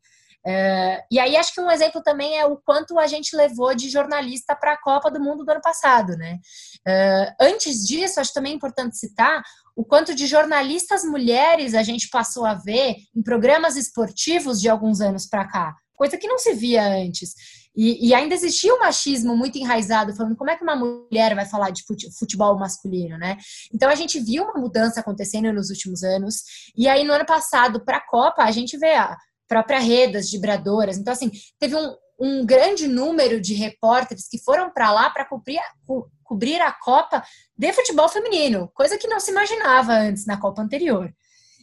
Uh, 0.47 1.01
e 1.11 1.19
aí 1.19 1.39
acho 1.39 1.55
que 1.55 1.61
um 1.61 1.71
exemplo 1.71 2.03
também 2.03 2.39
é 2.39 2.45
o 2.45 2.59
quanto 2.59 2.99
a 2.99 3.07
gente 3.07 3.35
levou 3.35 3.75
de 3.75 3.89
jornalista 3.89 4.55
para 4.55 4.75
a 4.75 4.81
Copa 4.81 5.11
do 5.11 5.19
Mundo 5.19 5.43
do 5.43 5.51
ano 5.51 5.63
passado, 5.63 6.19
né? 6.19 6.39
Uh, 6.87 7.35
antes 7.41 7.87
disso, 7.87 8.21
acho 8.21 8.35
também 8.35 8.53
importante 8.53 8.99
citar 8.99 9.43
o 9.77 9.85
quanto 9.85 10.15
de 10.15 10.27
jornalistas 10.27 11.05
mulheres 11.05 11.75
a 11.75 11.83
gente 11.83 12.09
passou 12.09 12.45
a 12.45 12.55
ver 12.55 12.97
em 13.15 13.23
programas 13.23 13.77
esportivos 13.77 14.61
de 14.61 14.69
alguns 14.69 15.01
anos 15.01 15.27
para 15.27 15.47
cá, 15.47 15.75
coisa 15.95 16.17
que 16.17 16.29
não 16.29 16.39
se 16.39 16.55
via 16.55 16.87
antes. 16.87 17.35
E, 17.77 18.09
e, 18.09 18.15
ainda 18.15 18.37
existia 18.37 18.73
um 18.73 18.79
machismo 18.79 19.37
muito 19.37 19.59
enraizado, 19.59 20.15
falando 20.15 20.37
como 20.37 20.49
é 20.49 20.57
que 20.57 20.63
uma 20.63 20.77
mulher 20.77 21.35
vai 21.35 21.45
falar 21.45 21.71
de 21.71 21.83
futebol 22.17 22.57
masculino, 22.57 23.19
né? 23.19 23.37
Então 23.73 23.91
a 23.91 23.97
gente 23.97 24.21
viu 24.21 24.45
uma 24.45 24.61
mudança 24.61 25.01
acontecendo 25.01 25.53
nos 25.53 25.71
últimos 25.71 26.05
anos. 26.05 26.45
E 26.77 26.87
aí 26.87 27.03
no 27.03 27.13
ano 27.13 27.27
passado, 27.27 27.85
para 27.85 27.97
a 27.97 28.07
Copa, 28.07 28.45
a 28.45 28.51
gente 28.53 28.79
vê 28.79 28.95
a 28.95 29.17
própria 29.49 29.81
rede 29.81 30.13
das 30.13 30.31
vibradoras. 30.31 30.97
Então, 30.97 31.13
assim, 31.13 31.33
teve 31.59 31.75
um, 31.75 31.95
um 32.19 32.45
grande 32.45 32.87
número 32.87 33.41
de 33.41 33.55
repórteres 33.55 34.29
que 34.29 34.39
foram 34.39 34.73
para 34.73 34.93
lá 34.93 35.11
para 35.11 35.25
cobrir, 35.25 35.61
co 35.87 36.09
cobrir 36.23 36.61
a 36.61 36.73
Copa 36.73 37.23
de 37.57 37.73
futebol 37.73 38.09
feminino, 38.09 38.71
coisa 38.75 38.97
que 38.97 39.07
não 39.07 39.21
se 39.21 39.31
imaginava 39.31 39.93
antes 39.93 40.25
na 40.25 40.41
Copa 40.41 40.63
anterior. 40.63 41.13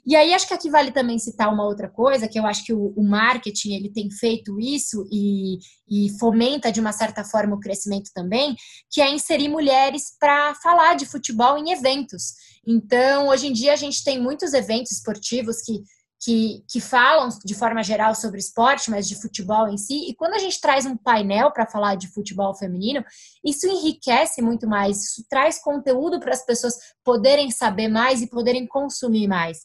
E 0.06 0.16
aí 0.16 0.34
acho 0.34 0.48
que 0.48 0.54
aqui 0.54 0.70
vale 0.70 0.92
também 0.92 1.20
citar 1.20 1.54
uma 1.54 1.66
outra 1.66 1.88
coisa, 1.88 2.28
que 2.28 2.40
eu 2.40 2.46
acho 2.46 2.66
que 2.66 2.74
o, 2.74 2.94
o 2.96 3.04
marketing 3.04 3.74
ele 3.74 3.92
tem 3.92 4.10
feito 4.10 4.60
isso 4.60 5.08
e, 5.12 5.60
e, 5.88 6.10
fomenta 6.18 6.72
de 6.72 6.80
uma 6.80 6.92
certa 6.92 7.24
forma 7.24 7.56
o 7.56 7.60
crescimento 7.60 8.10
também, 8.14 8.56
que 8.90 9.00
é 9.00 9.14
inserir 9.14 9.48
mulheres 9.48 10.16
para 10.20 10.56
falar 10.56 10.96
de 10.96 11.06
futebol 11.06 11.58
em 11.58 11.72
eventos. 11.72 12.34
Então, 12.66 13.28
hoje 13.28 13.48
em 13.48 13.54
dia 13.54 13.74
a 13.74 13.76
gente 13.76 14.04
tem 14.04 14.20
muitos 14.20 14.54
eventos 14.54 14.92
esportivos 14.92 15.62
que 15.62 15.84
que, 16.24 16.64
que 16.72 16.80
falam 16.80 17.30
de 17.44 17.56
forma 17.56 17.82
geral 17.82 18.14
sobre 18.14 18.40
esporte, 18.40 18.92
mas 18.92 19.08
de 19.08 19.20
futebol 19.20 19.68
em 19.68 19.78
si. 19.78 20.08
E 20.08 20.16
quando 20.16 20.36
a 20.36 20.40
gente 20.40 20.62
traz 20.62 20.86
um 20.86 20.96
painel 20.96 21.52
para 21.52 21.66
falar 21.66 21.96
de 21.96 22.08
futebol 22.08 22.54
feminino, 22.54 23.04
isso 23.44 23.68
enriquece 23.68 24.40
muito 24.40 24.68
mais, 24.68 25.04
isso 25.04 25.26
traz 25.28 25.60
conteúdo 25.60 26.20
para 26.20 26.32
as 26.32 26.46
pessoas 26.46 26.76
poderem 27.04 27.50
saber 27.50 27.88
mais 27.88 28.22
e 28.22 28.30
poderem 28.30 28.68
consumir 28.68 29.28
mais. 29.28 29.60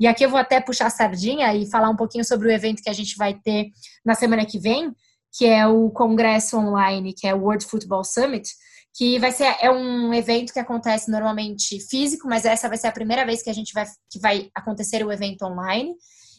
E 0.00 0.06
aqui 0.06 0.24
eu 0.24 0.30
vou 0.30 0.40
até 0.40 0.60
puxar 0.60 0.86
a 0.86 0.90
sardinha 0.90 1.54
e 1.54 1.70
falar 1.70 1.88
um 1.88 1.96
pouquinho 1.96 2.24
sobre 2.24 2.48
o 2.48 2.50
evento 2.50 2.82
que 2.82 2.90
a 2.90 2.94
gente 2.94 3.16
vai 3.16 3.34
ter 3.34 3.66
na 4.04 4.14
semana 4.14 4.44
que 4.44 4.58
vem, 4.58 4.92
que 5.32 5.46
é 5.46 5.64
o 5.66 5.90
congresso 5.90 6.58
online, 6.58 7.12
que 7.12 7.26
é 7.26 7.34
o 7.34 7.42
World 7.42 7.64
Football 7.64 8.02
Summit 8.02 8.50
que 8.94 9.18
vai 9.18 9.32
ser 9.32 9.56
é 9.60 9.70
um 9.70 10.12
evento 10.12 10.52
que 10.52 10.58
acontece 10.58 11.10
normalmente 11.10 11.80
físico, 11.80 12.28
mas 12.28 12.44
essa 12.44 12.68
vai 12.68 12.76
ser 12.76 12.88
a 12.88 12.92
primeira 12.92 13.24
vez 13.24 13.42
que 13.42 13.50
a 13.50 13.54
gente 13.54 13.72
vai 13.72 13.86
que 14.10 14.18
vai 14.18 14.50
acontecer 14.54 15.04
o 15.04 15.12
evento 15.12 15.44
online. 15.44 15.94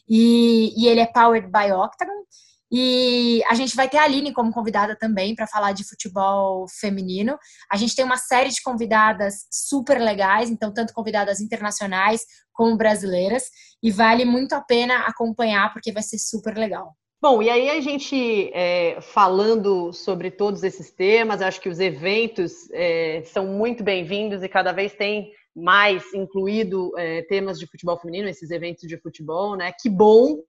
E, 0.10 0.74
e 0.78 0.88
ele 0.88 1.00
é 1.00 1.06
powered 1.06 1.48
by 1.48 1.72
Octagon. 1.72 2.26
E 2.74 3.44
a 3.50 3.54
gente 3.54 3.76
vai 3.76 3.90
ter 3.90 3.98
a 3.98 4.04
Aline 4.04 4.32
como 4.32 4.54
convidada 4.54 4.96
também 4.98 5.36
para 5.36 5.46
falar 5.46 5.74
de 5.74 5.84
futebol 5.84 6.66
feminino. 6.80 7.38
A 7.70 7.76
gente 7.76 7.94
tem 7.94 8.06
uma 8.06 8.16
série 8.16 8.50
de 8.50 8.62
convidadas 8.62 9.46
super 9.52 10.00
legais, 10.00 10.50
então 10.50 10.74
tanto 10.74 10.94
convidadas 10.94 11.42
internacionais 11.42 12.22
como 12.54 12.78
brasileiras, 12.78 13.44
e 13.84 13.92
vale 13.92 14.24
muito 14.24 14.54
a 14.54 14.62
pena 14.62 15.00
acompanhar 15.00 15.74
porque 15.74 15.92
vai 15.92 16.04
ser 16.04 16.18
super 16.18 16.58
legal. 16.58 16.96
Bom, 17.22 17.40
e 17.40 17.52
aí 17.52 17.70
a 17.70 17.80
gente 17.80 18.50
é, 18.52 19.00
falando 19.00 19.94
sobre 19.94 20.32
todos 20.32 20.64
esses 20.64 20.90
temas, 20.90 21.40
acho 21.40 21.62
que 21.62 21.70
os 21.70 21.80
eventos 21.80 22.68
é, 22.72 23.22
são 23.26 23.46
muito 23.46 23.84
bem-vindos 23.84 24.42
e 24.42 24.50
cada 24.50 24.72
vez 24.72 24.96
tem 24.96 25.32
mais 25.56 26.12
incluído 26.16 26.92
é, 26.98 27.22
temas 27.22 27.60
de 27.60 27.68
futebol 27.68 27.96
feminino, 28.00 28.28
esses 28.28 28.50
eventos 28.50 28.88
de 28.88 28.98
futebol, 28.98 29.56
né? 29.56 29.72
Que 29.80 29.88
bom 29.88 30.42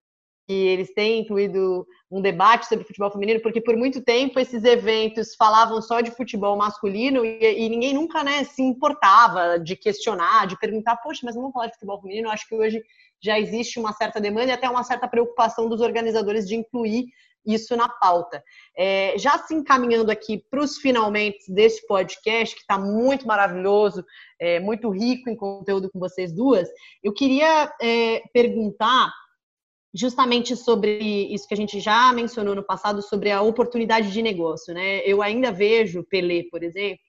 que 0.49 0.55
eles 0.55 0.95
têm 0.95 1.21
incluído 1.21 1.87
um 2.11 2.23
debate 2.23 2.67
sobre 2.67 2.87
futebol 2.87 3.11
feminino, 3.11 3.43
porque 3.43 3.61
por 3.61 3.77
muito 3.77 4.03
tempo 4.03 4.41
esses 4.41 4.65
eventos 4.65 5.35
falavam 5.35 5.83
só 5.83 6.01
de 6.01 6.11
futebol 6.11 6.57
masculino 6.57 7.23
e, 7.23 7.67
e 7.67 7.69
ninguém 7.69 7.93
nunca 7.93 8.25
né, 8.25 8.45
se 8.45 8.63
importava 8.63 9.59
de 9.59 9.77
questionar, 9.77 10.47
de 10.47 10.59
perguntar, 10.59 10.97
poxa, 10.97 11.21
mas 11.23 11.35
vamos 11.35 11.53
falar 11.53 11.67
de 11.67 11.75
futebol 11.75 12.01
feminino? 12.01 12.31
Acho 12.31 12.49
que 12.49 12.55
hoje 12.55 12.83
já 13.23 13.39
existe 13.39 13.79
uma 13.79 13.93
certa 13.93 14.21
demanda 14.21 14.47
e 14.47 14.51
até 14.51 14.69
uma 14.69 14.83
certa 14.83 15.09
preocupação 15.09 15.69
dos 15.69 15.81
organizadores 15.81 16.47
de 16.47 16.57
incluir 16.57 17.07
isso 17.45 17.77
na 17.77 17.89
pauta. 17.89 18.43
É, 18.77 19.19
já 19.19 19.39
se 19.39 19.55
encaminhando 19.55 20.11
aqui 20.11 20.45
para 20.51 20.63
os 20.63 20.79
finalmente 20.79 21.53
desse 21.53 21.87
podcast, 21.87 22.55
que 22.55 22.61
está 22.61 22.79
muito 22.79 23.27
maravilhoso, 23.27 24.05
é, 24.41 24.61
muito 24.61 24.91
rico 24.91 25.29
em 25.29 25.37
conteúdo 25.37 25.91
com 25.91 25.99
vocês 25.99 26.33
duas, 26.33 26.69
eu 27.03 27.13
queria 27.13 27.73
é, 27.81 28.23
perguntar 28.33 29.13
justamente 29.95 30.57
sobre 30.57 30.99
isso 31.35 31.47
que 31.47 31.55
a 31.55 31.57
gente 31.57 31.79
já 31.79 32.13
mencionou 32.13 32.55
no 32.55 32.65
passado, 32.65 33.03
sobre 33.03 33.31
a 33.31 33.43
oportunidade 33.43 34.11
de 34.11 34.23
negócio. 34.23 34.73
Né? 34.73 35.01
Eu 35.05 35.21
ainda 35.23 35.53
vejo, 35.53 36.05
Pelé, 36.05 36.45
por 36.51 36.63
exemplo, 36.63 37.03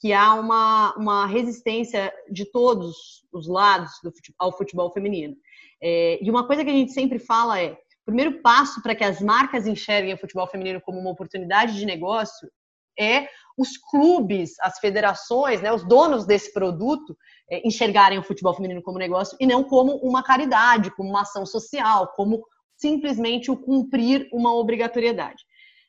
que 0.00 0.12
há 0.12 0.34
uma, 0.34 0.94
uma 0.96 1.26
resistência 1.26 2.12
de 2.30 2.44
todos 2.50 3.24
os 3.32 3.46
lados 3.46 3.92
do, 4.02 4.12
ao 4.38 4.56
futebol 4.56 4.92
feminino. 4.92 5.36
É, 5.86 6.18
e 6.24 6.30
uma 6.30 6.46
coisa 6.46 6.64
que 6.64 6.70
a 6.70 6.74
gente 6.74 6.92
sempre 6.92 7.18
fala 7.18 7.60
é: 7.60 7.72
o 7.72 8.04
primeiro 8.06 8.40
passo 8.40 8.82
para 8.82 8.94
que 8.94 9.04
as 9.04 9.20
marcas 9.20 9.66
enxerguem 9.66 10.14
o 10.14 10.18
futebol 10.18 10.46
feminino 10.46 10.80
como 10.80 10.98
uma 10.98 11.10
oportunidade 11.10 11.76
de 11.76 11.84
negócio 11.84 12.50
é 12.98 13.28
os 13.58 13.76
clubes, 13.76 14.54
as 14.60 14.78
federações, 14.78 15.60
né, 15.60 15.72
os 15.72 15.86
donos 15.86 16.26
desse 16.26 16.52
produto 16.52 17.14
é, 17.50 17.66
enxergarem 17.66 18.18
o 18.18 18.22
futebol 18.22 18.54
feminino 18.54 18.82
como 18.82 18.98
negócio 18.98 19.36
e 19.38 19.46
não 19.46 19.62
como 19.62 19.96
uma 19.96 20.22
caridade, 20.22 20.90
como 20.92 21.10
uma 21.10 21.20
ação 21.20 21.44
social, 21.44 22.12
como 22.16 22.42
simplesmente 22.76 23.50
o 23.50 23.56
cumprir 23.56 24.28
uma 24.32 24.54
obrigatoriedade. 24.54 25.42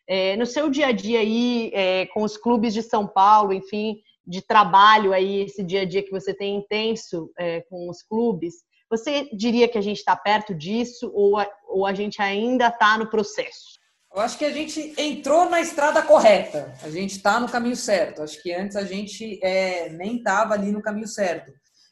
É, 0.07 0.35
no 0.35 0.45
seu 0.45 0.69
dia 0.69 0.87
a 0.87 0.91
dia 0.91 1.21
aí, 1.21 1.71
é, 1.73 2.05
com 2.07 2.21
os 2.21 2.37
clubes 2.37 2.73
de 2.73 2.83
São 2.83 3.07
Paulo, 3.07 3.53
enfim, 3.53 3.97
de 4.27 4.41
trabalho 4.41 5.13
aí, 5.13 5.41
esse 5.41 5.63
dia 5.63 5.81
a 5.81 5.85
dia 5.85 6.03
que 6.03 6.11
você 6.11 6.33
tem 6.33 6.57
intenso 6.57 7.31
é, 7.39 7.61
com 7.61 7.89
os 7.89 8.03
clubes, 8.03 8.64
Você 8.89 9.29
diria 9.36 9.67
que 9.67 9.77
a 9.77 9.81
gente 9.81 9.97
está 9.97 10.15
perto 10.15 10.53
disso 10.53 11.11
ou 11.13 11.38
a, 11.38 11.47
ou 11.67 11.86
a 11.86 11.93
gente 11.93 12.21
ainda 12.21 12.67
está 12.67 12.97
no 12.97 13.09
processo? 13.09 13.75
Eu 14.13 14.21
acho 14.21 14.38
que 14.38 14.45
a 14.45 14.51
gente 14.51 14.93
entrou 14.97 15.49
na 15.49 15.59
estrada 15.59 16.01
correta, 16.01 16.73
a 16.81 16.89
gente 16.89 17.17
está 17.17 17.38
no 17.38 17.49
caminho 17.49 17.75
certo. 17.75 18.21
Acho 18.23 18.41
que 18.41 18.53
antes 18.53 18.77
a 18.77 18.86
gente 18.86 19.39
é, 19.43 19.89
nem 19.89 20.17
estava 20.17 20.53
ali 20.53 20.71
no 20.71 20.81
caminho 20.81 21.07
certo. 21.07 21.51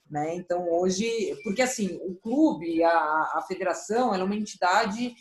Né? 0.09 0.35
Então, 0.35 0.69
hoje, 0.69 1.35
porque 1.43 1.61
assim, 1.61 1.99
o 2.03 2.15
clube, 2.15 2.83
a, 2.83 2.91
a 2.91 3.43
federação, 3.47 4.13
ela 4.13 4.23
é 4.23 4.25
uma 4.25 4.35
entidade 4.35 5.13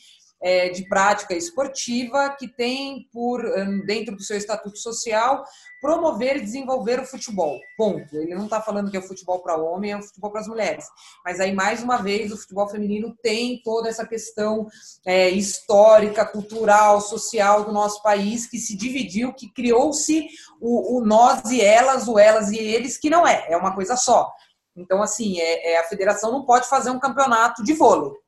é, 0.43 0.69
de 0.71 0.87
prática 0.89 1.35
esportiva 1.35 2.35
que 2.37 2.49
tem 2.49 3.09
por 3.13 3.45
hum, 3.45 3.83
dentro 3.87 4.17
do 4.17 4.23
seu 4.23 4.37
estatuto 4.37 4.79
social 4.79 5.45
promover 5.81 6.37
e 6.37 6.41
desenvolver 6.41 7.01
o 7.01 7.07
futebol. 7.07 7.59
Ponto. 7.77 8.17
Ele 8.17 8.35
não 8.35 8.45
está 8.45 8.61
falando 8.61 8.91
que 8.91 8.97
é 8.97 9.01
o 9.01 9.07
futebol 9.07 9.41
para 9.41 9.57
homem, 9.57 9.91
é 9.91 9.97
o 9.97 10.03
futebol 10.03 10.31
para 10.31 10.41
as 10.41 10.47
mulheres. 10.47 10.85
Mas 11.25 11.41
aí 11.41 11.53
mais 11.53 11.83
uma 11.83 11.97
vez 11.97 12.33
o 12.33 12.37
futebol 12.37 12.69
feminino 12.69 13.17
tem 13.21 13.61
toda 13.65 13.89
essa 13.89 14.07
questão 14.07 14.69
é, 15.05 15.29
histórica, 15.31 16.25
cultural, 16.25 17.01
social 17.01 17.65
do 17.65 17.73
nosso 17.73 18.01
país 18.01 18.47
que 18.47 18.59
se 18.59 18.77
dividiu, 18.77 19.33
que 19.33 19.53
criou-se 19.53 20.27
o, 20.61 20.99
o 20.99 21.05
nós 21.05 21.51
e 21.51 21.61
elas, 21.61 22.07
o 22.07 22.19
elas 22.19 22.53
e 22.53 22.59
eles, 22.59 22.97
que 22.97 23.11
não 23.11 23.27
é, 23.27 23.47
é 23.49 23.57
uma 23.57 23.75
coisa 23.75 23.97
só. 23.97 24.33
Então, 24.77 25.03
assim, 25.03 25.39
é, 25.39 25.73
é, 25.73 25.79
a 25.79 25.85
federação 25.85 26.31
não 26.31 26.47
pode 26.47 26.69
fazer 26.69 26.91
um 26.91 27.01
campeonato 27.01 27.63
de 27.63 27.75
vôlei 27.75 28.22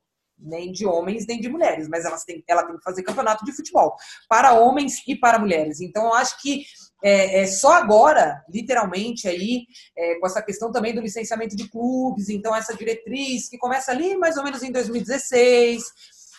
nem 0.45 0.71
de 0.71 0.87
homens 0.87 1.27
nem 1.27 1.41
de 1.41 1.49
mulheres, 1.49 1.89
mas 1.89 2.05
ela 2.05 2.17
tem, 2.25 2.45
ela 2.47 2.65
tem 2.65 2.77
que 2.77 2.83
fazer 2.83 3.03
campeonato 3.03 3.45
de 3.45 3.53
futebol 3.53 3.97
para 4.29 4.53
homens 4.53 5.03
e 5.07 5.17
para 5.17 5.39
mulheres. 5.39 5.81
Então, 5.81 6.05
eu 6.05 6.15
acho 6.15 6.41
que 6.41 6.65
é, 7.03 7.41
é 7.41 7.47
só 7.47 7.73
agora, 7.73 8.43
literalmente, 8.49 9.29
aí, 9.29 9.67
é, 9.97 10.19
com 10.19 10.27
essa 10.27 10.43
questão 10.43 10.71
também 10.71 10.95
do 10.95 11.01
licenciamento 11.01 11.57
de 11.57 11.69
clubes, 11.69 12.29
então 12.29 12.55
essa 12.55 12.75
diretriz 12.75 13.49
que 13.49 13.59
começa 13.59 13.91
ali 13.91 14.17
mais 14.17 14.37
ou 14.37 14.45
menos 14.45 14.63
em 14.63 14.73
2016, 14.73 15.85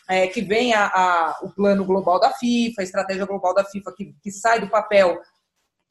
é, 0.10 0.28
que 0.28 0.42
vem 0.42 0.74
a, 0.74 0.86
a, 0.86 1.40
o 1.44 1.52
plano 1.52 1.86
global 1.86 2.20
da 2.20 2.32
FIFA, 2.32 2.82
a 2.82 2.84
estratégia 2.84 3.26
global 3.26 3.54
da 3.54 3.66
FIFA 3.66 3.94
que, 3.96 4.16
que 4.22 4.32
sai 4.32 4.60
do 4.60 4.70
papel 4.70 5.20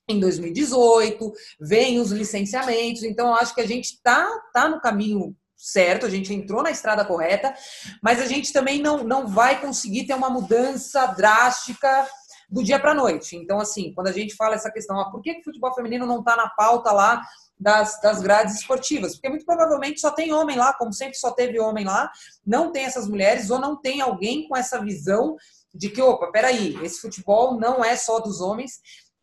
em 0.09 0.21
2018, 0.21 1.33
vem 1.61 1.99
os 1.99 2.11
licenciamentos, 2.11 3.03
então 3.03 3.35
acho 3.35 3.55
que 3.55 3.61
a 3.61 3.67
gente 3.67 3.87
está 3.87 4.29
tá 4.53 4.69
no 4.69 4.81
caminho 4.81 5.35
certo, 5.57 6.07
a 6.07 6.11
gente 6.11 6.33
entrou 6.33 6.63
na 6.63 6.71
estrada 6.71 7.05
correta, 7.05 7.55
mas 8.03 8.21
a 8.21 8.27
gente 8.27 8.53
também 8.53 8.83
não, 8.83 9.05
não 9.05 9.27
vai 9.27 9.61
conseguir 9.61 10.07
ter 10.07 10.15
uma 10.15 10.31
mudança 10.31 11.07
drástica 11.07 12.07
do 12.49 12.63
dia 12.63 12.79
para 12.79 12.93
a 12.93 12.95
noite. 12.95 13.37
Então, 13.37 13.59
assim, 13.59 13.93
quando 13.95 14.09
a 14.09 14.13
gente 14.13 14.35
fala 14.35 14.55
essa 14.55 14.71
questão, 14.71 14.97
ó, 14.97 15.11
por 15.11 15.21
que, 15.21 15.35
que 15.35 15.41
o 15.41 15.45
futebol 15.45 15.75
feminino 15.75 16.07
não 16.07 16.21
está 16.21 16.37
na 16.37 16.49
pauta 16.49 16.93
lá 16.93 17.23
das, 17.59 18.01
das 18.01 18.21
grades 18.21 18.57
esportivas? 18.57 19.15
Porque 19.15 19.29
muito 19.29 19.45
provavelmente 19.45 20.01
só 20.01 20.11
tem 20.11 20.33
homem 20.33 20.57
lá, 20.57 20.73
como 20.75 20.93
sempre 20.93 21.17
só 21.17 21.31
teve 21.31 21.59
homem 21.59 21.85
lá, 21.85 22.11
não 22.47 22.71
tem 22.71 22.85
essas 22.85 23.09
mulheres 23.09 23.51
ou 23.51 23.59
não 23.59 23.81
tem 23.81 24.01
alguém 24.01 24.47
com 24.49 24.57
essa 24.57 24.81
visão 24.81 25.37
de 25.75 25.89
que, 25.89 26.01
opa, 26.01 26.31
peraí, 26.31 26.79
esse 26.85 27.01
futebol 27.01 27.59
não 27.59 27.85
é 27.85 27.97
só 27.97 28.21
dos 28.21 28.41
homens 28.41 28.79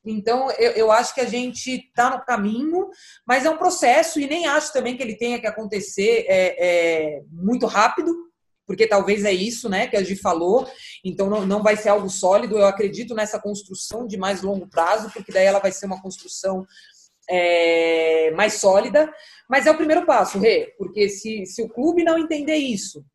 então, 0.06 0.50
eu, 0.52 0.72
eu 0.72 0.92
acho 0.92 1.14
que 1.14 1.22
a 1.22 1.26
gente 1.26 1.70
está 1.72 2.10
no 2.10 2.26
caminho, 2.26 2.90
mas 3.26 3.46
é 3.46 3.50
um 3.50 3.58
processo 3.58 4.20
e 4.20 4.28
nem 4.28 4.48
acho 4.48 4.74
também 4.74 4.98
que 4.98 5.04
ele 5.04 5.16
tenha 5.16 5.40
que 5.40 5.48
acontecer 5.48 6.26
é, 6.28 6.56
é, 7.18 7.22
muito 7.32 7.68
rápido, 7.68 8.16
porque 8.66 8.88
talvez 8.88 9.26
é 9.26 9.34
isso 9.34 9.70
né, 9.70 9.86
que 9.88 9.98
a 9.98 10.04
gente 10.04 10.22
falou, 10.22 10.68
então 11.04 11.30
não, 11.30 11.46
não 11.46 11.62
vai 11.62 11.76
ser 11.76 11.90
algo 11.90 12.10
sólido. 12.10 12.58
Eu 12.58 12.66
acredito 12.66 13.14
nessa 13.14 13.40
construção 13.40 14.08
de 14.08 14.18
mais 14.18 14.42
longo 14.42 14.68
prazo, 14.68 15.12
porque 15.12 15.32
daí 15.32 15.46
ela 15.46 15.60
vai 15.60 15.72
ser 15.72 15.86
uma 15.86 16.02
construção 16.02 16.66
é, 17.30 18.32
mais 18.32 18.56
sólida, 18.56 19.12
mas 19.50 19.68
é 19.68 19.72
o 19.72 19.78
primeiro 19.78 20.06
passo, 20.06 20.40
Rê, 20.40 20.74
porque 20.78 21.10
se, 21.10 21.46
se 21.46 21.62
o 21.62 21.70
clube 21.70 22.04
não 22.04 22.18
entender 22.18 22.56
isso, 22.56 23.06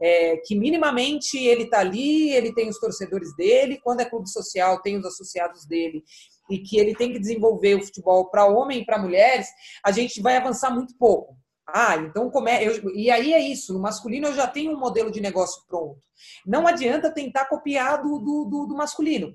é, 0.00 0.36
que 0.38 0.54
minimamente 0.54 1.38
ele 1.38 1.62
está 1.64 1.80
ali, 1.80 2.30
ele 2.30 2.52
tem 2.52 2.68
os 2.68 2.78
torcedores 2.78 3.34
dele, 3.36 3.80
quando 3.82 4.00
é 4.00 4.04
clube 4.04 4.28
social, 4.28 4.82
tem 4.82 4.96
os 4.96 5.06
associados 5.06 5.66
dele, 5.66 6.02
e 6.50 6.58
que 6.58 6.78
ele 6.78 6.94
tem 6.94 7.12
que 7.12 7.18
desenvolver 7.18 7.74
o 7.74 7.84
futebol 7.84 8.30
para 8.30 8.46
homem 8.46 8.80
e 8.80 8.86
para 8.86 8.98
mulheres, 8.98 9.48
a 9.84 9.90
gente 9.90 10.20
vai 10.20 10.36
avançar 10.36 10.70
muito 10.70 10.96
pouco. 10.98 11.36
Ah, 11.66 11.96
então 11.96 12.30
como 12.30 12.48
é? 12.48 12.62
Eu, 12.62 12.94
e 12.94 13.10
aí 13.10 13.32
é 13.32 13.40
isso. 13.40 13.72
No 13.72 13.80
masculino 13.80 14.28
eu 14.28 14.34
já 14.34 14.46
tenho 14.46 14.72
um 14.72 14.78
modelo 14.78 15.10
de 15.10 15.20
negócio 15.20 15.62
pronto. 15.66 15.98
Não 16.46 16.66
adianta 16.66 17.12
tentar 17.12 17.46
copiar 17.46 18.02
do, 18.02 18.18
do, 18.18 18.44
do, 18.44 18.66
do 18.66 18.76
masculino. 18.76 19.34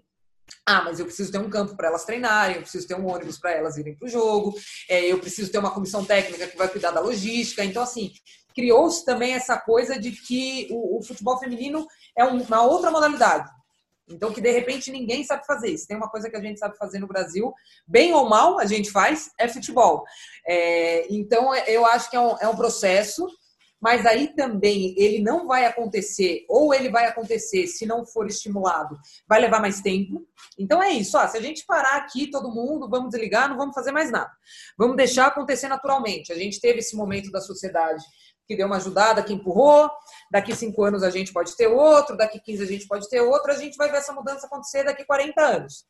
Ah, 0.66 0.84
mas 0.84 1.00
eu 1.00 1.06
preciso 1.06 1.32
ter 1.32 1.38
um 1.38 1.50
campo 1.50 1.76
para 1.76 1.88
elas 1.88 2.06
treinarem, 2.06 2.56
eu 2.56 2.62
preciso 2.62 2.88
ter 2.88 2.96
um 2.96 3.08
ônibus 3.08 3.40
para 3.40 3.52
elas 3.52 3.78
irem 3.78 3.96
para 3.96 4.08
o 4.08 4.10
jogo, 4.10 4.56
é, 4.90 5.06
eu 5.06 5.20
preciso 5.20 5.52
ter 5.52 5.60
uma 5.60 5.72
comissão 5.72 6.04
técnica 6.04 6.48
que 6.48 6.58
vai 6.58 6.68
cuidar 6.68 6.92
da 6.92 7.00
logística. 7.00 7.64
Então, 7.64 7.84
assim, 7.84 8.12
criou-se 8.56 9.06
também 9.06 9.34
essa 9.34 9.58
coisa 9.58 10.00
de 10.00 10.12
que 10.12 10.68
o, 10.72 11.00
o 11.00 11.04
futebol 11.04 11.40
feminino 11.40 11.86
é 12.18 12.24
uma 12.24 12.64
outra 12.64 12.92
modalidade. 12.92 13.50
Então, 14.10 14.34
que 14.34 14.42
de 14.42 14.52
repente 14.52 14.92
ninguém 14.92 15.24
sabe 15.24 15.46
fazer 15.46 15.70
isso. 15.70 15.88
Tem 15.88 15.96
uma 15.96 16.10
coisa 16.10 16.30
que 16.30 16.36
a 16.36 16.42
gente 16.42 16.60
sabe 16.60 16.78
fazer 16.78 17.00
no 17.00 17.08
Brasil, 17.08 17.54
bem 17.88 18.14
ou 18.14 18.28
mal, 18.28 18.60
a 18.60 18.66
gente 18.66 18.92
faz, 18.92 19.30
é 19.38 19.48
futebol. 19.48 20.04
É, 20.48 21.06
então, 21.14 21.54
eu 21.56 21.86
acho 21.86 22.10
que 22.10 22.16
é 22.16 22.20
um, 22.20 22.36
é 22.40 22.48
um 22.48 22.56
processo, 22.56 23.28
mas 23.82 24.06
aí 24.06 24.36
também 24.36 24.94
ele 24.98 25.22
não 25.22 25.48
vai 25.48 25.66
acontecer, 25.66 26.46
ou 26.50 26.74
ele 26.74 26.90
vai 26.90 27.06
acontecer 27.06 27.66
se 27.68 27.86
não 27.86 28.06
for 28.06 28.28
estimulado, 28.28 28.98
vai 29.28 29.40
levar 29.40 29.62
mais 29.62 29.80
tempo. 29.80 30.28
Então 30.58 30.84
é 30.84 30.92
isso, 30.92 31.18
ó, 31.18 31.26
se 31.28 31.38
a 31.38 31.42
gente 31.42 31.66
parar 31.66 31.96
aqui, 31.96 32.30
todo 32.30 32.54
mundo, 32.54 32.90
vamos 32.90 33.10
desligar, 33.12 33.48
não 33.48 33.58
vamos 33.58 33.74
fazer 33.74 33.92
mais 33.92 34.12
nada. 34.12 34.32
Vamos 34.78 34.98
deixar 34.98 35.28
acontecer 35.28 35.70
naturalmente. 35.70 36.34
A 36.34 36.36
gente 36.36 36.60
teve 36.60 36.80
esse 36.80 36.96
momento 36.96 37.32
da 37.32 37.40
sociedade 37.40 38.04
que 38.50 38.58
deu 38.58 38.66
uma 38.66 38.78
ajudada, 38.78 39.22
que 39.22 39.32
empurrou. 39.32 39.88
Daqui 40.32 40.56
cinco 40.56 40.84
anos 40.84 41.04
a 41.04 41.12
gente 41.12 41.32
pode 41.32 41.56
ter 41.56 41.68
outro, 41.68 42.18
daqui 42.18 42.40
15 42.40 42.64
a 42.64 42.66
gente 42.66 42.88
pode 42.88 43.08
ter 43.08 43.22
outro, 43.22 43.52
a 43.52 43.56
gente 43.56 43.78
vai 43.78 43.92
ver 43.92 43.98
essa 43.98 44.12
mudança 44.12 44.48
acontecer 44.48 44.84
daqui 44.84 45.06
40 45.06 45.40
anos. 45.40 45.86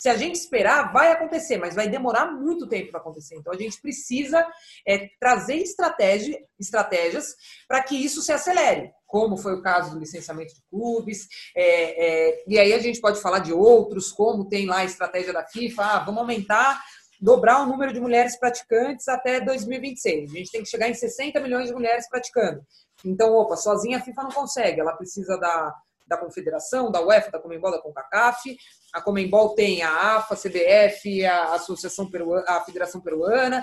Se 0.00 0.08
a 0.08 0.16
gente 0.16 0.34
esperar, 0.34 0.92
vai 0.92 1.12
acontecer, 1.12 1.58
mas 1.58 1.76
vai 1.76 1.88
demorar 1.88 2.26
muito 2.26 2.66
tempo 2.66 2.90
para 2.90 2.98
acontecer. 2.98 3.36
Então 3.36 3.52
a 3.52 3.56
gente 3.56 3.80
precisa 3.80 4.44
é, 4.84 5.08
trazer 5.20 5.58
estratégia, 5.58 6.36
estratégias 6.58 7.36
para 7.68 7.80
que 7.84 7.94
isso 7.94 8.20
se 8.20 8.32
acelere, 8.32 8.90
como 9.06 9.36
foi 9.36 9.54
o 9.54 9.62
caso 9.62 9.92
do 9.92 10.00
licenciamento 10.00 10.54
de 10.54 10.62
clubes. 10.68 11.28
É, 11.56 12.30
é, 12.30 12.44
e 12.48 12.58
aí 12.58 12.72
a 12.72 12.80
gente 12.80 13.00
pode 13.00 13.20
falar 13.20 13.38
de 13.38 13.52
outros, 13.52 14.10
como 14.10 14.48
tem 14.48 14.66
lá 14.66 14.78
a 14.78 14.84
estratégia 14.84 15.32
da 15.32 15.46
FIFA, 15.46 15.84
ah, 15.84 15.98
vamos 16.00 16.20
aumentar 16.20 16.82
dobrar 17.22 17.62
o 17.62 17.66
número 17.66 17.92
de 17.92 18.00
mulheres 18.00 18.36
praticantes 18.36 19.06
até 19.06 19.40
2026. 19.40 20.32
A 20.32 20.34
gente 20.36 20.50
tem 20.50 20.62
que 20.64 20.68
chegar 20.68 20.88
em 20.88 20.94
60 20.94 21.38
milhões 21.38 21.68
de 21.68 21.72
mulheres 21.72 22.08
praticando. 22.08 22.60
Então, 23.04 23.32
opa, 23.34 23.56
sozinha 23.56 23.98
a 23.98 24.00
FIFA 24.00 24.24
não 24.24 24.32
consegue, 24.32 24.80
ela 24.80 24.96
precisa 24.96 25.38
da, 25.38 25.72
da 26.04 26.16
Confederação, 26.16 26.90
da 26.90 27.00
UEFA, 27.00 27.30
da 27.30 27.38
Comembol, 27.38 27.70
da 27.70 27.80
CONCACAF. 27.80 28.56
A 28.92 29.00
Comembol 29.00 29.54
tem 29.54 29.84
a 29.84 30.16
AFA, 30.16 30.34
a 30.34 30.36
CBF, 30.36 31.24
a 31.24 31.54
Associação 31.54 32.10
Peruana, 32.10 32.44
a 32.48 32.60
Federação 32.64 33.00
Peruana. 33.00 33.62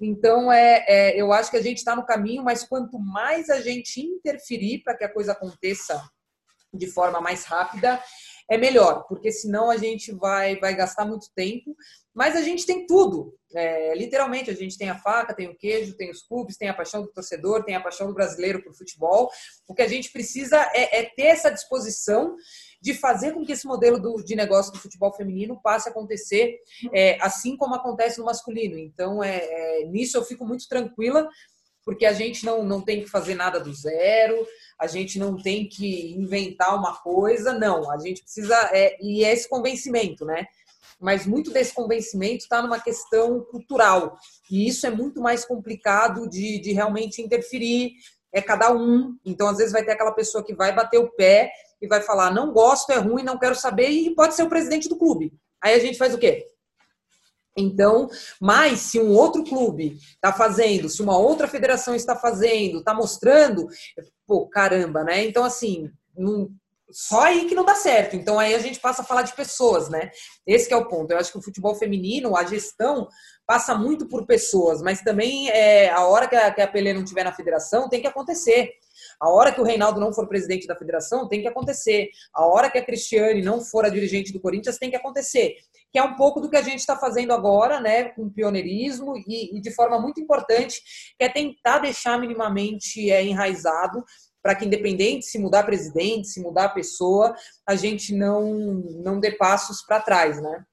Então, 0.00 0.50
é, 0.50 0.84
é 0.88 1.20
eu 1.20 1.32
acho 1.32 1.48
que 1.48 1.56
a 1.56 1.62
gente 1.62 1.78
está 1.78 1.94
no 1.94 2.04
caminho, 2.04 2.42
mas 2.42 2.64
quanto 2.64 2.98
mais 2.98 3.48
a 3.48 3.60
gente 3.60 4.00
interferir 4.00 4.82
para 4.82 4.96
que 4.96 5.04
a 5.04 5.12
coisa 5.12 5.30
aconteça 5.30 6.02
de 6.74 6.88
forma 6.88 7.20
mais 7.20 7.44
rápida, 7.44 8.02
é 8.48 8.56
melhor, 8.56 9.04
porque 9.08 9.32
senão 9.32 9.70
a 9.70 9.76
gente 9.76 10.12
vai, 10.12 10.56
vai 10.56 10.74
gastar 10.74 11.04
muito 11.04 11.30
tempo. 11.34 11.76
Mas 12.14 12.34
a 12.34 12.40
gente 12.40 12.64
tem 12.64 12.86
tudo, 12.86 13.34
é, 13.54 13.94
literalmente. 13.94 14.50
A 14.50 14.54
gente 14.54 14.78
tem 14.78 14.88
a 14.88 14.98
faca, 14.98 15.34
tem 15.34 15.48
o 15.48 15.56
queijo, 15.56 15.96
tem 15.96 16.10
os 16.10 16.22
clubes, 16.22 16.56
tem 16.56 16.68
a 16.68 16.74
paixão 16.74 17.02
do 17.02 17.12
torcedor, 17.12 17.64
tem 17.64 17.74
a 17.74 17.80
paixão 17.80 18.06
do 18.06 18.14
brasileiro 18.14 18.62
por 18.62 18.74
futebol. 18.74 19.30
O 19.68 19.74
que 19.74 19.82
a 19.82 19.88
gente 19.88 20.10
precisa 20.10 20.56
é, 20.72 21.00
é 21.00 21.02
ter 21.04 21.26
essa 21.26 21.50
disposição 21.50 22.34
de 22.80 22.94
fazer 22.94 23.32
com 23.32 23.44
que 23.44 23.52
esse 23.52 23.66
modelo 23.66 24.00
do, 24.00 24.22
de 24.22 24.34
negócio 24.34 24.72
do 24.72 24.78
futebol 24.78 25.12
feminino 25.12 25.60
passe 25.62 25.88
a 25.88 25.92
acontecer 25.92 26.58
é, 26.92 27.18
assim 27.20 27.56
como 27.56 27.74
acontece 27.74 28.18
no 28.18 28.24
masculino. 28.24 28.78
Então, 28.78 29.22
é, 29.22 29.38
é, 29.38 29.84
nisso 29.84 30.16
eu 30.16 30.24
fico 30.24 30.46
muito 30.46 30.68
tranquila, 30.68 31.28
porque 31.84 32.06
a 32.06 32.12
gente 32.12 32.44
não, 32.46 32.64
não 32.64 32.80
tem 32.80 33.02
que 33.02 33.10
fazer 33.10 33.34
nada 33.34 33.60
do 33.60 33.74
zero, 33.74 34.46
a 34.78 34.86
gente 34.86 35.18
não 35.18 35.36
tem 35.36 35.68
que 35.68 36.12
inventar 36.12 36.76
uma 36.76 36.94
coisa, 36.96 37.52
não. 37.52 37.90
A 37.90 37.98
gente 37.98 38.22
precisa. 38.22 38.54
É, 38.72 38.96
e 39.02 39.24
é 39.24 39.32
esse 39.32 39.48
convencimento, 39.48 40.24
né? 40.24 40.46
Mas 41.00 41.26
muito 41.26 41.50
desse 41.50 41.74
convencimento 41.74 42.44
está 42.44 42.62
numa 42.62 42.80
questão 42.80 43.40
cultural. 43.50 44.16
E 44.50 44.66
isso 44.66 44.86
é 44.86 44.90
muito 44.90 45.20
mais 45.20 45.44
complicado 45.44 46.28
de, 46.28 46.58
de 46.58 46.72
realmente 46.72 47.22
interferir. 47.22 47.92
É 48.32 48.42
cada 48.42 48.72
um. 48.72 49.16
Então, 49.24 49.48
às 49.48 49.56
vezes, 49.56 49.72
vai 49.72 49.84
ter 49.84 49.92
aquela 49.92 50.12
pessoa 50.12 50.44
que 50.44 50.54
vai 50.54 50.74
bater 50.74 50.98
o 50.98 51.10
pé 51.12 51.50
e 51.80 51.86
vai 51.86 52.02
falar: 52.02 52.32
não 52.32 52.52
gosto, 52.52 52.90
é 52.90 52.96
ruim, 52.96 53.22
não 53.22 53.38
quero 53.38 53.54
saber, 53.54 53.88
e 53.88 54.14
pode 54.14 54.34
ser 54.34 54.42
o 54.42 54.48
presidente 54.48 54.88
do 54.88 54.96
clube. 54.96 55.32
Aí 55.62 55.74
a 55.74 55.78
gente 55.78 55.98
faz 55.98 56.14
o 56.14 56.18
quê? 56.18 56.46
Então, 57.56 58.08
mas 58.40 58.80
se 58.80 59.00
um 59.00 59.12
outro 59.12 59.42
clube 59.42 59.96
está 60.14 60.32
fazendo, 60.32 60.88
se 60.88 61.00
uma 61.00 61.16
outra 61.16 61.48
federação 61.48 61.94
está 61.94 62.14
fazendo, 62.14 62.80
está 62.80 62.92
mostrando, 62.92 63.66
pô, 64.26 64.46
caramba, 64.46 65.02
né? 65.02 65.24
Então, 65.24 65.42
assim, 65.42 65.90
não, 66.16 66.50
só 66.90 67.22
aí 67.22 67.46
que 67.46 67.54
não 67.54 67.64
dá 67.64 67.74
certo. 67.74 68.14
Então 68.16 68.38
aí 68.38 68.54
a 68.54 68.58
gente 68.58 68.78
passa 68.78 69.02
a 69.02 69.04
falar 69.04 69.22
de 69.22 69.34
pessoas, 69.34 69.88
né? 69.88 70.10
Esse 70.46 70.72
é 70.72 70.76
o 70.76 70.86
ponto. 70.86 71.10
Eu 71.10 71.18
acho 71.18 71.32
que 71.32 71.38
o 71.38 71.42
futebol 71.42 71.74
feminino, 71.74 72.36
a 72.36 72.44
gestão 72.44 73.08
passa 73.46 73.74
muito 73.74 74.08
por 74.08 74.26
pessoas, 74.26 74.82
mas 74.82 75.02
também 75.02 75.48
é, 75.50 75.88
a 75.90 76.06
hora 76.06 76.28
que 76.28 76.36
a, 76.36 76.50
que 76.50 76.60
a 76.60 76.68
Pelé 76.68 76.92
não 76.92 77.02
estiver 77.02 77.24
na 77.24 77.32
federação 77.32 77.88
tem 77.88 78.00
que 78.00 78.06
acontecer. 78.06 78.70
A 79.20 79.30
hora 79.30 79.52
que 79.52 79.60
o 79.60 79.64
Reinaldo 79.64 80.00
não 80.00 80.12
for 80.12 80.28
presidente 80.28 80.66
da 80.66 80.76
federação, 80.76 81.28
tem 81.28 81.40
que 81.40 81.48
acontecer. 81.48 82.10
A 82.34 82.46
hora 82.46 82.70
que 82.70 82.78
a 82.78 82.84
Cristiane 82.84 83.42
não 83.42 83.60
for 83.60 83.84
a 83.84 83.88
dirigente 83.88 84.32
do 84.32 84.40
Corinthians, 84.40 84.78
tem 84.78 84.90
que 84.90 84.96
acontecer. 84.96 85.54
Que 85.96 86.00
é 86.00 86.04
um 86.04 86.14
pouco 86.14 86.42
do 86.42 86.50
que 86.50 86.56
a 86.58 86.62
gente 86.62 86.80
está 86.80 86.94
fazendo 86.94 87.32
agora, 87.32 87.80
né, 87.80 88.10
com 88.10 88.28
pioneirismo 88.28 89.16
e, 89.16 89.56
e, 89.56 89.60
de 89.62 89.70
forma 89.70 89.98
muito 89.98 90.20
importante, 90.20 90.82
que 91.18 91.24
é 91.24 91.28
tentar 91.30 91.78
deixar 91.78 92.20
minimamente 92.20 93.10
é, 93.10 93.24
enraizado 93.24 94.04
para 94.42 94.54
que, 94.54 94.66
independente 94.66 95.24
se 95.24 95.38
mudar 95.38 95.62
presidente, 95.62 96.28
se 96.28 96.42
mudar 96.42 96.74
pessoa, 96.74 97.34
a 97.66 97.74
gente 97.74 98.14
não, 98.14 98.52
não 99.02 99.18
dê 99.18 99.30
passos 99.30 99.80
para 99.80 99.98
trás, 99.98 100.38
né? 100.38 100.66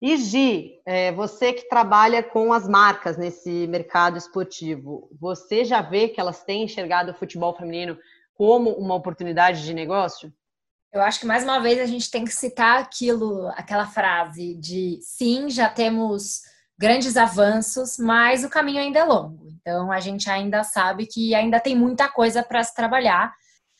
E 0.00 0.16
Gi, 0.16 0.80
é, 0.86 1.10
você 1.10 1.52
que 1.52 1.68
trabalha 1.68 2.22
com 2.22 2.52
as 2.52 2.68
marcas 2.68 3.18
nesse 3.18 3.66
mercado 3.66 4.16
esportivo, 4.16 5.10
você 5.20 5.64
já 5.64 5.82
vê 5.82 6.06
que 6.06 6.20
elas 6.20 6.44
têm 6.44 6.62
enxergado 6.62 7.10
o 7.10 7.14
futebol 7.16 7.52
feminino 7.56 7.98
como 8.32 8.70
uma 8.70 8.94
oportunidade 8.94 9.64
de 9.64 9.74
negócio? 9.74 10.32
Eu 10.92 11.00
acho 11.00 11.20
que 11.20 11.26
mais 11.26 11.42
uma 11.42 11.58
vez 11.58 11.80
a 11.80 11.86
gente 11.86 12.10
tem 12.10 12.24
que 12.24 12.34
citar 12.34 12.78
aquilo, 12.78 13.48
aquela 13.56 13.86
frase 13.86 14.54
de 14.56 14.98
sim, 15.00 15.48
já 15.48 15.68
temos 15.68 16.42
grandes 16.78 17.16
avanços, 17.16 17.96
mas 17.98 18.44
o 18.44 18.50
caminho 18.50 18.80
ainda 18.80 18.98
é 18.98 19.04
longo. 19.04 19.48
Então 19.48 19.90
a 19.90 20.00
gente 20.00 20.28
ainda 20.28 20.62
sabe 20.62 21.06
que 21.06 21.34
ainda 21.34 21.58
tem 21.58 21.74
muita 21.74 22.08
coisa 22.08 22.42
para 22.42 22.62
se 22.62 22.74
trabalhar. 22.74 23.32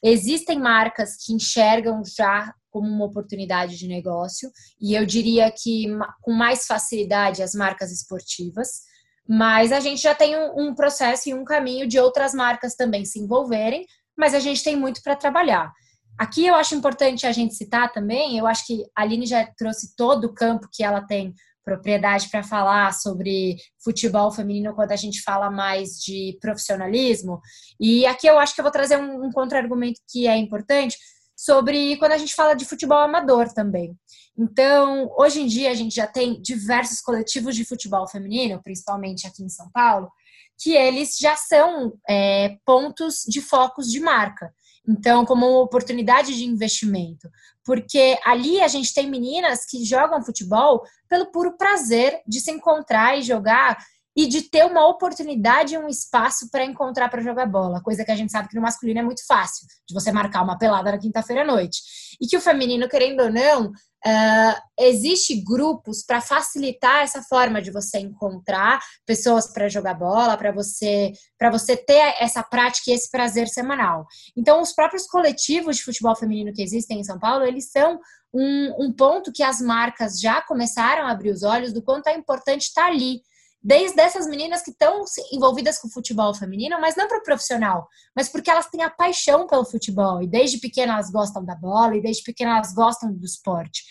Existem 0.03 0.59
marcas 0.59 1.17
que 1.17 1.35
enxergam 1.35 2.03
já 2.05 2.55
como 2.71 2.89
uma 2.89 3.05
oportunidade 3.05 3.77
de 3.77 3.87
negócio, 3.87 4.51
e 4.81 4.95
eu 4.95 5.05
diria 5.05 5.53
que 5.53 5.87
com 6.23 6.33
mais 6.33 6.67
facilidade 6.67 7.43
as 7.43 7.53
marcas 7.53 7.93
esportivas, 7.93 8.81
mas 9.29 9.71
a 9.71 9.81
gente 9.81 10.01
já 10.01 10.15
tem 10.15 10.35
um, 10.35 10.69
um 10.69 10.75
processo 10.75 11.29
e 11.29 11.35
um 11.35 11.45
caminho 11.45 11.87
de 11.87 11.99
outras 11.99 12.33
marcas 12.33 12.75
também 12.75 13.05
se 13.05 13.19
envolverem, 13.19 13.85
mas 14.17 14.35
a 14.35 14.41
gente 14.41 14.65
tem 14.65 14.75
muito 14.75 15.03
para 15.03 15.15
trabalhar. 15.15 15.71
Aqui 16.19 16.47
eu 16.47 16.55
acho 16.55 16.75
importante 16.75 17.27
a 17.27 17.33
gente 17.33 17.55
citar 17.55 17.93
também, 17.93 18.39
eu 18.39 18.47
acho 18.47 18.67
que 18.67 18.85
a 18.95 19.03
Aline 19.03 19.27
já 19.27 19.47
trouxe 19.57 19.97
todo 19.97 20.25
o 20.25 20.35
campo 20.35 20.69
que 20.71 20.85
ela 20.85 21.01
tem 21.01 21.35
propriedade 21.65 22.29
para 22.29 22.43
falar 22.43 22.93
sobre 22.93 23.57
futebol 23.83 24.31
feminino 24.31 24.75
quando 24.75 24.93
a 24.93 24.97
gente 24.97 25.23
fala 25.23 25.51
mais 25.51 26.01
de 26.01 26.37
profissionalismo. 26.41 27.41
E 27.81 28.05
aqui 28.05 28.27
eu 28.27 28.39
acho 28.39 28.55
que 28.55 28.61
eu 28.61 28.65
vou 28.65 28.73
trazer 28.73 28.99
um, 28.99 29.25
um 29.25 29.31
contra-argumento 29.31 30.01
que 30.09 30.27
é 30.27 30.37
importante, 30.37 30.97
sobre 31.37 31.97
quando 31.97 32.13
a 32.13 32.19
gente 32.19 32.35
fala 32.35 32.55
de 32.55 32.65
futebol 32.65 32.99
amador 32.99 33.53
também. 33.53 33.97
Então, 34.39 35.11
hoje 35.19 35.41
em 35.41 35.47
dia, 35.47 35.73
a 35.73 35.75
gente 35.75 35.95
já 35.95 36.07
tem 36.07 36.41
diversos 36.41 37.01
coletivos 37.01 37.57
de 37.57 37.65
futebol 37.65 38.07
feminino, 38.07 38.63
principalmente 38.63 39.27
aqui 39.27 39.43
em 39.43 39.49
São 39.49 39.69
Paulo, 39.73 40.09
que 40.57 40.77
eles 40.77 41.17
já 41.19 41.35
são 41.35 41.95
é, 42.09 42.57
pontos 42.65 43.25
de 43.27 43.41
focos 43.41 43.91
de 43.91 43.99
marca. 43.99 44.55
Então, 44.87 45.25
como 45.25 45.47
uma 45.47 45.61
oportunidade 45.61 46.35
de 46.35 46.45
investimento. 46.45 47.29
Porque 47.65 48.19
ali 48.25 48.61
a 48.61 48.69
gente 48.69 48.93
tem 48.93 49.09
meninas 49.09 49.65
que 49.65 49.85
jogam 49.85 50.25
futebol 50.25 50.83
pelo 51.09 51.31
puro 51.31 51.57
prazer 51.57 52.21
de 52.27 52.41
se 52.41 52.51
encontrar 52.51 53.17
e 53.17 53.23
jogar 53.23 53.79
e 54.17 54.27
de 54.27 54.43
ter 54.43 54.65
uma 54.65 54.87
oportunidade 54.87 55.75
e 55.75 55.79
um 55.79 55.89
espaço 55.89 56.51
para 56.51 56.65
encontrar 56.65 57.09
para 57.09 57.23
jogar 57.23 57.47
bola, 57.47 57.83
coisa 57.83 58.05
que 58.05 58.11
a 58.11 58.17
gente 58.17 58.31
sabe 58.31 58.49
que 58.49 58.55
no 58.55 58.61
masculino 58.61 59.01
é 59.01 59.03
muito 59.03 59.25
fácil, 59.27 59.67
de 59.89 59.95
você 59.95 60.13
marcar 60.13 60.43
uma 60.43 60.59
pelada 60.59 60.93
na 60.93 60.99
quinta-feira 60.99 61.43
à 61.43 61.47
noite. 61.47 61.81
E 62.21 62.27
que 62.27 62.37
o 62.37 62.41
feminino, 62.41 62.89
querendo 62.89 63.23
ou 63.23 63.33
não, 63.33 63.73
uh, 64.07 64.61
existe 64.79 65.35
grupos 65.43 66.05
para 66.05 66.21
facilitar 66.21 67.03
essa 67.03 67.23
forma 67.23 67.61
de 67.61 67.71
você 67.71 67.99
encontrar 67.99 68.81
pessoas 69.07 69.53
para 69.53 69.69
jogar 69.69 69.95
bola, 69.95 70.37
para 70.37 70.53
você 70.53 71.13
para 71.39 71.51
você 71.51 71.77
ter 71.77 72.15
essa 72.21 72.43
prática 72.43 72.91
e 72.91 72.95
esse 72.95 73.11
prazer 73.11 73.49
semanal. 73.49 74.07
Então, 74.37 74.61
os 74.61 74.73
próprios 74.73 75.07
coletivos 75.07 75.77
de 75.77 75.85
futebol 75.85 76.15
feminino 76.15 76.53
que 76.53 76.63
existem 76.63 77.01
em 77.01 77.05
São 77.05 77.19
Paulo, 77.19 77.45
eles 77.45 77.71
são 77.71 77.99
um, 78.33 78.87
um 78.87 78.93
ponto 78.93 79.33
que 79.33 79.43
as 79.43 79.61
marcas 79.61 80.21
já 80.21 80.41
começaram 80.43 81.07
a 81.07 81.11
abrir 81.11 81.31
os 81.31 81.43
olhos 81.43 81.73
do 81.73 81.83
quanto 81.83 82.07
é 82.09 82.15
importante 82.15 82.63
estar 82.63 82.83
tá 82.83 82.89
ali 82.89 83.21
desde 83.63 84.01
essas 84.01 84.27
meninas 84.27 84.63
que 84.63 84.71
estão 84.71 85.05
envolvidas 85.33 85.79
com 85.79 85.87
o 85.87 85.91
futebol 85.91 86.35
feminino, 86.35 86.81
mas 86.81 86.97
não 86.97 87.07
para 87.07 87.19
o 87.19 87.23
profissional, 87.23 87.89
mas 88.15 88.29
porque 88.29 88.51
elas 88.51 88.67
têm 88.67 88.83
a 88.83 88.91
paixão 88.91 89.47
pelo 89.47 89.65
futebol 89.65 90.21
e 90.21 90.27
desde 90.27 90.59
pequenas 90.59 90.95
elas 90.95 91.11
gostam 91.11 91.45
da 91.45 91.55
bola 91.55 91.97
e 91.97 92.03
desde 92.03 92.25
pequenas 92.25 92.55
elas 92.57 92.75
gostam 92.75 93.13
do 93.13 93.25
esporte. 93.25 93.85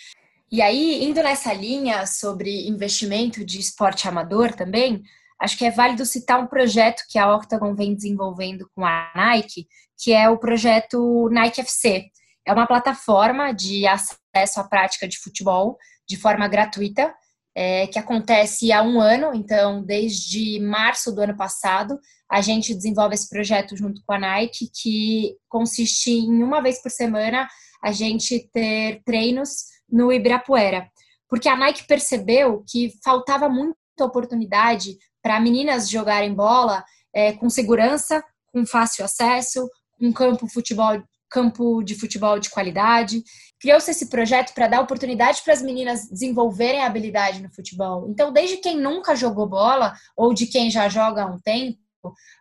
E 0.51 0.61
aí, 0.61 1.05
indo 1.05 1.23
nessa 1.23 1.53
linha 1.53 2.05
sobre 2.05 2.67
investimento 2.67 3.45
de 3.45 3.57
esporte 3.59 4.05
amador 4.09 4.53
também, 4.53 5.01
acho 5.39 5.57
que 5.57 5.63
é 5.63 5.71
válido 5.71 6.05
citar 6.05 6.41
um 6.41 6.47
projeto 6.47 7.03
que 7.09 7.17
a 7.17 7.33
Octagon 7.33 7.73
vem 7.73 7.95
desenvolvendo 7.95 8.69
com 8.75 8.85
a 8.85 9.09
Nike, 9.15 9.67
que 9.97 10.11
é 10.11 10.29
o 10.29 10.37
projeto 10.37 11.29
Nike 11.31 11.61
FC. 11.61 12.07
É 12.45 12.51
uma 12.51 12.67
plataforma 12.67 13.53
de 13.53 13.87
acesso 13.87 14.59
à 14.59 14.63
prática 14.65 15.07
de 15.07 15.17
futebol 15.19 15.77
de 16.05 16.17
forma 16.17 16.47
gratuita, 16.49 17.13
é, 17.55 17.87
que 17.87 17.99
acontece 17.99 18.71
há 18.71 18.81
um 18.81 18.99
ano, 18.99 19.33
então 19.33 19.83
desde 19.83 20.59
março 20.59 21.11
do 21.11 21.21
ano 21.21 21.35
passado, 21.35 21.99
a 22.29 22.39
gente 22.39 22.73
desenvolve 22.73 23.13
esse 23.13 23.29
projeto 23.29 23.75
junto 23.75 24.01
com 24.05 24.13
a 24.13 24.19
Nike, 24.19 24.69
que 24.73 25.35
consiste 25.49 26.11
em 26.11 26.41
uma 26.41 26.61
vez 26.61 26.81
por 26.81 26.89
semana 26.89 27.47
a 27.83 27.91
gente 27.91 28.49
ter 28.53 29.01
treinos 29.03 29.65
no 29.89 30.11
Ibirapuera. 30.13 30.87
Porque 31.27 31.49
a 31.49 31.55
Nike 31.55 31.85
percebeu 31.85 32.63
que 32.69 32.93
faltava 33.03 33.49
muita 33.49 33.75
oportunidade 33.99 34.97
para 35.21 35.39
meninas 35.39 35.89
jogarem 35.89 36.33
bola 36.33 36.83
é, 37.13 37.33
com 37.33 37.49
segurança, 37.49 38.23
com 38.53 38.65
fácil 38.65 39.03
acesso, 39.03 39.69
com 39.99 40.11
campo 40.13 40.47
futebol 40.47 41.01
campo 41.31 41.81
de 41.81 41.95
futebol 41.95 42.37
de 42.37 42.49
qualidade. 42.49 43.23
Criou-se 43.59 43.89
esse 43.89 44.09
projeto 44.09 44.53
para 44.53 44.67
dar 44.67 44.81
oportunidade 44.81 45.41
para 45.43 45.53
as 45.53 45.61
meninas 45.61 46.09
desenvolverem 46.09 46.81
a 46.81 46.85
habilidade 46.85 47.41
no 47.41 47.49
futebol. 47.49 48.07
Então, 48.09 48.33
desde 48.33 48.57
quem 48.57 48.77
nunca 48.77 49.15
jogou 49.15 49.47
bola, 49.47 49.95
ou 50.15 50.33
de 50.33 50.45
quem 50.45 50.69
já 50.69 50.89
joga 50.89 51.23
há 51.23 51.25
um 51.25 51.39
tempo, 51.39 51.79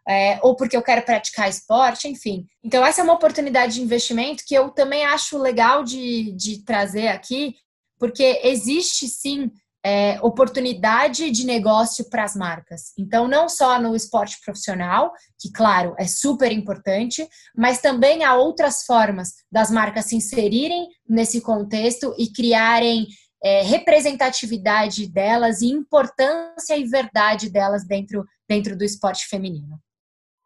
é, 0.08 0.40
ou 0.42 0.56
porque 0.56 0.76
eu 0.76 0.82
quero 0.82 1.02
praticar 1.02 1.48
esporte, 1.48 2.08
enfim. 2.08 2.46
Então, 2.64 2.84
essa 2.84 3.00
é 3.00 3.04
uma 3.04 3.14
oportunidade 3.14 3.74
de 3.74 3.82
investimento 3.82 4.42
que 4.46 4.54
eu 4.54 4.70
também 4.70 5.04
acho 5.04 5.38
legal 5.38 5.84
de, 5.84 6.32
de 6.32 6.64
trazer 6.64 7.08
aqui, 7.08 7.54
porque 7.98 8.40
existe 8.42 9.06
sim 9.06 9.50
é, 9.84 10.18
oportunidade 10.20 11.30
de 11.30 11.44
negócio 11.44 12.08
para 12.10 12.24
as 12.24 12.36
marcas. 12.36 12.92
Então, 12.98 13.26
não 13.26 13.48
só 13.48 13.80
no 13.80 13.96
esporte 13.96 14.38
profissional, 14.44 15.12
que, 15.38 15.50
claro, 15.50 15.94
é 15.98 16.06
super 16.06 16.52
importante, 16.52 17.26
mas 17.56 17.80
também 17.80 18.24
há 18.24 18.34
outras 18.34 18.84
formas 18.84 19.34
das 19.50 19.70
marcas 19.70 20.06
se 20.06 20.16
inserirem 20.16 20.88
nesse 21.08 21.40
contexto 21.40 22.14
e 22.18 22.30
criarem 22.30 23.06
é, 23.42 23.62
representatividade 23.62 25.06
delas 25.06 25.62
e 25.62 25.68
importância 25.68 26.76
e 26.76 26.84
verdade 26.84 27.48
delas 27.48 27.86
dentro, 27.86 28.24
dentro 28.48 28.76
do 28.76 28.84
esporte 28.84 29.26
feminino. 29.26 29.80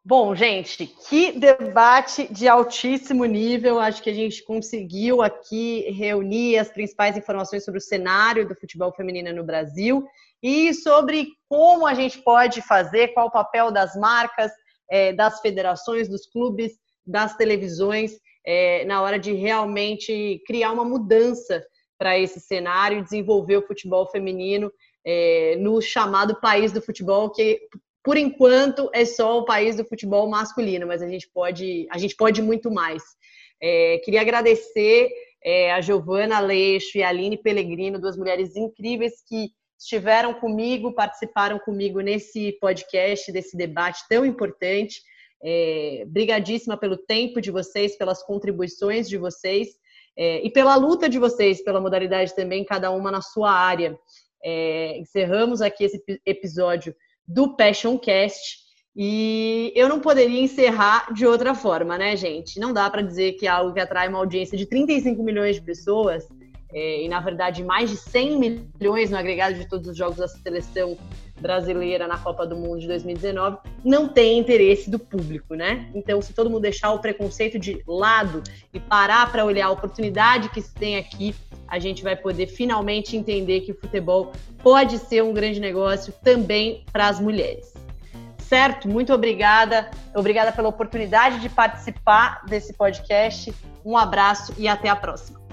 Bom, 0.07 0.35
gente, 0.35 0.87
que 1.09 1.33
debate 1.33 2.31
de 2.31 2.47
altíssimo 2.47 3.25
nível. 3.25 3.79
Acho 3.81 4.03
que 4.03 4.11
a 4.11 4.15
gente 4.15 4.45
conseguiu 4.45 5.23
aqui 5.23 5.81
reunir 5.93 6.59
as 6.59 6.69
principais 6.69 7.17
informações 7.17 7.65
sobre 7.65 7.79
o 7.79 7.83
cenário 7.83 8.47
do 8.47 8.55
futebol 8.55 8.93
feminino 8.93 9.33
no 9.33 9.43
Brasil 9.43 10.07
e 10.43 10.75
sobre 10.75 11.29
como 11.49 11.87
a 11.87 11.95
gente 11.95 12.19
pode 12.19 12.61
fazer, 12.61 13.15
qual 13.15 13.29
o 13.29 13.33
papel 13.33 13.73
das 13.73 13.97
marcas, 13.97 14.53
é, 14.91 15.11
das 15.15 15.41
federações, 15.41 16.07
dos 16.07 16.27
clubes, 16.27 16.73
das 17.07 17.35
televisões, 17.35 18.13
é, 18.45 18.85
na 18.85 19.01
hora 19.01 19.19
de 19.19 19.33
realmente 19.33 20.43
criar 20.47 20.73
uma 20.73 20.85
mudança 20.85 21.65
para 21.97 22.19
esse 22.19 22.41
cenário 22.41 22.99
e 22.99 23.03
desenvolver 23.03 23.57
o 23.57 23.67
futebol 23.67 24.07
feminino 24.11 24.71
é, 25.03 25.57
no 25.59 25.81
chamado 25.81 26.39
país 26.43 26.73
do 26.73 26.83
futebol, 26.83 27.31
que 27.31 27.59
por 28.05 28.19
enquanto 28.19 28.91
é 28.93 29.07
só 29.07 29.39
o 29.39 29.47
país 29.47 29.77
do 29.77 29.85
futebol 29.85 30.29
masculino, 30.29 30.87
mas 30.87 31.01
a 31.03 31.09
gente 31.09 31.27
pode, 31.33 31.87
a 31.91 31.97
gente 31.97 32.15
pode 32.15 32.43
muito 32.43 32.71
mais. 32.71 33.03
É, 33.61 33.99
queria 34.05 34.21
agradecer 34.21 35.09
é, 35.43 35.73
a 35.73 35.81
Giovana 35.81 36.37
Aleixo 36.37 36.99
e 36.99 37.03
a 37.03 37.09
Aline 37.09 37.39
Pellegrino, 37.39 37.99
duas 37.99 38.19
mulheres 38.19 38.55
incríveis 38.57 39.15
que 39.27 39.49
estiveram 39.79 40.35
comigo, 40.35 40.95
participaram 40.95 41.59
comigo 41.59 42.01
nesse 42.01 42.53
podcast, 42.61 43.33
desse 43.33 43.57
debate 43.57 44.01
tão 44.07 44.25
importante. 44.25 45.01
É, 45.47 46.05
brigadíssima 46.07 46.77
pelo 46.77 46.97
tempo 46.97 47.39
de 47.39 47.51
vocês, 47.51 47.99
pelas 47.99 48.23
contribuições 48.23 49.07
de 49.07 49.19
vocês 49.19 49.69
é, 50.17 50.43
e 50.43 50.51
pela 50.51 50.75
luta 50.77 51.07
de 51.07 51.19
vocês, 51.19 51.63
pela 51.63 51.81
modalidade 51.81 52.35
também, 52.35 52.65
cada 52.65 52.91
uma 52.91 53.11
na 53.11 53.21
sua 53.21 53.51
área. 53.51 53.99
É, 54.43 54.99
encerramos 54.99 55.61
aqui 55.61 55.85
esse 55.85 56.03
episódio 56.25 56.95
do 57.27 57.57
Passion 57.57 57.99
Cast 57.99 58.59
E 58.95 59.73
eu 59.75 59.89
não 59.89 60.01
poderia 60.01 60.41
encerrar 60.41 61.13
de 61.13 61.27
outra 61.27 61.55
forma, 61.55 61.99
né, 61.99 62.17
gente? 62.17 62.61
Não 62.61 62.73
dá 62.73 62.89
para 62.89 63.03
dizer 63.03 63.33
que 63.33 63.47
é 63.47 63.51
algo 63.51 63.73
que 63.73 63.81
atrai 63.81 64.09
uma 64.09 64.19
audiência 64.19 64.57
de 64.57 64.67
35 64.67 65.23
milhões 65.23 65.57
de 65.57 65.63
pessoas 65.63 66.29
e, 66.75 67.09
na 67.09 67.21
verdade, 67.21 67.63
mais 67.63 67.89
de 67.89 67.97
100 67.97 68.39
milhões 68.39 69.11
no 69.11 69.17
agregado 69.17 69.55
de 69.55 69.69
todos 69.69 69.89
os 69.89 69.97
jogos 69.97 70.17
da 70.17 70.27
seleção 70.27 70.97
brasileira 71.41 72.07
na 72.09 72.19
Copa 72.19 72.47
do 72.47 72.57
Mundo 72.57 72.81
de 72.81 72.87
2019, 72.89 73.59
não 73.85 74.09
tem 74.09 74.39
interesse 74.39 74.91
do 74.91 74.99
público, 74.99 75.55
né? 75.55 75.89
Então, 75.95 76.21
se 76.21 76.33
todo 76.33 76.49
mundo 76.49 76.63
deixar 76.63 76.93
o 76.93 76.99
preconceito 76.99 77.59
de 77.59 77.83
lado 77.87 78.43
e 78.73 78.81
parar 78.81 79.31
para 79.31 79.45
olhar 79.45 79.67
a 79.67 79.71
oportunidade 79.71 80.49
que 80.49 80.61
se 80.61 80.75
tem 80.75 80.97
aqui, 80.97 81.35
a 81.69 81.79
gente 81.79 82.03
vai 82.03 82.17
poder 82.17 82.47
finalmente 82.47 83.17
entender 83.17 83.61
que 83.61 83.73
o 83.73 83.75
futebol 83.75 84.33
pode 84.63 84.99
ser 84.99 85.23
um 85.23 85.33
grande 85.33 85.61
negócio 85.61 86.13
também 86.23 86.85
para 86.93 87.09
as 87.09 87.21
mulheres. 87.21 87.73
Certo? 88.39 88.89
Muito 88.89 89.13
obrigada. 89.13 89.91
Obrigada 90.15 90.53
pela 90.53 90.69
oportunidade 90.69 91.41
de 91.41 91.49
participar 91.49 92.45
desse 92.47 92.73
podcast. 92.75 93.53
Um 93.85 93.97
abraço 93.97 94.55
e 94.57 94.69
até 94.69 94.89
a 94.89 94.97
próxima. 94.97 95.44